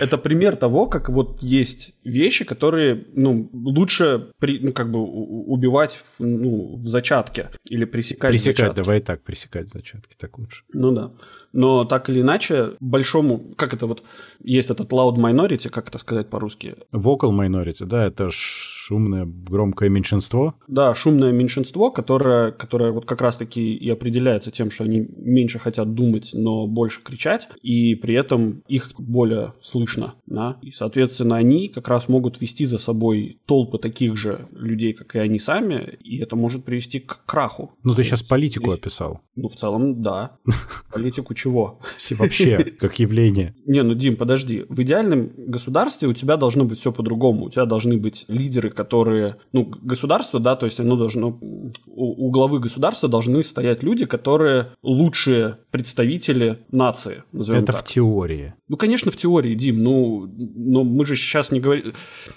Это 0.00 0.18
пример 0.18 0.56
того, 0.56 0.86
как 0.86 1.08
вот 1.08 1.42
есть 1.42 1.94
вещи, 2.04 2.44
которые, 2.44 3.06
ну, 3.14 3.48
лучше, 3.52 4.30
при, 4.38 4.58
ну, 4.58 4.72
как 4.72 4.90
бы 4.90 5.00
убивать 5.00 5.94
в, 6.18 6.24
ну, 6.24 6.74
в 6.74 6.80
зачатке 6.80 7.50
или 7.68 7.84
пресекать 7.84 8.32
Пресекать, 8.32 8.56
в 8.56 8.60
зачатке. 8.60 8.82
давай 8.82 9.00
так, 9.00 9.22
пресекать 9.22 9.66
в 9.66 9.72
зачатке, 9.72 10.14
так 10.18 10.38
лучше. 10.38 10.64
Ну 10.72 10.92
да. 10.92 11.12
Но 11.54 11.84
так 11.84 12.10
или 12.10 12.20
иначе, 12.20 12.72
большому, 12.80 13.54
как 13.56 13.72
это 13.72 13.86
вот, 13.86 14.02
есть 14.42 14.70
этот 14.70 14.92
loud 14.92 15.16
minority, 15.16 15.68
как 15.70 15.88
это 15.88 15.98
сказать 15.98 16.28
по-русски? 16.28 16.74
Vocal 16.92 17.30
minority, 17.30 17.86
да, 17.86 18.04
это 18.04 18.28
шумное, 18.30 19.24
громкое 19.24 19.88
меньшинство. 19.88 20.54
Да, 20.66 20.94
шумное 20.94 21.30
меньшинство, 21.30 21.92
которое, 21.92 22.50
которое 22.50 22.90
вот 22.90 23.06
как 23.06 23.20
раз-таки 23.20 23.74
и 23.74 23.88
определяется 23.88 24.50
тем, 24.50 24.70
что 24.70 24.84
они 24.84 25.06
меньше 25.16 25.60
хотят 25.60 25.94
думать, 25.94 26.30
но 26.32 26.66
больше 26.66 27.02
кричать, 27.02 27.48
и 27.62 27.94
при 27.94 28.14
этом 28.14 28.62
их 28.66 28.90
более 28.98 29.54
слышно, 29.62 30.14
да, 30.26 30.58
и, 30.60 30.72
соответственно, 30.72 31.36
они 31.36 31.68
как 31.68 31.88
раз 31.88 32.08
могут 32.08 32.40
вести 32.40 32.64
за 32.64 32.78
собой 32.78 33.38
толпы 33.46 33.78
таких 33.78 34.16
же 34.16 34.48
людей, 34.52 34.92
как 34.92 35.14
и 35.14 35.20
они 35.20 35.38
сами, 35.38 35.98
и 36.00 36.18
это 36.18 36.34
может 36.34 36.64
привести 36.64 36.98
к 36.98 37.24
краху. 37.26 37.72
Ну, 37.84 37.94
ты 37.94 38.02
сейчас 38.02 38.24
политику 38.24 38.70
здесь... 38.70 38.80
описал. 38.80 39.20
Ну, 39.36 39.48
в 39.48 39.54
целом, 39.54 40.02
да. 40.02 40.36
Политику 40.92 41.34
чего? 41.44 41.78
Все 41.96 42.14
вообще, 42.14 42.64
как 42.80 42.98
явление. 42.98 43.54
Не, 43.66 43.82
ну, 43.82 43.94
Дим, 43.94 44.16
подожди. 44.16 44.64
В 44.68 44.80
идеальном 44.82 45.30
государстве 45.36 46.08
у 46.08 46.14
тебя 46.14 46.36
должно 46.36 46.64
быть 46.64 46.80
все 46.80 46.92
по-другому. 46.92 47.46
У 47.46 47.50
тебя 47.50 47.66
должны 47.66 47.98
быть 47.98 48.24
лидеры, 48.28 48.70
которые... 48.70 49.36
Ну, 49.52 49.70
государство, 49.82 50.40
да, 50.40 50.56
то 50.56 50.66
есть 50.66 50.80
оно 50.80 50.96
должно... 50.96 51.38
У, 51.86 52.26
у 52.26 52.30
главы 52.30 52.60
государства 52.60 53.08
должны 53.08 53.42
стоять 53.42 53.82
люди, 53.82 54.06
которые 54.06 54.72
лучшие 54.82 55.58
представители 55.70 56.58
нации, 56.70 57.24
Это 57.32 57.72
так. 57.72 57.80
в 57.80 57.84
теории. 57.84 58.54
Ну, 58.68 58.76
конечно, 58.76 59.10
в 59.10 59.16
теории, 59.16 59.54
Дим, 59.54 59.82
ну, 59.82 60.26
но 60.26 60.84
мы 60.84 61.04
же 61.04 61.16
сейчас 61.16 61.52
не 61.52 61.60
говорим... 61.60 61.92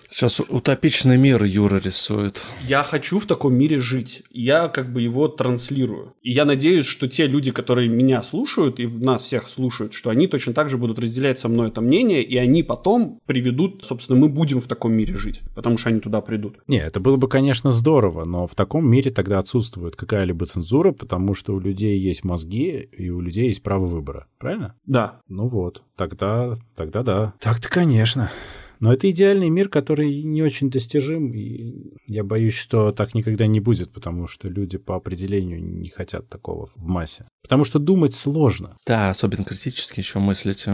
Сейчас 0.10 0.40
утопичный 0.40 1.18
мир 1.18 1.44
Юра 1.44 1.80
рисует. 1.80 2.44
Я 2.68 2.84
хочу 2.84 3.20
в 3.20 3.26
таком 3.26 3.56
мире 3.56 3.80
жить. 3.80 4.24
Я 4.32 4.68
как 4.68 4.92
бы 4.92 5.02
его 5.02 5.28
транслирую. 5.28 6.14
И 6.22 6.32
я 6.34 6.44
надеюсь, 6.44 6.86
что 6.86 7.08
те 7.08 7.28
люди, 7.28 7.52
которые 7.52 7.88
меня 7.88 8.24
слушают 8.24 8.80
и 8.80 8.86
нас 9.04 9.24
всех 9.24 9.50
слушают, 9.50 9.94
что 9.94 10.10
они 10.10 10.28
точно 10.28 10.54
так 10.54 10.70
же 10.70 10.78
будут 10.78 11.00
разделять 11.00 11.40
со 11.40 11.48
мной 11.48 11.70
это 11.70 11.82
мнение, 11.82 12.24
и 12.24 12.38
они 12.38 12.64
потом 12.64 13.20
приведут, 13.26 13.84
собственно, 13.86 14.20
мы 14.20 14.30
будем 14.30 14.62
в 14.62 14.68
таком 14.68 14.94
мире 14.94 15.16
жить, 15.16 15.42
потому 15.56 15.78
что 15.78 15.90
они 15.90 16.00
туда 16.00 16.22
придут. 16.22 16.58
Не, 16.68 16.80
это 16.80 17.00
было 17.00 17.18
бы, 17.18 17.28
конечно, 17.28 17.72
здорово, 17.72 18.26
но 18.26 18.48
в 18.48 18.56
таком 18.56 18.90
мире 18.90 19.12
тогда 19.12 19.40
отсутствует 19.40 19.96
какая-либо 19.96 20.46
цензура, 20.46 20.92
потому 20.92 21.34
что 21.34 21.54
у 21.54 21.60
людей 21.60 22.00
есть 22.00 22.24
мозги, 22.24 22.88
и 22.92 23.10
у 23.10 23.22
людей 23.22 23.48
есть 23.48 23.64
право 23.64 23.86
выбора. 23.86 24.28
Правильно? 24.38 24.76
Да. 24.86 25.20
Ну 25.28 25.48
вот, 25.48 25.84
тогда, 25.96 26.54
тогда 26.76 27.04
да. 27.04 27.34
Так-то, 27.40 27.70
конечно. 27.70 28.32
Но 28.80 28.94
это 28.94 29.10
идеальный 29.10 29.50
мир, 29.50 29.70
который 29.70 30.24
не 30.24 30.42
очень 30.42 30.70
достижим, 30.70 31.34
и 31.34 31.94
я 32.08 32.24
боюсь, 32.24 32.56
что 32.56 32.92
так 32.92 33.14
никогда 33.14 33.48
не 33.48 33.60
будет, 33.60 33.92
потому 33.92 34.28
что 34.28 34.48
люди 34.48 34.78
по 34.78 34.96
определению 34.96 35.64
не 35.64 35.90
хотят 35.90 36.30
такого 36.30 36.68
в 36.68 36.78
массе. 36.78 37.28
Потому 37.42 37.64
что 37.64 37.80
думать 37.80 38.14
сложно. 38.14 38.78
Да, 38.86 39.10
особенно 39.10 39.46
критически 39.46 40.00
еще 40.00 40.20
мыслить. 40.20 40.66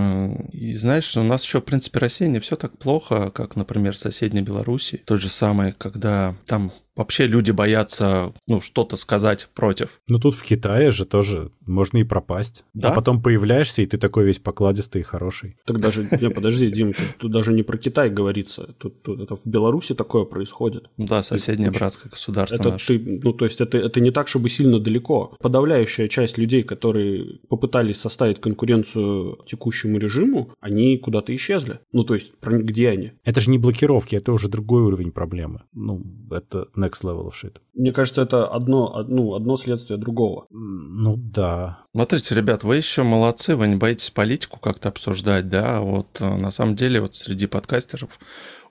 И 0.52 0.76
знаешь, 0.76 1.16
у 1.18 1.24
нас 1.24 1.44
еще, 1.44 1.62
в 1.62 1.66
принципе, 1.66 2.00
Россия 2.00 2.28
не 2.28 2.40
все 2.40 2.56
так 2.56 2.78
плохо, 2.78 3.30
как, 3.30 3.56
например, 3.56 3.96
в 3.96 4.00
соседней 4.00 4.42
Беларуси. 4.42 5.02
Тот 5.06 5.22
же 5.22 5.30
самый, 5.30 5.74
когда 5.74 6.36
там 6.46 6.72
вообще 6.96 7.28
люди 7.28 7.52
боятся, 7.52 8.34
ну, 8.48 8.62
что-то 8.62 8.96
сказать 8.96 9.50
против. 9.54 10.02
Ну, 10.08 10.20
тут 10.20 10.36
в 10.36 10.44
Китае 10.44 10.92
же 10.92 11.06
тоже 11.06 11.52
можно 11.66 11.98
и 11.98 12.04
пропасть. 12.04 12.66
Да? 12.74 12.90
А 12.90 12.94
потом 12.94 13.22
появляешься, 13.22 13.82
и 13.82 13.86
ты 13.86 13.98
такой 13.98 14.26
весь 14.26 14.40
покладистый 14.40 15.02
и 15.02 15.04
хороший. 15.04 15.58
Так 15.66 15.80
даже, 15.80 16.08
не, 16.20 16.30
подожди, 16.30 16.70
Дим, 16.72 16.94
тут, 16.94 17.06
тут 17.18 17.32
даже 17.32 17.54
не 17.54 17.64
про 17.64 17.78
Китай 17.78 18.10
говорится. 18.10 18.76
Тут, 18.78 19.02
тут 19.02 19.22
это 19.22 19.36
в 19.36 19.46
Беларуси 19.46 19.96
такое 19.96 20.26
происходит. 20.26 20.90
Ну 20.98 21.08
да, 21.08 21.24
соседнее 21.24 21.70
это, 21.70 21.80
братское 21.80 22.10
государство 22.10 22.56
это 22.56 22.70
наше. 22.70 23.00
Ты, 23.00 23.20
ну, 23.24 23.34
то 23.34 23.46
есть 23.46 23.62
это, 23.62 23.78
это 23.78 24.00
не 24.00 24.12
так, 24.12 24.28
чтобы 24.28 24.50
сильно 24.50 24.80
далеко. 24.80 25.36
Подавляющая 25.40 26.08
часть 26.08 26.38
людей, 26.38 26.64
которые 26.64 27.40
попытались 27.50 28.00
составить 28.00 28.40
конкуренцию 28.40 29.40
текущему 29.48 29.98
режиму, 29.98 30.52
они 30.60 30.98
куда-то 30.98 31.36
исчезли. 31.36 31.80
Ну, 31.92 32.04
то 32.04 32.16
есть, 32.16 32.34
где 32.42 32.90
они? 32.90 33.14
Это 33.24 33.40
же 33.40 33.50
не 33.50 33.58
блокировки, 33.58 34.16
это 34.16 34.32
уже 34.32 34.48
другой 34.50 34.84
уровень 34.84 35.12
проблемы. 35.12 35.62
Ну, 35.74 36.04
это 36.32 36.68
next 36.84 37.04
level 37.04 37.28
of 37.28 37.36
shit. 37.36 37.60
Мне 37.74 37.92
кажется, 37.92 38.22
это 38.22 38.48
одно, 38.48 39.04
ну, 39.08 39.34
одно 39.34 39.58
следствие 39.58 39.98
другого. 39.98 40.46
Ну 40.52 41.16
да. 41.18 41.80
Смотрите, 41.96 42.36
ребят, 42.36 42.64
вы 42.64 42.78
еще 42.78 43.04
молодцы, 43.04 43.56
вы 43.56 43.68
не 43.68 43.76
боитесь 43.76 44.10
политику 44.10 44.60
как-то 44.60 44.90
обсуждать, 44.90 45.50
да? 45.50 45.80
Вот 45.80 46.20
э, 46.22 46.28
на 46.28 46.52
самом 46.52 46.76
деле 46.76 47.02
вот 47.02 47.16
среди 47.16 47.46
подкастеров 47.48 48.20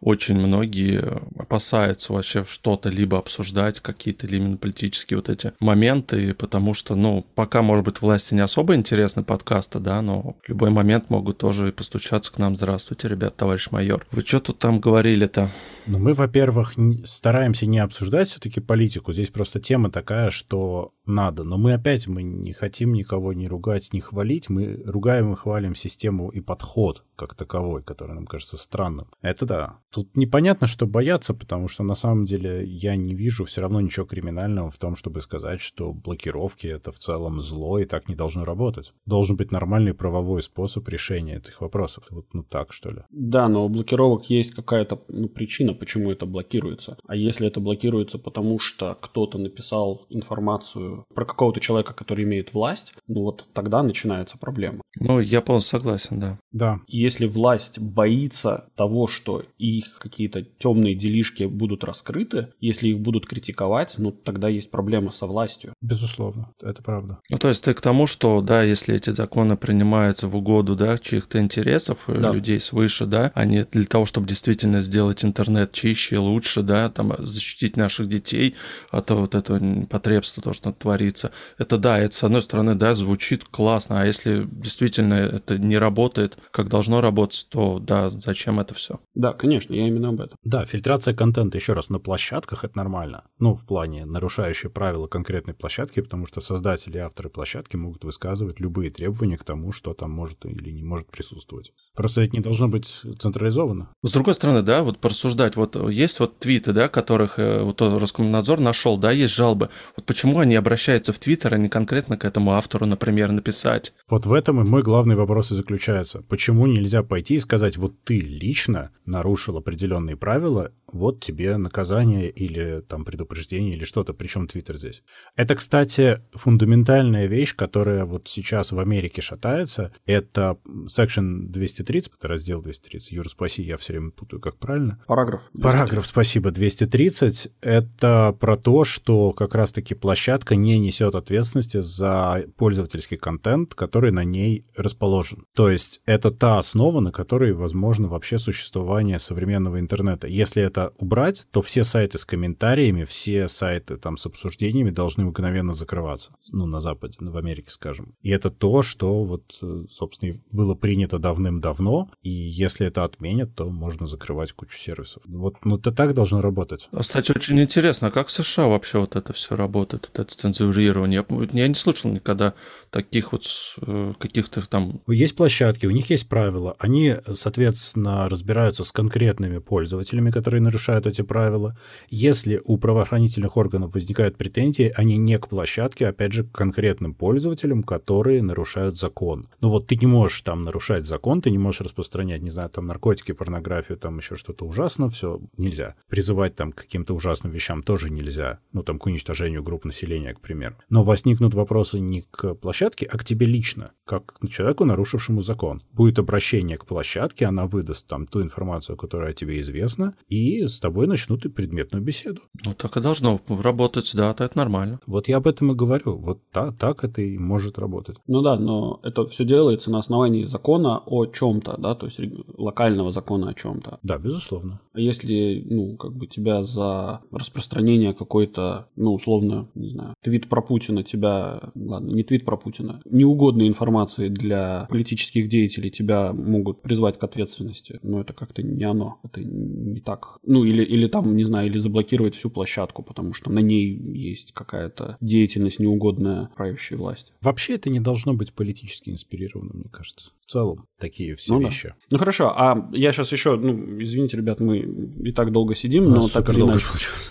очень 0.01 0.35
многие 0.35 1.01
опасаются 1.39 2.13
вообще 2.13 2.45
что-то 2.45 2.89
либо 2.89 3.19
обсуждать, 3.19 3.79
какие-то 3.79 4.27
именно 4.27 4.57
политические 4.57 5.19
вот 5.19 5.29
эти 5.29 5.53
моменты, 5.61 6.35
потому 6.35 6.75
что, 6.75 6.97
ну, 6.97 7.25
пока, 7.37 7.63
может 7.63 7.85
быть, 7.85 8.03
власти 8.03 8.35
не 8.35 8.41
особо 8.41 8.75
интересны 8.75 9.23
подкасты, 9.23 9.79
да, 9.79 10.03
но 10.03 10.37
в 10.43 10.49
любой 10.49 10.71
момент 10.71 11.09
могут 11.09 11.39
тоже 11.39 11.69
и 11.69 11.73
постучаться 11.73 12.33
к 12.33 12.39
нам. 12.39 12.57
Здравствуйте, 12.57 13.07
ребят, 13.07 13.37
товарищ 13.37 13.71
майор. 13.71 14.05
Вы 14.11 14.23
что 14.23 14.41
тут 14.41 14.59
там 14.59 14.81
говорили-то? 14.81 15.49
Ну, 15.87 15.99
мы, 15.99 16.15
во-первых, 16.15 16.75
стараемся 17.05 17.67
не 17.67 17.79
обсуждать 17.79 18.29
все-таки 18.29 18.59
политику. 18.61 18.92
Здесь 19.01 19.31
просто 19.31 19.61
тема 19.61 19.91
такая, 19.91 20.31
что 20.31 20.93
надо. 21.07 21.45
Но 21.45 21.59
мы 21.59 21.75
опять 21.75 22.07
мы 22.07 22.23
не 22.23 22.53
хотим 22.53 22.93
никого 22.93 23.33
не 23.33 23.49
ругать, 23.49 23.93
не 23.93 24.01
хвалить. 24.01 24.49
Мы 24.49 24.83
ругаем 24.85 25.33
и 25.33 25.37
хвалим 25.37 25.75
систему 25.75 26.29
и 26.31 26.41
подход 26.41 27.05
как 27.17 27.35
таковой, 27.35 27.83
который 27.83 28.15
нам 28.15 28.27
кажется 28.27 28.57
странным. 28.57 29.09
Это 29.21 29.47
да. 29.47 29.79
Тут 29.91 30.17
непонятно, 30.17 30.67
что 30.67 30.87
бояться, 30.87 31.35
потому 31.35 31.69
что 31.69 31.83
на 31.85 31.95
самом 31.95 32.25
деле 32.25 32.65
я 32.65 32.97
не 32.97 33.15
вижу 33.15 33.45
все 33.45 33.61
равно 33.61 33.81
ничего 33.81 34.07
криминального 34.07 34.71
в 34.71 34.79
том, 34.79 34.97
чтобы 34.97 35.21
сказать, 35.21 35.61
что 35.61 35.93
блокировки— 35.93 36.67
это 36.69 36.91
в 36.91 36.99
целом 36.99 37.41
зло 37.41 37.79
и 37.79 37.85
так 37.85 38.09
не 38.09 38.15
должно 38.15 38.45
работать. 38.45 38.93
Должен 39.07 39.37
быть 39.37 39.53
нормальный 39.53 39.95
правовой 39.95 40.43
способ 40.43 40.89
решения 40.89 41.37
этих 41.37 41.61
вопросов. 41.61 42.07
Вот 42.11 42.27
ну 42.33 42.43
так, 42.43 42.73
что 42.73 42.91
ли? 42.91 43.03
Да, 43.11 43.49
но 43.49 43.65
у 43.65 43.69
блокировок 43.69 44.31
есть 44.31 44.53
какая-то 44.53 45.03
ну, 45.09 45.29
причина, 45.29 45.75
почему 45.75 46.11
это 46.11 46.27
блокируется. 46.27 46.97
А 47.07 47.15
если 47.15 47.47
это 47.47 47.61
блокируется 47.61 48.19
потому, 48.19 48.59
что 48.59 48.82
кто-то 49.01 49.39
написал 49.39 50.07
информацию 50.11 51.05
про 51.15 51.25
какого-то 51.25 51.61
человека, 51.61 51.95
который 51.95 52.25
имеет 52.25 52.55
власть, 52.55 52.95
ну 53.07 53.23
вот 53.23 53.47
тогда 53.53 53.83
начинается 53.83 54.39
проблема. 54.39 54.83
Ну, 54.99 55.21
я 55.21 55.41
полностью 55.41 55.79
согласен, 55.79 56.19
да. 56.21 56.39
Да. 56.53 56.81
Если 56.87 57.27
власть 57.27 57.79
боится 57.79 58.67
того, 58.77 59.07
что 59.07 59.43
их 59.59 59.99
какие-то 59.99 60.43
темные 60.43 60.95
делишки 60.95 61.45
будут 61.45 61.85
раскрыты, 61.85 62.49
если 62.61 62.89
их 62.89 63.01
будут 63.01 63.27
критиковать, 63.27 63.95
ну 63.99 64.13
тогда 64.13 64.49
есть 64.49 64.71
проблема 64.71 65.13
со 65.13 65.27
властью. 65.27 65.73
Безусловно, 65.81 66.53
это 66.61 66.83
правда. 66.83 67.19
Ну 67.31 67.39
то 67.39 67.49
есть 67.49 67.65
ты 67.65 67.75
к 67.75 67.81
тому, 67.81 68.07
что 68.07 68.41
да, 68.41 68.63
если 68.63 68.95
эти 68.95 69.11
законы 69.11 69.57
принимаются 69.57 70.29
в 70.29 70.37
угоду 70.37 70.77
да, 70.77 70.99
чьих-то 70.99 71.41
интересов, 71.41 72.05
э, 72.09 72.19
да. 72.21 72.33
людей 72.33 72.61
свыше, 72.61 73.07
да, 73.07 73.33
а 73.35 73.45
не 73.45 73.65
для 73.65 73.85
того, 73.85 74.07
чтобы 74.07 74.27
действительно 74.27 74.81
сделать 74.83 75.25
интернет 75.25 75.73
чище, 75.73 76.19
лучше, 76.19 76.63
да, 76.63 76.91
там 76.91 77.15
защитить 77.19 77.77
наших 77.77 78.09
детей 78.09 78.55
от 78.91 79.11
вот 79.11 79.35
этого 79.35 79.87
потребства, 79.87 80.43
то, 80.43 80.53
что 80.53 80.73
творится. 80.73 81.33
Это 81.59 81.79
да, 81.79 81.99
это 81.99 82.15
с 82.15 82.25
одной 82.25 82.43
стороны, 82.43 82.75
да, 82.75 82.95
звучит 82.95 83.45
классно, 83.45 84.03
а 84.03 84.07
если 84.07 84.47
действительно 84.51 85.15
это 85.15 85.59
не 85.59 85.79
работает, 85.79 86.39
как 86.51 86.69
должно 86.69 87.01
работать, 87.01 87.47
то 87.51 87.79
да, 87.79 88.11
зачем 88.11 88.61
это 88.61 88.75
все? 88.75 89.01
Да, 89.15 89.33
конечно 89.33 89.75
я 89.75 89.87
именно 89.87 90.11
об 90.11 90.21
этом. 90.21 90.39
Да, 90.45 90.65
фильтрация 90.65 91.15
контента, 91.15 91.59
еще 91.59 91.73
раз, 91.73 91.91
на 91.91 91.99
площадках 91.99 92.65
это 92.65 92.77
нормально. 92.77 93.25
Ну, 93.39 93.55
в 93.55 93.67
плане 93.67 94.05
нарушающие 94.05 94.71
правила 94.71 95.07
конкретной 95.07 95.55
площадки, 95.55 96.01
потому 96.01 96.27
что 96.27 96.41
создатели 96.41 96.97
и 96.97 97.01
авторы 97.01 97.29
площадки 97.29 97.77
могут 97.77 98.05
высказывать 98.05 98.61
любые 98.61 98.91
требования 98.91 99.37
к 99.37 99.45
тому, 99.45 99.73
что 99.73 99.95
там 99.95 100.11
может 100.11 100.45
или 100.45 100.71
не 100.71 100.85
может 100.85 101.11
присутствовать. 101.11 101.73
Просто 101.95 102.23
это 102.23 102.37
не 102.37 102.41
должно 102.41 102.69
быть 102.69 103.03
централизовано. 103.19 103.91
С 104.03 104.13
другой 104.13 104.35
стороны, 104.35 104.63
да, 104.63 104.83
вот 104.83 104.99
порассуждать, 104.99 105.57
вот 105.57 105.77
есть 105.91 106.21
вот 106.21 106.39
твиты, 106.39 106.73
да, 106.73 106.89
которых 106.89 107.39
э, 107.39 107.63
вот 107.63 107.83
Роскомнадзор 107.83 108.61
нашел, 108.61 108.97
да, 108.97 109.11
есть 109.11 109.35
жалобы. 109.35 109.69
Вот 109.97 110.07
почему 110.07 110.39
они 110.39 110.55
обращаются 110.55 111.13
в 111.13 111.19
Твиттер, 111.19 111.55
а 111.55 111.59
не 111.59 111.69
конкретно 111.69 112.17
к 112.17 112.25
этому 112.25 112.53
автору, 112.53 112.87
например, 112.87 113.31
написать? 113.31 113.93
Вот 114.09 114.25
в 114.25 114.33
этом 114.33 114.61
и 114.61 114.65
мой 114.65 114.83
главный 114.83 115.17
вопрос 115.17 115.53
и 115.53 115.55
заключается. 115.55 116.23
Почему 116.29 116.67
нельзя 116.67 117.03
пойти 117.03 117.35
и 117.35 117.41
сказать, 117.41 117.77
вот 117.77 117.93
ты 118.05 118.21
лично 118.21 118.91
нарушил 119.05 119.59
определенные 119.59 120.17
правила, 120.17 120.73
вот 120.93 121.21
тебе 121.21 121.57
наказание 121.57 122.31
или 122.31 122.83
там 122.89 123.05
предупреждение 123.05 123.75
или 123.75 123.85
что-то, 123.85 124.13
причем 124.13 124.47
Твиттер 124.47 124.77
здесь. 124.77 125.03
Это, 125.37 125.55
кстати, 125.55 126.21
фундаментальная 126.33 127.27
вещь, 127.27 127.55
которая 127.55 128.05
вот 128.05 128.29
сейчас 128.29 128.73
в 128.73 128.79
Америке 128.79 129.23
шатается. 129.23 129.93
Это 130.07 130.59
Section 130.87 131.47
230, 131.49 132.13
раздел 132.23 132.63
230. 132.63 133.13
Юр, 133.13 133.29
спаси, 133.29 133.63
я 133.63 133.77
все 133.77 133.95
время 133.95 134.11
путаю, 134.11 134.41
как 134.41 134.59
правильно. 134.59 135.03
Параграф. 135.07 135.43
230. 135.53 135.63
Параграф, 135.63 136.07
спасибо, 136.07 136.51
230. 136.51 137.49
Это 137.61 138.37
про 138.39 138.57
то, 138.57 138.85
что 138.85 139.33
как 139.33 139.55
раз-таки 139.55 139.95
площадка 139.95 140.57
не 140.57 140.79
несет 140.79 141.15
ответственности 141.15 141.81
за 141.81 142.45
пользовательский 142.57 143.17
контент, 143.17 143.75
который 143.75 144.11
на 144.11 144.25
ней 144.25 144.67
расположен. 144.77 145.45
То 145.55 145.71
есть 145.71 146.01
это 146.07 146.31
та 146.31 146.59
основа, 146.59 147.01
на 147.01 147.13
которой 147.13 147.53
возможно 147.53 148.09
вообще 148.09 148.39
существование 148.39 149.19
современного 149.19 149.79
интернета. 149.81 150.27
Если 150.27 150.63
это 150.63 150.82
убрать, 150.99 151.47
то 151.51 151.63
все 151.63 151.85
сайты 151.85 152.19
с 152.19 152.25
комментариями, 152.25 153.05
все 153.05 153.49
сайты 153.49 153.97
там 153.97 154.17
с 154.17 154.27
обсуждениями 154.27 154.91
должны 154.91 155.25
мгновенно 155.25 155.73
закрываться. 155.73 156.33
Ну, 156.51 156.67
на 156.67 156.81
Западе, 156.81 157.17
в 157.21 157.37
Америке, 157.37 157.71
скажем. 157.71 158.15
И 158.23 158.31
это 158.31 158.51
то, 158.51 158.83
что 158.83 159.25
вот, 159.25 159.59
э, 159.63 159.85
собственно, 159.91 160.35
было 160.51 160.75
принято 160.75 161.19
давным-давно, 161.19 162.11
и 162.23 162.31
если 162.31 162.87
это 162.87 163.05
отменят, 163.05 163.55
то 163.55 163.69
можно 163.69 164.07
закрывать 164.07 164.53
кучу 164.53 164.79
сервисов. 164.79 165.23
Вот, 165.27 165.65
ну, 165.65 165.77
это 165.77 165.93
так 165.93 166.15
должно 166.15 166.41
работать. 166.41 166.89
А, 166.93 167.01
кстати, 167.01 167.33
очень 167.33 167.61
интересно, 167.61 168.11
как 168.11 168.29
в 168.29 168.33
США 168.33 168.69
вообще 168.69 168.99
вот 168.99 169.17
это 169.17 169.33
все 169.33 169.57
работает, 169.57 170.11
вот 170.13 170.19
это 170.19 170.37
цензурирование? 170.37 171.25
Я 171.53 171.69
не 171.69 171.75
слышал 171.75 172.11
никогда 172.11 172.55
таких 172.91 173.33
вот 173.33 173.45
э, 173.83 174.15
каких-то 174.19 174.69
там... 174.69 175.01
Есть 175.07 175.37
площадки, 175.37 175.87
у 175.87 175.91
них 175.91 176.11
есть 176.11 176.29
правила, 176.29 176.77
они, 176.79 177.17
соответственно, 177.33 178.29
разбираются 178.29 178.85
с 178.85 178.93
конкретными 178.93 179.59
пользователями, 179.59 180.31
которые 180.31 180.61
нарушают 180.73 181.07
эти 181.07 181.23
правила. 181.23 181.77
Если 182.09 182.61
у 182.65 182.79
правоохранительных 182.79 183.57
органов 183.57 183.95
возникают 183.95 184.37
претензии, 184.37 184.93
они 184.97 185.19
не 185.19 185.39
к 185.39 185.49
площадке, 185.49 186.07
опять 186.07 186.33
же, 186.33 186.45
к 186.45 186.53
конкретным 186.53 187.15
пользователям, 187.15 187.83
которые 187.83 188.43
нарушают 188.43 188.99
закон. 188.99 189.49
Ну 189.61 189.69
вот 189.69 189.87
ты 189.87 189.97
не 189.97 190.07
можешь 190.07 190.41
там 190.41 190.63
нарушать 190.63 191.05
закон, 191.05 191.43
ты 191.43 191.51
не 191.51 191.59
можешь 191.59 191.83
распространять, 191.83 192.43
не 192.43 192.51
знаю, 192.51 192.71
там 192.71 192.87
наркотики, 192.87 193.33
порнографию, 193.33 193.99
там 193.99 194.19
еще 194.19 194.37
что-то 194.37 194.65
ужасно, 194.65 195.09
все 195.11 195.41
нельзя. 195.59 195.95
Призывать 196.09 196.57
там 196.57 196.73
к 196.73 196.77
каким-то 196.77 197.15
ужасным 197.15 197.53
вещам 197.53 197.83
тоже 197.83 198.09
нельзя. 198.09 198.59
Ну 198.73 198.83
там 198.83 198.99
к 198.99 199.07
уничтожению 199.07 199.63
групп 199.63 199.85
населения, 199.85 200.33
к 200.33 200.41
примеру. 200.41 200.77
Но 200.89 201.03
возникнут 201.03 201.53
вопросы 201.55 202.01
не 202.01 202.23
к 202.23 202.55
площадке, 202.55 203.07
а 203.13 203.19
к 203.19 203.25
тебе 203.25 203.47
лично, 203.47 203.93
как 204.07 204.39
к 204.39 204.49
человеку, 204.49 204.87
нарушившему 204.87 205.43
закон. 205.43 205.83
Будет 205.93 206.19
обращение 206.19 206.79
к 206.79 206.87
площадке, 206.87 207.45
она 207.45 207.67
выдаст 207.67 208.07
там 208.07 208.27
ту 208.27 208.41
информацию, 208.41 208.97
которая 208.97 209.35
тебе 209.35 209.61
известна, 209.61 210.15
и 210.29 210.62
и 210.63 210.69
с 210.69 210.81
тобой 210.81 211.07
начнут 211.07 211.45
и 211.45 211.49
предметную 211.49 212.03
беседу. 212.03 212.43
Ну, 212.65 212.75
так 212.75 212.97
и 212.97 213.01
должно 213.01 213.41
работать, 213.49 214.11
да, 214.15 214.31
это 214.31 214.51
нормально. 214.55 215.01
Вот 215.07 215.29
я 215.29 215.37
об 215.39 215.47
этом 215.47 215.73
и 215.73 215.75
говорю. 215.75 216.17
Вот 216.17 216.41
так, 216.51 216.77
так 216.79 217.05
это 217.05 217.23
и 217.23 217.39
может 217.39 217.79
работать. 217.79 218.17
Ну 218.27 218.43
да, 218.43 218.57
но 218.57 219.01
это 219.03 219.27
все 219.27 219.45
делается 219.45 219.91
на 219.91 219.99
основании 219.99 220.45
закона 220.45 221.03
о 221.07 221.27
чем-то, 221.27 221.77
да, 221.79 221.95
то 221.95 222.07
есть 222.07 222.19
локального 222.57 223.13
закона 223.13 223.51
о 223.51 223.55
чем-то. 223.55 223.99
Да, 224.03 224.19
безусловно. 224.19 224.81
А 224.95 225.01
если, 225.01 225.65
ну, 225.69 225.97
как 225.97 226.15
бы 226.15 226.27
тебя 226.27 226.63
за 226.63 227.21
распространение 227.31 228.13
какой-то, 228.15 228.89
ну, 228.97 229.15
условно, 229.15 229.69
не 229.75 229.89
знаю, 229.89 230.15
твит 230.23 230.49
про 230.49 230.61
Путина 230.61 231.03
тебя, 231.03 231.61
ладно, 231.75 232.11
не 232.11 232.25
твит 232.25 232.45
про 232.45 232.57
Путина, 232.57 233.01
неугодной 233.05 233.69
информации 233.69 234.29
для 234.29 234.87
политических 234.91 235.49
деятелей 235.49 235.91
тебя 235.91 236.33
могут 236.33 236.83
призвать 236.83 237.19
к 237.19 237.25
ответственности, 237.25 238.01
но 238.03 238.21
это 238.21 238.33
как-то 238.33 238.63
не 238.63 238.85
оно, 238.85 239.19
это 239.25 239.41
не 239.43 240.01
так. 240.01 240.39
Ну, 240.45 240.65
или, 240.65 240.85
или 240.85 241.07
там, 241.09 241.37
не 241.37 241.45
знаю, 241.45 241.69
или 241.69 241.79
заблокировать 241.79 242.35
всю 242.35 242.51
площадку, 242.51 243.03
потому 243.03 243.33
что 243.33 243.51
на 243.51 243.61
ней 243.61 243.95
есть 244.15 244.53
какая-то 244.53 245.17
деятельность 245.21 245.79
неугодная 245.79 246.51
правящей 246.57 246.99
власти. 246.99 247.33
Вообще 247.41 247.75
это 247.75 247.89
не 247.89 248.01
должно 248.01 248.35
быть 248.35 248.53
политически 248.53 249.11
инспирированным, 249.11 249.79
мне 249.79 249.91
кажется. 249.91 250.33
В 250.41 250.51
целом, 250.51 250.87
такие 250.99 251.35
все 251.37 251.55
ну, 251.55 251.61
вещи. 251.61 251.89
Да. 251.89 251.95
Ну 252.11 252.19
хорошо, 252.19 252.53
а 252.55 252.91
я 252.93 253.13
сейчас 253.13 253.33
еще, 253.33 253.57
ну, 253.57 254.03
извините, 254.03 254.37
ребят, 254.37 254.61
мы 254.61 254.82
и 254.83 255.33
так 255.33 255.53
долго 255.53 255.75
сидим, 255.75 256.11
но 256.11 256.29
так 256.29 256.49
или 256.51 256.61
иначе. 256.61 256.87
Получилось. 256.87 257.31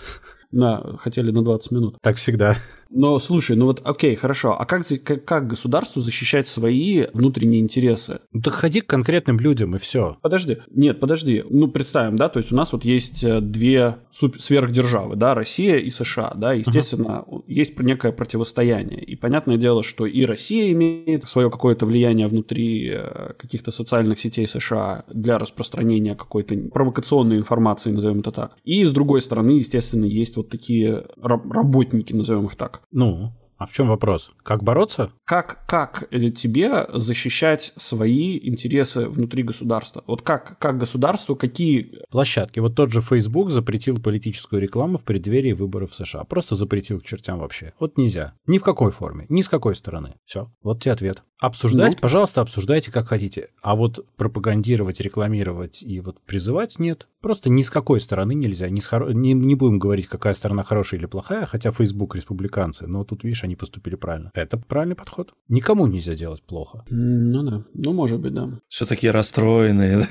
На, 0.52 0.98
хотели 0.98 1.30
на 1.30 1.42
20 1.42 1.72
минут. 1.72 1.96
Так 2.00 2.16
всегда. 2.16 2.56
Но 2.90 3.18
слушай, 3.18 3.56
ну 3.56 3.66
вот 3.66 3.80
окей, 3.84 4.14
хорошо. 4.16 4.54
А 4.58 4.66
как, 4.66 4.86
как, 5.02 5.24
как 5.24 5.46
государству 5.46 6.02
защищать 6.02 6.46
свои 6.46 7.06
внутренние 7.14 7.60
интересы? 7.60 8.20
Ну 8.32 8.42
так 8.42 8.52
ходи 8.52 8.82
к 8.82 8.86
конкретным 8.86 9.38
людям 9.38 9.74
и 9.74 9.78
все. 9.78 10.18
Подожди. 10.20 10.58
Нет, 10.70 11.00
подожди. 11.00 11.42
Ну 11.48 11.68
представим, 11.68 12.16
да, 12.16 12.28
то 12.28 12.38
есть 12.38 12.52
у 12.52 12.54
нас 12.54 12.72
вот 12.72 12.84
есть 12.84 13.24
э, 13.24 13.40
две 13.40 13.96
сверхдержавы, 14.12 15.16
да, 15.16 15.34
Россия 15.34 15.78
и 15.78 15.88
США, 15.88 16.34
да, 16.36 16.52
естественно, 16.52 17.24
uh-huh. 17.26 17.44
есть 17.46 17.78
некое 17.78 18.12
противостояние. 18.12 19.02
И 19.02 19.16
понятное 19.16 19.56
дело, 19.56 19.82
что 19.82 20.04
и 20.04 20.24
Россия 20.24 20.70
имеет 20.72 21.24
свое 21.24 21.50
какое-то 21.50 21.86
влияние 21.86 22.28
внутри 22.28 22.90
э, 22.92 23.32
каких-то 23.38 23.70
социальных 23.70 24.20
сетей 24.20 24.46
США 24.46 25.04
для 25.08 25.38
распространения 25.38 26.14
какой-то 26.14 26.54
провокационной 26.72 27.38
информации, 27.38 27.90
назовем 27.90 28.20
это 28.20 28.32
так. 28.32 28.56
И 28.64 28.84
с 28.84 28.92
другой 28.92 29.22
стороны, 29.22 29.52
естественно, 29.52 30.04
есть 30.04 30.36
вот 30.42 30.50
такие 30.50 31.06
работники, 31.16 32.12
назовем 32.12 32.46
их 32.46 32.56
так, 32.56 32.82
ну, 32.90 33.32
а 33.62 33.66
в 33.66 33.70
чем 33.70 33.86
вопрос? 33.86 34.32
Как 34.42 34.64
бороться? 34.64 35.12
Как, 35.24 35.64
как 35.68 36.10
тебе 36.10 36.88
защищать 36.92 37.72
свои 37.76 38.36
интересы 38.42 39.06
внутри 39.06 39.44
государства? 39.44 40.02
Вот 40.08 40.22
как, 40.22 40.58
как 40.58 40.78
государству, 40.78 41.36
какие... 41.36 42.00
Площадки. 42.10 42.58
Вот 42.58 42.74
тот 42.74 42.90
же 42.90 43.00
Facebook 43.00 43.50
запретил 43.50 44.02
политическую 44.02 44.60
рекламу 44.60 44.98
в 44.98 45.04
преддверии 45.04 45.52
выборов 45.52 45.92
в 45.92 45.94
США. 45.94 46.24
Просто 46.24 46.56
запретил 46.56 46.98
к 46.98 47.04
чертям 47.04 47.38
вообще. 47.38 47.72
Вот 47.78 47.98
нельзя. 47.98 48.34
Ни 48.48 48.58
в 48.58 48.64
какой 48.64 48.90
форме, 48.90 49.26
ни 49.28 49.42
с 49.42 49.48
какой 49.48 49.76
стороны. 49.76 50.14
Все. 50.24 50.50
Вот 50.64 50.82
тебе 50.82 50.90
ответ. 50.90 51.22
Обсуждать, 51.42 51.94
ну, 51.94 51.98
пожалуйста, 52.00 52.40
обсуждайте 52.40 52.92
как 52.92 53.08
хотите. 53.08 53.48
А 53.62 53.74
вот 53.74 54.06
пропагандировать, 54.16 55.00
рекламировать 55.00 55.82
и 55.82 55.98
вот 55.98 56.20
призывать 56.20 56.78
нет. 56.78 57.08
Просто 57.20 57.50
ни 57.50 57.62
с 57.62 57.70
какой 57.70 58.00
стороны 58.00 58.34
нельзя. 58.34 58.68
Не, 58.68 58.80
с 58.80 58.86
хоро... 58.86 59.10
не, 59.12 59.32
не 59.32 59.56
будем 59.56 59.80
говорить, 59.80 60.06
какая 60.06 60.34
сторона 60.34 60.62
хорошая 60.62 61.00
или 61.00 61.06
плохая, 61.06 61.46
хотя 61.46 61.72
Facebook 61.72 62.14
республиканцы, 62.14 62.86
но 62.86 63.04
тут, 63.04 63.24
видишь, 63.24 63.42
они 63.42 63.56
поступили 63.56 63.96
правильно. 63.96 64.30
Это 64.34 64.56
правильный 64.56 64.94
подход. 64.94 65.32
Никому 65.48 65.88
нельзя 65.88 66.14
делать 66.14 66.42
плохо. 66.42 66.84
Ну 66.90 67.42
да, 67.42 67.64
ну 67.74 67.92
может 67.92 68.20
быть, 68.20 68.34
да. 68.34 68.60
Все 68.68 68.86
такие 68.86 69.10
расстроенные. 69.10 70.06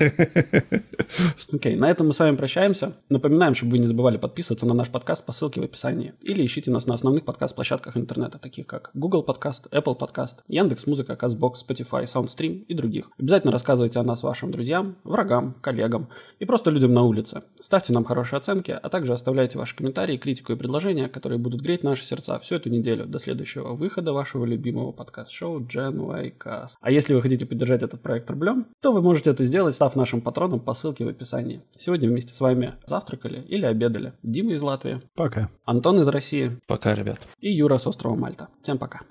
Окей, 1.50 1.76
на 1.76 1.90
этом 1.90 2.08
мы 2.08 2.12
с 2.12 2.18
вами 2.18 2.36
прощаемся. 2.36 2.94
Напоминаем, 3.08 3.54
чтобы 3.54 3.72
вы 3.72 3.78
не 3.78 3.86
забывали 3.86 4.18
подписываться 4.18 4.66
на 4.66 4.74
наш 4.74 4.90
подкаст 4.90 5.24
по 5.24 5.32
ссылке 5.32 5.62
в 5.62 5.64
описании. 5.64 6.12
Или 6.20 6.44
ищите 6.44 6.70
нас 6.70 6.86
на 6.86 6.94
основных 6.94 7.24
подкаст-площадках 7.24 7.96
интернета, 7.96 8.38
таких 8.38 8.66
как 8.66 8.90
Google 8.92 9.22
Подкаст, 9.22 9.66
Apple 9.70 9.94
Подкаст, 9.94 10.42
Яндекс.Музыка, 10.48 11.16
Казбокс, 11.22 11.64
Spotify, 11.64 12.02
SoundStream 12.02 12.64
и 12.66 12.74
других. 12.74 13.08
Обязательно 13.16 13.52
рассказывайте 13.52 14.00
о 14.00 14.02
нас 14.02 14.24
вашим 14.24 14.50
друзьям, 14.50 14.96
врагам, 15.04 15.54
коллегам 15.60 16.08
и 16.40 16.44
просто 16.44 16.70
людям 16.70 16.92
на 16.94 17.04
улице. 17.04 17.42
Ставьте 17.60 17.92
нам 17.92 18.02
хорошие 18.04 18.38
оценки, 18.38 18.72
а 18.72 18.88
также 18.88 19.12
оставляйте 19.12 19.56
ваши 19.56 19.76
комментарии, 19.76 20.16
критику 20.16 20.52
и 20.52 20.56
предложения, 20.56 21.08
которые 21.08 21.38
будут 21.38 21.60
греть 21.60 21.84
наши 21.84 22.04
сердца 22.04 22.40
всю 22.40 22.56
эту 22.56 22.70
неделю 22.70 23.06
до 23.06 23.20
следующего 23.20 23.74
выхода 23.74 24.12
вашего 24.12 24.44
любимого 24.44 24.90
подкаст-шоу 24.90 25.60
Gen 25.60 25.96
Y 25.96 26.34
Cast. 26.44 26.70
А 26.80 26.90
если 26.90 27.14
вы 27.14 27.22
хотите 27.22 27.46
поддержать 27.46 27.84
этот 27.84 28.02
проект 28.02 28.28
рублем, 28.28 28.66
то 28.80 28.92
вы 28.92 29.00
можете 29.00 29.30
это 29.30 29.44
сделать, 29.44 29.76
став 29.76 29.94
нашим 29.94 30.22
патроном 30.22 30.58
по 30.58 30.74
ссылке 30.74 31.04
в 31.04 31.08
описании. 31.08 31.62
Сегодня 31.78 32.08
вместе 32.08 32.34
с 32.34 32.40
вами 32.40 32.74
завтракали 32.84 33.44
или 33.46 33.64
обедали 33.64 34.14
Дима 34.24 34.54
из 34.54 34.62
Латвии. 34.62 35.00
Пока. 35.14 35.50
Антон 35.66 36.00
из 36.00 36.08
России. 36.08 36.58
Пока, 36.66 36.96
ребят. 36.96 37.20
И 37.38 37.52
Юра 37.52 37.78
с 37.78 37.86
острова 37.86 38.16
Мальта. 38.16 38.48
Всем 38.64 38.76
пока. 38.76 39.02